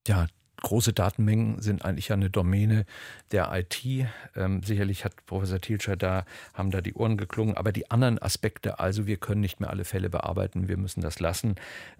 Ja, 0.08 0.26
Große 0.64 0.94
Datenmengen 0.94 1.62
sind 1.62 1.84
eigentlich 1.84 2.14
eine 2.14 2.30
Domäne 2.30 2.86
der 3.32 3.52
IT. 3.54 3.86
Ähm, 4.36 4.64
sicherlich 4.64 5.04
hat 5.04 5.26
Professor 5.26 5.60
Thielscher 5.60 5.98
da, 5.98 6.26
haben 6.54 6.72
da 6.72 6.80
die 6.80 6.94
Ohren 6.94 7.18
geklungen, 7.18 7.58
aber 7.58 7.74
die 7.74 7.92
anderen 7.92 8.18
Aspekte, 8.18 8.80
also 8.80 9.06
wir 9.06 9.18
können 9.18 9.42
nicht 9.42 9.60
mehr 9.60 9.70
alle 9.70 9.84
Fälle 9.84 10.10
bearbeiten, 10.10 10.70
wir 10.70 10.78
müssen 10.78 11.02
das 11.02 11.20
lassen. 11.20 11.56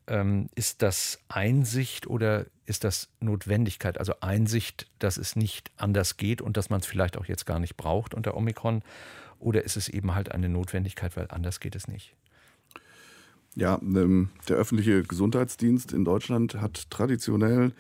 Ähm, 0.08 0.48
ist 0.56 0.82
das 0.82 1.20
Einsicht 1.28 2.08
oder 2.08 2.46
ist 2.66 2.86
das 2.86 3.10
Notwendigkeit? 3.20 3.98
Also 3.98 4.14
Einsicht, 4.22 4.88
dass 4.98 5.18
es 5.18 5.36
nicht 5.36 5.70
anders 5.76 6.16
geht 6.16 6.42
und 6.42 6.56
dass 6.56 6.70
man 6.70 6.80
es 6.80 6.88
vielleicht 6.88 7.18
auch 7.18 7.26
jetzt 7.26 7.46
gar 7.46 7.60
nicht 7.60 7.76
braucht 7.76 8.14
unter 8.14 8.36
Omikron? 8.38 8.82
Oder 9.40 9.66
ist 9.66 9.76
es 9.76 9.90
eben 9.90 10.16
halt 10.16 10.32
eine 10.32 10.48
Notwendigkeit, 10.48 11.18
weil 11.18 11.28
anders 11.32 11.60
geht 11.60 11.76
es 11.76 11.90
nicht? 11.90 12.16
Ja, 13.56 13.78
ähm, 13.82 14.30
der 14.48 14.56
öffentliche 14.56 15.04
Gesundheitsdienst 15.04 15.92
in 15.92 16.06
Deutschland 16.06 16.56
hat 16.56 16.90
traditionell 16.90 17.74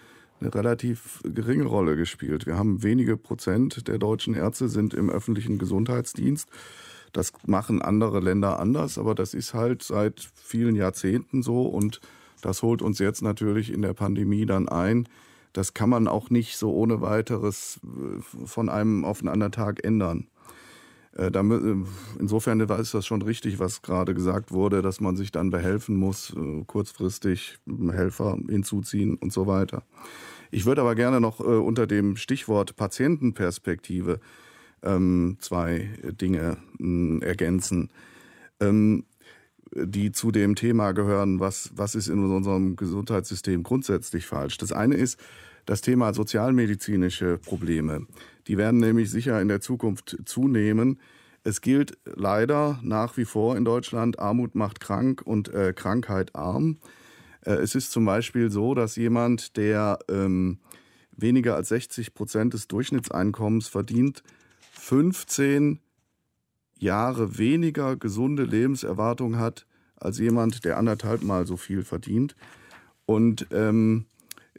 eine 0.43 0.53
relativ 0.53 1.21
geringe 1.23 1.65
Rolle 1.65 1.95
gespielt. 1.95 2.45
Wir 2.45 2.57
haben 2.57 2.83
wenige 2.83 3.17
Prozent 3.17 3.87
der 3.87 3.97
deutschen 3.97 4.33
Ärzte 4.33 4.69
sind 4.69 4.93
im 4.93 5.09
öffentlichen 5.09 5.57
Gesundheitsdienst. 5.57 6.49
Das 7.13 7.31
machen 7.45 7.81
andere 7.81 8.19
Länder 8.19 8.59
anders, 8.59 8.97
aber 8.97 9.15
das 9.15 9.33
ist 9.33 9.53
halt 9.53 9.83
seit 9.83 10.27
vielen 10.35 10.75
Jahrzehnten 10.75 11.43
so 11.43 11.63
und 11.63 12.01
das 12.41 12.61
holt 12.61 12.81
uns 12.81 12.99
jetzt 12.99 13.21
natürlich 13.21 13.71
in 13.71 13.81
der 13.81 13.93
Pandemie 13.93 14.45
dann 14.45 14.67
ein. 14.67 15.07
Das 15.53 15.73
kann 15.73 15.89
man 15.89 16.07
auch 16.07 16.29
nicht 16.29 16.57
so 16.57 16.73
ohne 16.73 17.01
weiteres 17.01 17.79
äh, 17.83 18.45
von 18.45 18.69
einem 18.69 19.05
auf 19.05 19.19
einen 19.19 19.29
anderen 19.29 19.51
Tag 19.51 19.83
ändern. 19.85 20.27
Äh, 21.15 21.27
äh, 21.27 21.75
insofern 22.19 22.59
ist 22.59 22.93
das 22.93 23.05
schon 23.05 23.21
richtig, 23.21 23.59
was 23.59 23.81
gerade 23.81 24.13
gesagt 24.13 24.51
wurde, 24.51 24.81
dass 24.81 24.99
man 24.99 25.15
sich 25.15 25.31
dann 25.31 25.51
behelfen 25.51 25.95
muss, 25.95 26.35
kurzfristig 26.67 27.59
Helfer 27.91 28.37
hinzuziehen 28.49 29.15
und 29.15 29.31
so 29.31 29.45
weiter. 29.47 29.83
Ich 30.53 30.67
würde 30.67 30.81
aber 30.81 30.93
gerne 30.93 31.19
noch 31.19 31.39
äh, 31.39 31.45
unter 31.45 31.87
dem 31.87 32.15
Stichwort 32.15 32.75
Patientenperspektive 32.75 34.19
ähm, 34.83 35.37
zwei 35.39 35.89
Dinge 36.21 36.57
äh, 36.79 37.25
ergänzen, 37.25 37.89
ähm, 38.59 39.05
die 39.73 40.11
zu 40.11 40.29
dem 40.29 40.53
Thema 40.53 40.91
gehören, 40.91 41.39
was, 41.39 41.71
was 41.75 41.95
ist 41.95 42.07
in 42.07 42.19
unserem 42.31 42.75
Gesundheitssystem 42.75 43.63
grundsätzlich 43.63 44.27
falsch. 44.27 44.59
Das 44.59 44.71
eine 44.71 44.93
ist 44.93 45.19
das 45.65 45.81
Thema 45.81 46.13
sozialmedizinische 46.13 47.39
Probleme. 47.39 48.05
Die 48.45 48.59
werden 48.59 48.79
nämlich 48.79 49.09
sicher 49.09 49.41
in 49.41 49.47
der 49.47 49.59
Zukunft 49.59 50.17
zunehmen. 50.25 50.99
Es 51.43 51.61
gilt 51.61 51.97
leider 52.05 52.79
nach 52.83 53.17
wie 53.17 53.25
vor 53.25 53.57
in 53.57 53.65
Deutschland, 53.65 54.19
Armut 54.19 54.53
macht 54.53 54.79
krank 54.79 55.23
und 55.25 55.51
äh, 55.51 55.73
Krankheit 55.73 56.35
arm. 56.35 56.77
Äh, 57.45 57.53
es 57.55 57.75
ist 57.75 57.91
zum 57.91 58.05
Beispiel 58.05 58.51
so, 58.51 58.73
dass 58.73 58.95
jemand, 58.95 59.57
der 59.57 59.99
ähm, 60.09 60.59
weniger 61.15 61.55
als 61.55 61.69
60 61.69 62.13
Prozent 62.13 62.53
des 62.53 62.67
Durchschnittseinkommens 62.67 63.67
verdient, 63.67 64.23
15 64.73 65.79
Jahre 66.79 67.37
weniger 67.37 67.95
gesunde 67.95 68.43
Lebenserwartung 68.43 69.37
hat 69.37 69.65
als 69.95 70.19
jemand, 70.19 70.65
der 70.65 70.77
anderthalb 70.77 71.23
Mal 71.23 71.47
so 71.47 71.55
viel 71.55 71.83
verdient. 71.83 72.35
Und 73.05 73.47
ähm, 73.51 74.05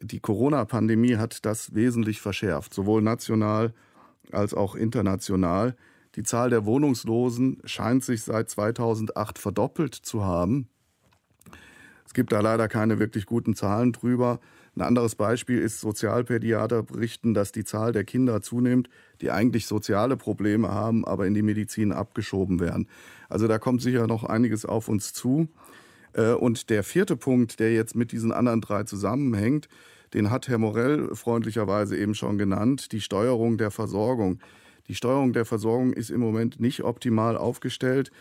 die 0.01 0.20
Corona-Pandemie 0.20 1.16
hat 1.16 1.45
das 1.45 1.74
wesentlich 1.74 2.20
verschärft, 2.20 2.72
sowohl 2.72 3.03
national 3.03 3.74
als 4.32 4.55
auch 4.55 4.74
international. 4.74 5.76
Die 6.16 6.22
Zahl 6.22 6.51
der 6.51 6.64
Wohnungslosen 6.64 7.61
scheint 7.64 8.05
sich 8.05 8.22
seit 8.22 8.49
2008 8.49 9.39
verdoppelt 9.39 9.95
zu 9.95 10.24
haben. 10.24 10.68
Es 12.14 12.16
gibt 12.16 12.30
da 12.30 12.38
leider 12.38 12.68
keine 12.68 13.00
wirklich 13.00 13.26
guten 13.26 13.56
Zahlen 13.56 13.90
drüber. 13.90 14.38
Ein 14.76 14.82
anderes 14.82 15.16
Beispiel 15.16 15.58
ist, 15.58 15.80
Sozialpädiater 15.80 16.84
berichten, 16.84 17.34
dass 17.34 17.50
die 17.50 17.64
Zahl 17.64 17.90
der 17.90 18.04
Kinder 18.04 18.40
zunimmt, 18.40 18.88
die 19.20 19.32
eigentlich 19.32 19.66
soziale 19.66 20.16
Probleme 20.16 20.68
haben, 20.68 21.04
aber 21.04 21.26
in 21.26 21.34
die 21.34 21.42
Medizin 21.42 21.90
abgeschoben 21.90 22.60
werden. 22.60 22.86
Also 23.28 23.48
da 23.48 23.58
kommt 23.58 23.82
sicher 23.82 24.06
noch 24.06 24.22
einiges 24.22 24.64
auf 24.64 24.86
uns 24.88 25.12
zu. 25.12 25.48
Äh, 26.12 26.34
und 26.34 26.70
der 26.70 26.84
vierte 26.84 27.16
Punkt, 27.16 27.58
der 27.58 27.74
jetzt 27.74 27.96
mit 27.96 28.12
diesen 28.12 28.30
anderen 28.30 28.60
drei 28.60 28.84
zusammenhängt, 28.84 29.68
den 30.12 30.30
hat 30.30 30.46
Herr 30.46 30.58
Morell 30.58 31.16
freundlicherweise 31.16 31.96
eben 31.96 32.14
schon 32.14 32.38
genannt, 32.38 32.92
die 32.92 33.00
Steuerung 33.00 33.58
der 33.58 33.72
Versorgung. 33.72 34.38
Die 34.86 34.94
Steuerung 34.94 35.32
der 35.32 35.46
Versorgung 35.46 35.92
ist 35.92 36.10
im 36.10 36.20
Moment 36.20 36.60
nicht 36.60 36.84
optimal 36.84 37.36
aufgestellt. 37.36 38.12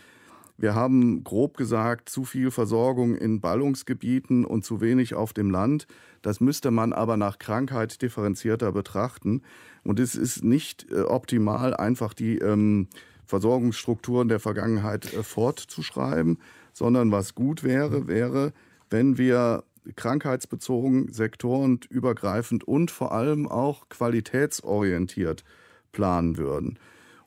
Wir 0.56 0.74
haben 0.74 1.24
grob 1.24 1.56
gesagt 1.56 2.08
zu 2.08 2.24
viel 2.24 2.50
Versorgung 2.50 3.16
in 3.16 3.40
Ballungsgebieten 3.40 4.44
und 4.44 4.64
zu 4.64 4.80
wenig 4.80 5.14
auf 5.14 5.32
dem 5.32 5.50
Land. 5.50 5.86
Das 6.22 6.40
müsste 6.40 6.70
man 6.70 6.92
aber 6.92 7.16
nach 7.16 7.38
Krankheit 7.38 8.00
differenzierter 8.02 8.70
betrachten. 8.70 9.42
Und 9.82 9.98
es 9.98 10.14
ist 10.14 10.44
nicht 10.44 10.90
äh, 10.90 11.00
optimal, 11.02 11.74
einfach 11.74 12.14
die 12.14 12.38
ähm, 12.38 12.88
Versorgungsstrukturen 13.26 14.28
der 14.28 14.38
Vergangenheit 14.38 15.12
äh, 15.12 15.22
fortzuschreiben, 15.22 16.38
sondern 16.72 17.10
was 17.10 17.34
gut 17.34 17.64
wäre, 17.64 18.06
wäre, 18.06 18.52
wenn 18.90 19.18
wir 19.18 19.64
krankheitsbezogen, 19.96 21.12
sektorenübergreifend 21.12 22.64
und 22.64 22.90
vor 22.90 23.12
allem 23.12 23.46
auch 23.48 23.88
qualitätsorientiert 23.88 25.44
planen 25.92 26.36
würden. 26.36 26.78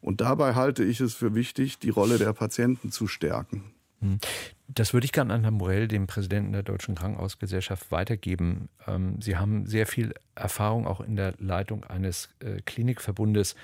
Und 0.01 0.21
dabei 0.21 0.55
halte 0.55 0.83
ich 0.83 0.99
es 0.99 1.13
für 1.13 1.35
wichtig, 1.35 1.79
die 1.79 1.89
Rolle 1.89 2.17
der 2.17 2.33
Patienten 2.33 2.91
zu 2.91 3.07
stärken. 3.07 3.63
Hm. 4.01 4.19
Das 4.67 4.93
würde 4.93 5.05
ich 5.05 5.11
gerne 5.11 5.33
an 5.33 5.41
Herrn 5.41 5.55
Morell, 5.55 5.87
dem 5.87 6.07
Präsidenten 6.07 6.51
der 6.51 6.63
Deutschen 6.63 6.95
Krankenhausgesellschaft, 6.95 7.91
weitergeben. 7.91 8.69
Ähm, 8.85 9.21
Sie 9.21 9.37
haben 9.37 9.65
sehr 9.65 9.87
viel 9.87 10.13
Erfahrung 10.35 10.85
auch 10.85 11.01
in 11.01 11.15
der 11.15 11.33
Leitung 11.39 11.83
eines 11.85 12.29
äh, 12.39 12.61
Klinikverbundes. 12.65 13.55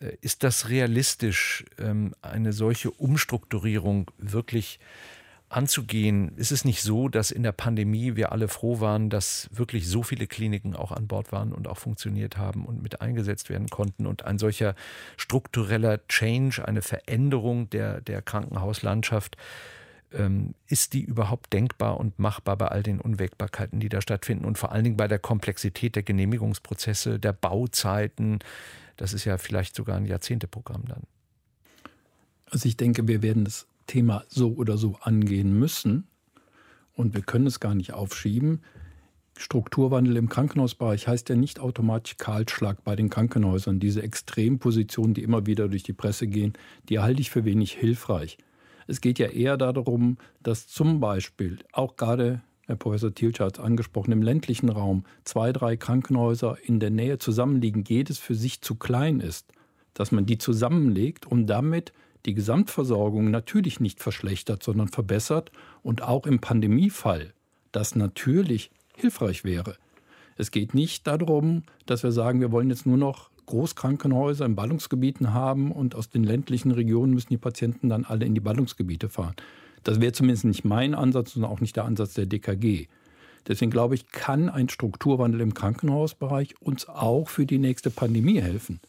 Äh, 0.00 0.16
ist 0.20 0.44
das 0.44 0.68
realistisch, 0.68 1.64
ähm, 1.78 2.14
eine 2.22 2.52
solche 2.52 2.90
Umstrukturierung 2.90 4.10
wirklich 4.18 4.78
anzugehen. 5.48 6.36
Ist 6.36 6.52
es 6.52 6.64
nicht 6.64 6.82
so, 6.82 7.08
dass 7.08 7.30
in 7.30 7.42
der 7.42 7.52
Pandemie 7.52 8.16
wir 8.16 8.32
alle 8.32 8.48
froh 8.48 8.80
waren, 8.80 9.08
dass 9.08 9.48
wirklich 9.52 9.88
so 9.88 10.02
viele 10.02 10.26
Kliniken 10.26 10.76
auch 10.76 10.92
an 10.92 11.06
Bord 11.06 11.32
waren 11.32 11.52
und 11.52 11.68
auch 11.68 11.78
funktioniert 11.78 12.36
haben 12.36 12.66
und 12.66 12.82
mit 12.82 13.00
eingesetzt 13.00 13.48
werden 13.48 13.68
konnten 13.68 14.06
und 14.06 14.24
ein 14.24 14.38
solcher 14.38 14.74
struktureller 15.16 16.06
Change, 16.08 16.66
eine 16.66 16.82
Veränderung 16.82 17.70
der, 17.70 18.00
der 18.02 18.20
Krankenhauslandschaft, 18.20 19.36
ähm, 20.12 20.54
ist 20.66 20.92
die 20.92 21.02
überhaupt 21.02 21.52
denkbar 21.52 21.98
und 21.98 22.18
machbar 22.18 22.56
bei 22.56 22.68
all 22.68 22.82
den 22.82 23.00
Unwägbarkeiten, 23.00 23.80
die 23.80 23.88
da 23.88 24.00
stattfinden 24.00 24.44
und 24.44 24.58
vor 24.58 24.72
allen 24.72 24.84
Dingen 24.84 24.96
bei 24.96 25.08
der 25.08 25.18
Komplexität 25.18 25.96
der 25.96 26.02
Genehmigungsprozesse, 26.02 27.18
der 27.18 27.32
Bauzeiten? 27.32 28.40
Das 28.96 29.12
ist 29.12 29.24
ja 29.24 29.38
vielleicht 29.38 29.74
sogar 29.74 29.96
ein 29.96 30.06
Jahrzehnteprogramm 30.06 30.84
dann. 30.86 31.02
Also 32.50 32.66
ich 32.66 32.76
denke, 32.76 33.06
wir 33.06 33.22
werden 33.22 33.44
das 33.44 33.67
Thema 33.88 34.22
so 34.28 34.52
oder 34.54 34.78
so 34.78 34.96
angehen 35.00 35.58
müssen. 35.58 36.06
Und 36.94 37.14
wir 37.14 37.22
können 37.22 37.46
es 37.46 37.58
gar 37.58 37.74
nicht 37.74 37.92
aufschieben. 37.92 38.60
Strukturwandel 39.36 40.16
im 40.16 40.28
Krankenhausbereich 40.28 41.08
heißt 41.08 41.28
ja 41.28 41.36
nicht 41.36 41.58
automatisch 41.58 42.16
Kahlschlag 42.16 42.84
bei 42.84 42.94
den 42.94 43.08
Krankenhäusern. 43.08 43.80
Diese 43.80 44.02
Extrempositionen, 44.02 45.14
die 45.14 45.22
immer 45.22 45.46
wieder 45.46 45.68
durch 45.68 45.82
die 45.82 45.92
Presse 45.92 46.26
gehen, 46.26 46.52
die 46.88 47.00
halte 47.00 47.20
ich 47.20 47.30
für 47.30 47.44
wenig 47.44 47.72
hilfreich. 47.72 48.38
Es 48.86 49.00
geht 49.00 49.18
ja 49.18 49.28
eher 49.28 49.56
darum, 49.56 50.18
dass 50.42 50.66
zum 50.66 51.00
Beispiel 51.00 51.58
auch 51.72 51.96
gerade 51.96 52.40
Herr 52.68 52.76
Professor 52.76 53.14
Thielsch 53.14 53.40
hat 53.40 53.58
es 53.58 53.64
angesprochen, 53.64 54.12
im 54.12 54.20
ländlichen 54.20 54.68
Raum 54.68 55.04
zwei, 55.24 55.52
drei 55.52 55.78
Krankenhäuser 55.78 56.58
in 56.62 56.80
der 56.80 56.90
Nähe 56.90 57.16
zusammenliegen, 57.16 57.82
jedes 57.88 58.18
für 58.18 58.34
sich 58.34 58.60
zu 58.60 58.74
klein 58.74 59.20
ist, 59.20 59.46
dass 59.94 60.12
man 60.12 60.26
die 60.26 60.36
zusammenlegt, 60.36 61.24
um 61.26 61.46
damit 61.46 61.94
die 62.26 62.34
Gesamtversorgung 62.34 63.30
natürlich 63.30 63.80
nicht 63.80 64.00
verschlechtert, 64.00 64.62
sondern 64.62 64.88
verbessert 64.88 65.52
und 65.82 66.02
auch 66.02 66.26
im 66.26 66.40
Pandemiefall 66.40 67.32
das 67.72 67.94
natürlich 67.94 68.70
hilfreich 68.96 69.44
wäre. 69.44 69.76
Es 70.36 70.50
geht 70.50 70.74
nicht 70.74 71.06
darum, 71.06 71.62
dass 71.86 72.02
wir 72.02 72.12
sagen, 72.12 72.40
wir 72.40 72.52
wollen 72.52 72.70
jetzt 72.70 72.86
nur 72.86 72.96
noch 72.96 73.30
Großkrankenhäuser 73.46 74.44
in 74.44 74.54
Ballungsgebieten 74.54 75.32
haben 75.32 75.72
und 75.72 75.94
aus 75.94 76.10
den 76.10 76.22
ländlichen 76.22 76.70
Regionen 76.70 77.14
müssen 77.14 77.30
die 77.30 77.38
Patienten 77.38 77.88
dann 77.88 78.04
alle 78.04 78.26
in 78.26 78.34
die 78.34 78.40
Ballungsgebiete 78.40 79.08
fahren. 79.08 79.34
Das 79.84 80.00
wäre 80.00 80.12
zumindest 80.12 80.44
nicht 80.44 80.64
mein 80.64 80.94
Ansatz 80.94 81.34
und 81.34 81.44
auch 81.44 81.60
nicht 81.60 81.76
der 81.76 81.84
Ansatz 81.84 82.14
der 82.14 82.26
DKG. 82.26 82.86
Deswegen 83.46 83.70
glaube 83.70 83.94
ich, 83.94 84.08
kann 84.08 84.48
ein 84.48 84.68
Strukturwandel 84.68 85.40
im 85.40 85.54
Krankenhausbereich 85.54 86.60
uns 86.60 86.88
auch 86.88 87.28
für 87.28 87.46
die 87.46 87.58
nächste 87.58 87.90
Pandemie 87.90 88.40
helfen. 88.40 88.80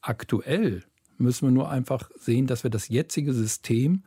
Aktuell 0.00 0.82
müssen 1.18 1.48
wir 1.48 1.52
nur 1.52 1.70
einfach 1.70 2.10
sehen, 2.16 2.46
dass 2.46 2.62
wir 2.62 2.70
das 2.70 2.88
jetzige 2.88 3.32
System 3.32 4.04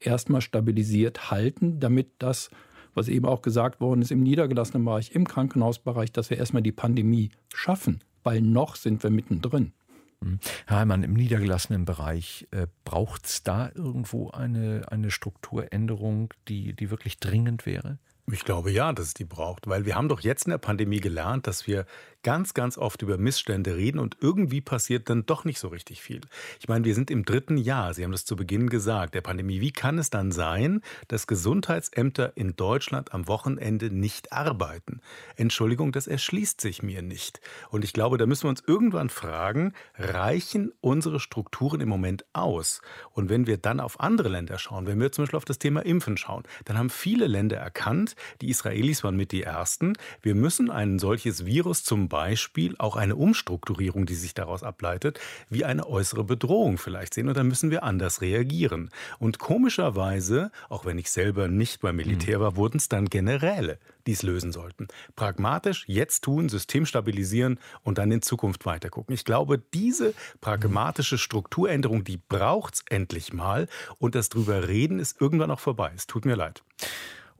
erstmal 0.00 0.40
stabilisiert 0.40 1.30
halten, 1.30 1.80
damit 1.80 2.10
das, 2.18 2.50
was 2.94 3.08
eben 3.08 3.26
auch 3.26 3.42
gesagt 3.42 3.80
worden 3.80 4.02
ist, 4.02 4.10
im 4.10 4.22
niedergelassenen 4.22 4.84
Bereich, 4.84 5.12
im 5.12 5.26
Krankenhausbereich, 5.26 6.12
dass 6.12 6.30
wir 6.30 6.38
erstmal 6.38 6.62
die 6.62 6.72
Pandemie 6.72 7.30
schaffen, 7.54 8.00
weil 8.22 8.40
noch 8.40 8.76
sind 8.76 9.02
wir 9.02 9.10
mittendrin. 9.10 9.72
Mhm. 10.20 10.38
Herr 10.66 10.78
Heimann, 10.78 11.02
im 11.02 11.14
niedergelassenen 11.14 11.84
Bereich 11.84 12.46
äh, 12.50 12.66
braucht 12.84 13.26
es 13.26 13.42
da 13.42 13.70
irgendwo 13.74 14.30
eine, 14.30 14.82
eine 14.90 15.10
Strukturänderung, 15.10 16.32
die, 16.48 16.74
die 16.74 16.90
wirklich 16.90 17.18
dringend 17.18 17.66
wäre? 17.66 17.98
Ich 18.32 18.44
glaube 18.44 18.70
ja, 18.70 18.92
dass 18.92 19.08
es 19.08 19.14
die 19.14 19.26
braucht, 19.26 19.66
weil 19.66 19.84
wir 19.84 19.96
haben 19.96 20.08
doch 20.08 20.20
jetzt 20.20 20.46
in 20.46 20.50
der 20.50 20.58
Pandemie 20.58 21.00
gelernt, 21.00 21.46
dass 21.46 21.66
wir 21.66 21.84
ganz, 22.24 22.54
ganz 22.54 22.76
oft 22.76 23.02
über 23.02 23.18
Missstände 23.18 23.76
reden 23.76 24.00
und 24.00 24.16
irgendwie 24.20 24.60
passiert 24.60 25.08
dann 25.08 25.26
doch 25.26 25.44
nicht 25.44 25.60
so 25.60 25.68
richtig 25.68 26.02
viel. 26.02 26.22
Ich 26.58 26.66
meine, 26.66 26.84
wir 26.84 26.94
sind 26.94 27.10
im 27.10 27.24
dritten 27.24 27.56
Jahr, 27.56 27.94
Sie 27.94 28.02
haben 28.02 28.10
das 28.10 28.24
zu 28.24 28.34
Beginn 28.34 28.68
gesagt, 28.68 29.14
der 29.14 29.20
Pandemie. 29.20 29.60
Wie 29.60 29.70
kann 29.70 29.98
es 29.98 30.10
dann 30.10 30.32
sein, 30.32 30.80
dass 31.06 31.28
Gesundheitsämter 31.28 32.36
in 32.36 32.56
Deutschland 32.56 33.14
am 33.14 33.28
Wochenende 33.28 33.94
nicht 33.94 34.32
arbeiten? 34.32 35.00
Entschuldigung, 35.36 35.92
das 35.92 36.06
erschließt 36.06 36.60
sich 36.60 36.82
mir 36.82 37.02
nicht. 37.02 37.40
Und 37.68 37.84
ich 37.84 37.92
glaube, 37.92 38.18
da 38.18 38.26
müssen 38.26 38.44
wir 38.44 38.50
uns 38.50 38.64
irgendwann 38.66 39.10
fragen, 39.10 39.74
reichen 39.96 40.72
unsere 40.80 41.20
Strukturen 41.20 41.80
im 41.80 41.88
Moment 41.88 42.24
aus? 42.32 42.80
Und 43.12 43.28
wenn 43.28 43.46
wir 43.46 43.58
dann 43.58 43.80
auf 43.80 44.00
andere 44.00 44.30
Länder 44.30 44.58
schauen, 44.58 44.86
wenn 44.86 44.98
wir 44.98 45.12
zum 45.12 45.24
Beispiel 45.24 45.36
auf 45.36 45.44
das 45.44 45.58
Thema 45.58 45.84
Impfen 45.84 46.16
schauen, 46.16 46.44
dann 46.64 46.78
haben 46.78 46.90
viele 46.90 47.26
Länder 47.26 47.58
erkannt, 47.58 48.16
die 48.40 48.48
Israelis 48.48 49.04
waren 49.04 49.16
mit 49.16 49.30
die 49.30 49.42
ersten, 49.42 49.92
wir 50.22 50.34
müssen 50.34 50.70
ein 50.70 50.98
solches 50.98 51.44
Virus 51.44 51.84
zum 51.84 52.08
Beispiel 52.14 52.76
auch 52.78 52.94
eine 52.94 53.16
Umstrukturierung, 53.16 54.06
die 54.06 54.14
sich 54.14 54.34
daraus 54.34 54.62
ableitet, 54.62 55.18
wie 55.50 55.64
eine 55.64 55.84
äußere 55.84 56.22
Bedrohung 56.22 56.78
vielleicht 56.78 57.12
sehen. 57.12 57.26
Und 57.26 57.36
dann 57.36 57.48
müssen 57.48 57.72
wir 57.72 57.82
anders 57.82 58.20
reagieren. 58.20 58.90
Und 59.18 59.40
komischerweise, 59.40 60.52
auch 60.68 60.84
wenn 60.84 60.96
ich 60.96 61.10
selber 61.10 61.48
nicht 61.48 61.80
beim 61.80 61.96
Militär 61.96 62.38
war, 62.38 62.54
wurden 62.54 62.76
es 62.76 62.88
dann 62.88 63.06
Generäle, 63.06 63.80
die 64.06 64.12
es 64.12 64.22
lösen 64.22 64.52
sollten. 64.52 64.86
Pragmatisch 65.16 65.86
jetzt 65.88 66.22
tun, 66.22 66.48
System 66.48 66.86
stabilisieren 66.86 67.58
und 67.82 67.98
dann 67.98 68.12
in 68.12 68.22
Zukunft 68.22 68.64
weitergucken. 68.64 69.12
Ich 69.12 69.24
glaube, 69.24 69.58
diese 69.58 70.14
pragmatische 70.40 71.18
Strukturänderung, 71.18 72.04
die 72.04 72.18
braucht 72.28 72.74
es 72.74 72.84
endlich 72.88 73.32
mal. 73.32 73.66
Und 73.98 74.14
das 74.14 74.28
drüber 74.28 74.68
reden 74.68 75.00
ist 75.00 75.20
irgendwann 75.20 75.50
auch 75.50 75.58
vorbei. 75.58 75.90
Es 75.96 76.06
tut 76.06 76.26
mir 76.26 76.36
leid. 76.36 76.62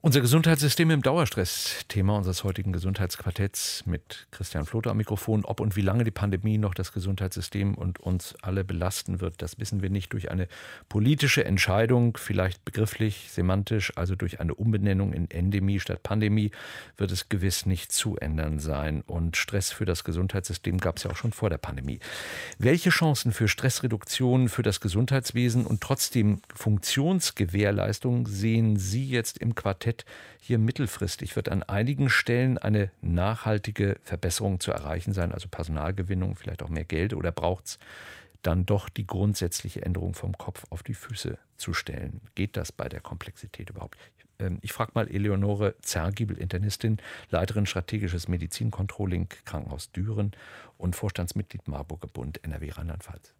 Unser 0.05 0.21
Gesundheitssystem 0.21 0.91
im 0.91 1.01
Dauerstress, 1.01 1.83
Thema 1.87 2.15
unseres 2.15 2.43
heutigen 2.43 2.71
Gesundheitsquartetts 2.71 3.87
mit 3.87 4.27
Christian 4.29 4.67
Floter 4.67 4.91
am 4.91 4.97
Mikrofon. 4.97 5.43
Ob 5.45 5.59
und 5.59 5.75
wie 5.75 5.81
lange 5.81 6.03
die 6.03 6.11
Pandemie 6.11 6.59
noch 6.59 6.75
das 6.75 6.93
Gesundheitssystem 6.93 7.73
und 7.73 7.99
uns 7.99 8.35
alle 8.43 8.63
belasten 8.63 9.19
wird, 9.19 9.41
das 9.41 9.57
wissen 9.57 9.81
wir 9.81 9.89
nicht 9.89 10.13
durch 10.13 10.29
eine 10.29 10.47
politische 10.89 11.43
Entscheidung, 11.43 12.17
vielleicht 12.17 12.63
begrifflich, 12.65 13.31
semantisch, 13.31 13.93
also 13.95 14.13
durch 14.13 14.39
eine 14.39 14.53
Umbenennung 14.53 15.11
in 15.11 15.27
Endemie 15.31 15.79
statt 15.79 16.03
Pandemie, 16.03 16.51
wird 16.97 17.09
es 17.09 17.27
gewiss 17.27 17.65
nicht 17.65 17.91
zu 17.91 18.15
ändern 18.15 18.59
sein. 18.59 19.01
Und 19.07 19.37
Stress 19.37 19.71
für 19.71 19.85
das 19.85 20.03
Gesundheitssystem 20.03 20.77
gab 20.77 20.97
es 20.97 21.03
ja 21.05 21.09
auch 21.09 21.17
schon 21.17 21.33
vor 21.33 21.49
der 21.49 21.57
Pandemie. 21.57 21.97
Welche 22.59 22.91
Chancen 22.91 23.31
für 23.31 23.47
Stressreduktion 23.47 24.49
für 24.49 24.61
das 24.61 24.81
Gesundheitswesen 24.81 25.65
und 25.65 25.81
trotzdem 25.81 26.43
Funktionsgewährleistung 26.53 28.27
sehen 28.27 28.77
Sie 28.77 29.09
jetzt 29.09 29.39
im 29.39 29.55
Quartett? 29.55 29.94
Budget 29.95 30.05
hier 30.39 30.59
mittelfristig 30.59 31.35
wird 31.35 31.49
an 31.49 31.63
einigen 31.63 32.09
Stellen 32.09 32.57
eine 32.59 32.91
nachhaltige 33.01 33.97
Verbesserung 34.03 34.59
zu 34.59 34.71
erreichen 34.71 35.13
sein, 35.13 35.31
also 35.31 35.47
Personalgewinnung, 35.47 36.35
vielleicht 36.35 36.61
auch 36.61 36.69
mehr 36.69 36.83
Geld, 36.83 37.13
oder 37.13 37.31
braucht 37.31 37.65
es 37.65 37.79
dann 38.43 38.65
doch 38.67 38.89
die 38.89 39.07
grundsätzliche 39.07 39.81
Änderung 39.81 40.13
vom 40.13 40.37
Kopf 40.37 40.65
auf 40.69 40.83
die 40.83 40.93
Füße 40.93 41.39
zu 41.57 41.73
stellen? 41.73 42.21
Geht 42.35 42.57
das 42.57 42.71
bei 42.71 42.87
der 42.87 43.01
Komplexität 43.01 43.71
überhaupt? 43.71 43.97
Ähm, 44.37 44.59
ich 44.61 44.71
frage 44.71 44.91
mal 44.93 45.07
Eleonore 45.09 45.73
Zergiebel, 45.81 46.37
Internistin, 46.37 46.97
Leiterin 47.31 47.65
strategisches 47.65 48.27
Medizincontrolling 48.27 49.29
Krankenhaus 49.45 49.91
Düren 49.91 50.33
und 50.77 50.95
Vorstandsmitglied 50.95 51.67
Marburger 51.67 52.07
Bund 52.07 52.43
NRW 52.43 52.69
Rheinland-Pfalz. 52.69 53.33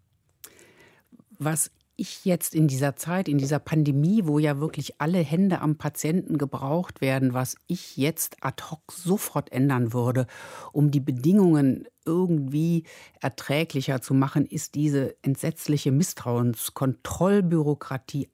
Was 1.37 1.69
ich 1.97 2.25
jetzt 2.25 2.53
in 2.53 2.67
dieser 2.67 2.95
Zeit, 2.95 3.27
in 3.27 3.37
dieser 3.37 3.59
Pandemie, 3.59 4.21
wo 4.25 4.39
ja 4.39 4.59
wirklich 4.59 4.99
alle 4.99 5.19
Hände 5.19 5.61
am 5.61 5.77
Patienten 5.77 6.37
gebraucht 6.37 7.01
werden, 7.01 7.33
was 7.33 7.55
ich 7.67 7.97
jetzt 7.97 8.37
ad 8.41 8.63
hoc 8.69 8.91
sofort 8.91 9.51
ändern 9.51 9.93
würde, 9.93 10.27
um 10.71 10.91
die 10.91 10.99
Bedingungen 10.99 11.87
irgendwie 12.05 12.83
erträglicher 13.21 14.01
zu 14.01 14.13
machen, 14.13 14.45
ist 14.45 14.75
diese 14.75 15.15
entsetzliche 15.23 15.91
Misstrauenskontrollbürokratie 15.91 18.29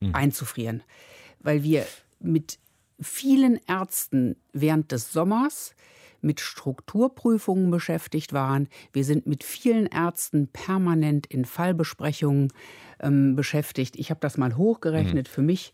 mhm. 0.00 0.14
einzufrieren. 0.14 0.82
Weil 1.40 1.62
wir 1.62 1.86
mit 2.20 2.58
vielen 3.00 3.60
Ärzten 3.66 4.36
während 4.52 4.92
des 4.92 5.12
Sommers 5.12 5.74
mit 6.20 6.40
Strukturprüfungen 6.40 7.70
beschäftigt 7.70 8.32
waren. 8.32 8.68
Wir 8.92 9.04
sind 9.04 9.26
mit 9.26 9.44
vielen 9.44 9.86
Ärzten 9.86 10.48
permanent 10.48 11.26
in 11.26 11.44
Fallbesprechungen 11.44 12.52
ähm, 13.00 13.36
beschäftigt. 13.36 13.96
Ich 13.96 14.10
habe 14.10 14.20
das 14.20 14.36
mal 14.36 14.56
hochgerechnet. 14.56 15.28
Mhm. 15.28 15.32
Für 15.32 15.42
mich 15.42 15.72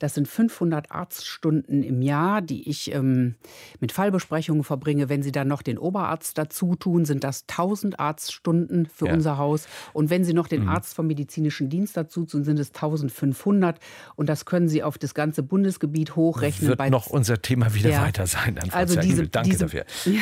das 0.00 0.14
sind 0.14 0.26
500 0.26 0.90
Arztstunden 0.90 1.82
im 1.82 2.00
Jahr, 2.00 2.40
die 2.40 2.68
ich 2.68 2.92
ähm, 2.92 3.34
mit 3.80 3.92
Fallbesprechungen 3.92 4.64
verbringe. 4.64 5.10
Wenn 5.10 5.22
Sie 5.22 5.30
dann 5.30 5.46
noch 5.46 5.60
den 5.60 5.76
Oberarzt 5.76 6.38
dazu 6.38 6.74
tun, 6.74 7.04
sind 7.04 7.22
das 7.22 7.42
1000 7.42 8.00
Arztstunden 8.00 8.86
für 8.86 9.06
ja. 9.06 9.12
unser 9.12 9.36
Haus. 9.36 9.68
Und 9.92 10.08
wenn 10.08 10.24
Sie 10.24 10.32
noch 10.32 10.48
den 10.48 10.62
mhm. 10.62 10.70
Arzt 10.70 10.94
vom 10.94 11.06
medizinischen 11.06 11.68
Dienst 11.68 11.98
dazu 11.98 12.24
tun, 12.24 12.44
sind 12.44 12.58
es 12.58 12.68
1500. 12.68 13.78
Und 14.16 14.30
das 14.30 14.46
können 14.46 14.70
Sie 14.70 14.82
auf 14.82 14.96
das 14.96 15.12
ganze 15.12 15.42
Bundesgebiet 15.42 16.16
hochrechnen. 16.16 16.70
Wird 16.70 16.90
noch 16.90 17.08
unser 17.08 17.42
Thema 17.42 17.74
wieder 17.74 17.90
ja. 17.90 18.02
weiter 18.02 18.26
sein. 18.26 18.58
also 18.72 18.98
diese, 18.98 19.28
Danke 19.28 19.50
diese, 19.50 19.64
dafür. 19.66 19.84
Ja. 20.06 20.20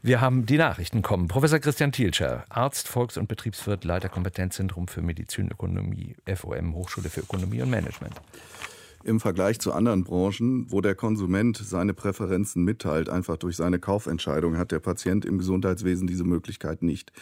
Wir 0.00 0.22
haben 0.22 0.46
die 0.46 0.56
Nachrichten 0.56 1.02
kommen. 1.02 1.28
Professor 1.28 1.58
Christian 1.58 1.92
Thielscher, 1.92 2.46
Arzt, 2.48 2.88
Volks- 2.88 3.18
und 3.18 3.28
Betriebswirt, 3.28 3.84
Leiter 3.84 4.08
Kompetenzzentrum 4.08 4.88
für 4.88 5.02
Medizinökonomie, 5.02 6.16
FOM, 6.34 6.74
Hochschule 6.74 7.10
für 7.10 7.20
Ökonomie 7.20 7.60
und 7.60 7.68
Management 7.68 8.14
im 9.04 9.20
Vergleich 9.20 9.60
zu 9.60 9.72
anderen 9.72 10.02
Branchen, 10.02 10.66
wo 10.70 10.80
der 10.80 10.94
Konsument 10.94 11.56
seine 11.56 11.94
Präferenzen 11.94 12.64
mitteilt, 12.64 13.08
einfach 13.08 13.36
durch 13.36 13.56
seine 13.56 13.78
Kaufentscheidung, 13.78 14.56
hat 14.58 14.72
der 14.72 14.80
Patient 14.80 15.24
im 15.24 15.38
Gesundheitswesen 15.38 16.06
diese 16.06 16.24
Möglichkeit 16.24 16.82
nicht. 16.82 17.12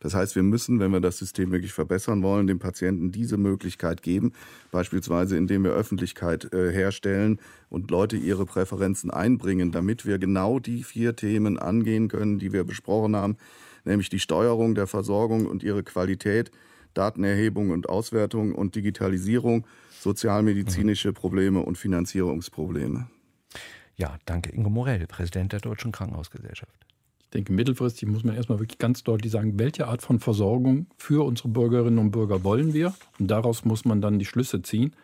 Das 0.00 0.14
heißt, 0.14 0.34
wir 0.34 0.42
müssen, 0.42 0.80
wenn 0.80 0.92
wir 0.92 1.00
das 1.00 1.18
System 1.18 1.52
wirklich 1.52 1.72
verbessern 1.72 2.22
wollen, 2.22 2.46
dem 2.46 2.58
Patienten 2.58 3.12
diese 3.12 3.36
Möglichkeit 3.36 4.02
geben, 4.02 4.32
beispielsweise 4.70 5.36
indem 5.36 5.64
wir 5.64 5.72
Öffentlichkeit 5.72 6.52
äh, 6.52 6.72
herstellen 6.72 7.38
und 7.68 7.90
Leute 7.90 8.16
ihre 8.16 8.46
Präferenzen 8.46 9.10
einbringen, 9.10 9.72
damit 9.72 10.06
wir 10.06 10.18
genau 10.18 10.58
die 10.58 10.82
vier 10.82 11.16
Themen 11.16 11.58
angehen 11.58 12.08
können, 12.08 12.38
die 12.38 12.52
wir 12.52 12.64
besprochen 12.64 13.14
haben, 13.14 13.36
nämlich 13.84 14.08
die 14.08 14.20
Steuerung 14.20 14.74
der 14.74 14.86
Versorgung 14.86 15.46
und 15.46 15.62
ihre 15.62 15.82
Qualität, 15.82 16.50
Datenerhebung 16.94 17.70
und 17.70 17.90
Auswertung 17.90 18.54
und 18.54 18.74
Digitalisierung 18.74 19.66
sozialmedizinische 20.00 21.12
Probleme 21.12 21.60
und 21.60 21.76
Finanzierungsprobleme. 21.76 23.08
Ja, 23.96 24.18
danke. 24.26 24.50
Ingo 24.50 24.70
Morell, 24.70 25.06
Präsident 25.06 25.52
der 25.52 25.60
Deutschen 25.60 25.92
Krankenhausgesellschaft. 25.92 26.86
Ich 27.20 27.30
denke, 27.30 27.52
mittelfristig 27.52 28.08
muss 28.08 28.24
man 28.24 28.36
erstmal 28.36 28.60
wirklich 28.60 28.78
ganz 28.78 29.02
deutlich 29.02 29.32
sagen, 29.32 29.58
welche 29.58 29.88
Art 29.88 30.02
von 30.02 30.20
Versorgung 30.20 30.86
für 30.96 31.24
unsere 31.24 31.48
Bürgerinnen 31.48 31.98
und 31.98 32.10
Bürger 32.12 32.44
wollen 32.44 32.72
wir. 32.72 32.94
Und 33.18 33.28
daraus 33.28 33.64
muss 33.64 33.84
man 33.84 34.00
dann 34.00 34.18
die 34.18 34.24
Schlüsse 34.24 34.62
ziehen. 34.62 34.94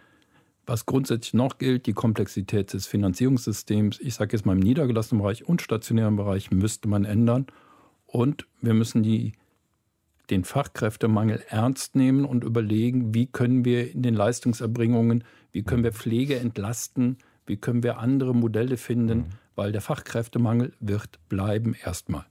Was 0.65 0.87
grundsätzlich 0.87 1.35
noch 1.35 1.59
gilt, 1.59 1.87
die 1.87 1.93
Komplexität 1.93 2.73
des 2.73 2.87
Finanzierungssystems, 2.87 3.99
ich 3.99 4.15
sage 4.15 4.37
jetzt 4.37 4.47
mal 4.47 4.53
im 4.53 4.61
niedergelassenen 4.61 5.21
Bereich 5.21 5.45
und 5.49 5.63
stationären 5.63 6.15
Bereich, 6.15 6.53
müsste 6.53 6.87
man 6.87 7.05
ändern. 7.05 7.47
Und 8.07 8.47
wir 8.61 8.75
müssen 8.75 9.03
die 9.03 9.33
den 10.33 10.45
Fachkräftemangel 10.45 11.45
ernst 11.49 11.95
nehmen 11.95 12.25
und 12.25 12.43
überlegen, 12.43 13.15
wie 13.15 13.27
können 13.27 13.67
wir 13.67 13.93
in 13.93 14.03
den 14.03 14.15
Leistungserbringungen, 14.15 15.25
wie 15.53 15.63
können 15.63 15.85
wir 15.85 15.93
Pflege 15.93 16.39
entlasten, 16.39 17.19
wie 17.47 17.59
können 17.59 17.83
wir 17.83 17.99
andere 17.99 18.35
Modelle 18.35 18.79
finden, 18.79 19.19
mhm. 19.19 19.27
weil 19.57 19.73
der 19.73 19.83
Fachkräftemangel 19.83 20.73
wird 20.81 21.19
bleiben 21.29 21.75
erstmal. 21.85 22.25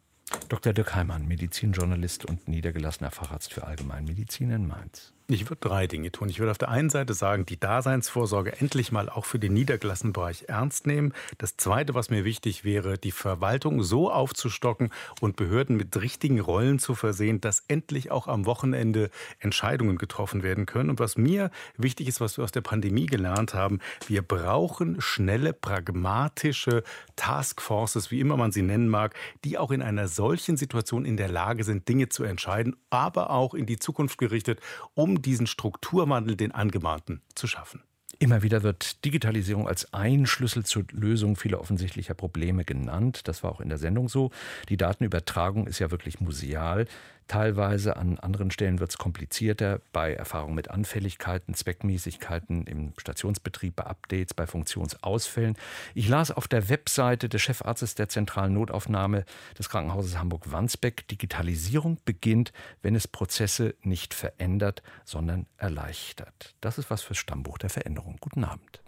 Dr. 0.50 0.74
Dirk 0.74 0.96
Heimann, 0.96 1.28
Medizinjournalist 1.28 2.26
und 2.26 2.48
niedergelassener 2.48 3.12
Facharzt 3.12 3.54
für 3.54 3.66
Allgemeinmedizin 3.66 4.50
in 4.50 4.66
Mainz. 4.66 5.14
Ich 5.34 5.50
würde 5.50 5.62
drei 5.62 5.88
Dinge 5.88 6.12
tun. 6.12 6.28
Ich 6.28 6.40
würde 6.40 6.52
auf 6.52 6.58
der 6.58 6.68
einen 6.68 6.90
Seite 6.90 7.14
sagen, 7.14 7.46
die 7.46 7.58
Daseinsvorsorge 7.58 8.60
endlich 8.60 8.92
mal 8.92 9.08
auch 9.08 9.24
für 9.24 9.40
den 9.40 9.54
niedergelassenen 9.54 10.12
Bereich 10.12 10.46
ernst 10.50 10.86
nehmen. 10.86 11.14
Das 11.38 11.56
Zweite, 11.56 11.94
was 11.94 12.10
mir 12.10 12.26
wichtig 12.26 12.66
wäre, 12.66 12.98
die 12.98 13.12
Verwaltung 13.12 13.82
so 13.82 14.12
aufzustocken 14.12 14.90
und 15.22 15.38
Behörden 15.38 15.78
mit 15.78 15.96
richtigen 16.02 16.42
Rollen 16.42 16.80
zu 16.80 16.96
versehen, 16.96 17.40
dass 17.40 17.64
endlich 17.70 18.12
auch 18.12 18.28
am 18.28 18.46
Wochenende 18.46 19.10
Entscheidungen 19.40 19.98
getroffen 19.98 20.44
werden 20.44 20.66
können. 20.66 20.90
Und 20.90 21.00
was 21.00 21.16
mir 21.16 21.50
wichtig 21.78 22.10
ist, 22.10 22.20
was 22.20 22.38
wir 22.38 22.44
aus 22.44 22.52
der 22.52 22.60
Pandemie 22.60 23.06
gelernt 23.06 23.54
haben, 23.54 23.80
wir 24.08 24.24
brauchen 24.24 25.00
schnelle, 25.00 25.54
pragmatische 25.54 26.84
Taskforces, 27.16 28.12
wie 28.12 28.20
immer 28.20 28.36
man 28.36 28.52
sie 28.52 28.64
nennen 28.64 28.90
mag, 28.90 29.16
die 29.46 29.58
auch 29.58 29.72
in 29.72 29.82
einer 29.82 30.10
solchen 30.10 30.58
Situation 30.58 31.06
in 31.06 31.16
der 31.16 31.30
Lage 31.30 31.64
sind, 31.64 31.88
Dinge 31.88 32.10
zu 32.10 32.26
entscheiden, 32.26 32.76
aber 32.90 33.30
auch 33.30 33.54
in 33.54 33.66
die 33.66 33.80
Zukunft 33.80 34.18
gerichtet, 34.18 34.60
um 34.94 35.21
diesen 35.22 35.48
Strukturwandel, 35.48 36.36
den 36.36 36.52
angemahnten, 36.52 37.22
zu 37.36 37.48
schaffen. 37.48 37.84
Immer 38.20 38.44
wieder 38.44 38.62
wird 38.62 39.04
Digitalisierung 39.06 39.68
als 39.68 39.94
ein 39.94 40.28
Schlüssel 40.28 40.66
zur 40.66 40.84
Lösung 40.92 41.36
vieler 41.36 41.60
offensichtlicher 41.60 42.14
Probleme 42.14 42.66
genannt. 42.66 43.28
Das 43.28 43.42
war 43.42 43.52
auch 43.52 43.62
in 43.62 43.70
der 43.70 43.78
Sendung 43.78 44.10
so. 44.10 44.32
Die 44.70 44.78
Datenübertragung 44.78 45.66
ist 45.66 45.80
ja 45.80 45.92
wirklich 45.92 46.20
museal. 46.20 46.86
Teilweise. 47.32 47.96
An 47.96 48.20
anderen 48.20 48.52
Stellen 48.52 48.82
wird 48.82 48.90
es 48.90 48.98
komplizierter 48.98 49.80
bei 49.94 50.14
Erfahrungen 50.14 50.54
mit 50.54 50.70
Anfälligkeiten, 50.70 51.54
Zweckmäßigkeiten 51.54 52.68
im 52.68 52.94
Stationsbetrieb, 52.98 53.78
bei 53.78 53.86
Updates, 53.86 54.34
bei 54.34 54.46
Funktionsausfällen. 54.46 55.56
Ich 55.94 56.10
las 56.10 56.32
auf 56.32 56.50
der 56.50 56.68
Webseite 56.68 57.30
des 57.30 57.42
Chefarztes 57.42 57.96
der 57.96 58.10
zentralen 58.10 58.54
Notaufnahme 58.54 59.24
des 59.58 59.70
Krankenhauses 59.70 60.18
Hamburg-Wandsbek, 60.18 61.08
Digitalisierung 61.08 62.00
beginnt, 62.04 62.52
wenn 62.82 62.96
es 62.96 63.08
Prozesse 63.08 63.76
nicht 63.82 64.14
verändert, 64.14 64.84
sondern 65.06 65.46
erleichtert. 65.56 66.56
Das 66.60 66.78
ist 66.78 66.90
was 66.90 67.02
fürs 67.02 67.18
Stammbuch 67.18 67.58
der 67.58 67.70
Veränderung. 67.70 68.18
Guten 68.20 68.44
Abend. 68.44 68.81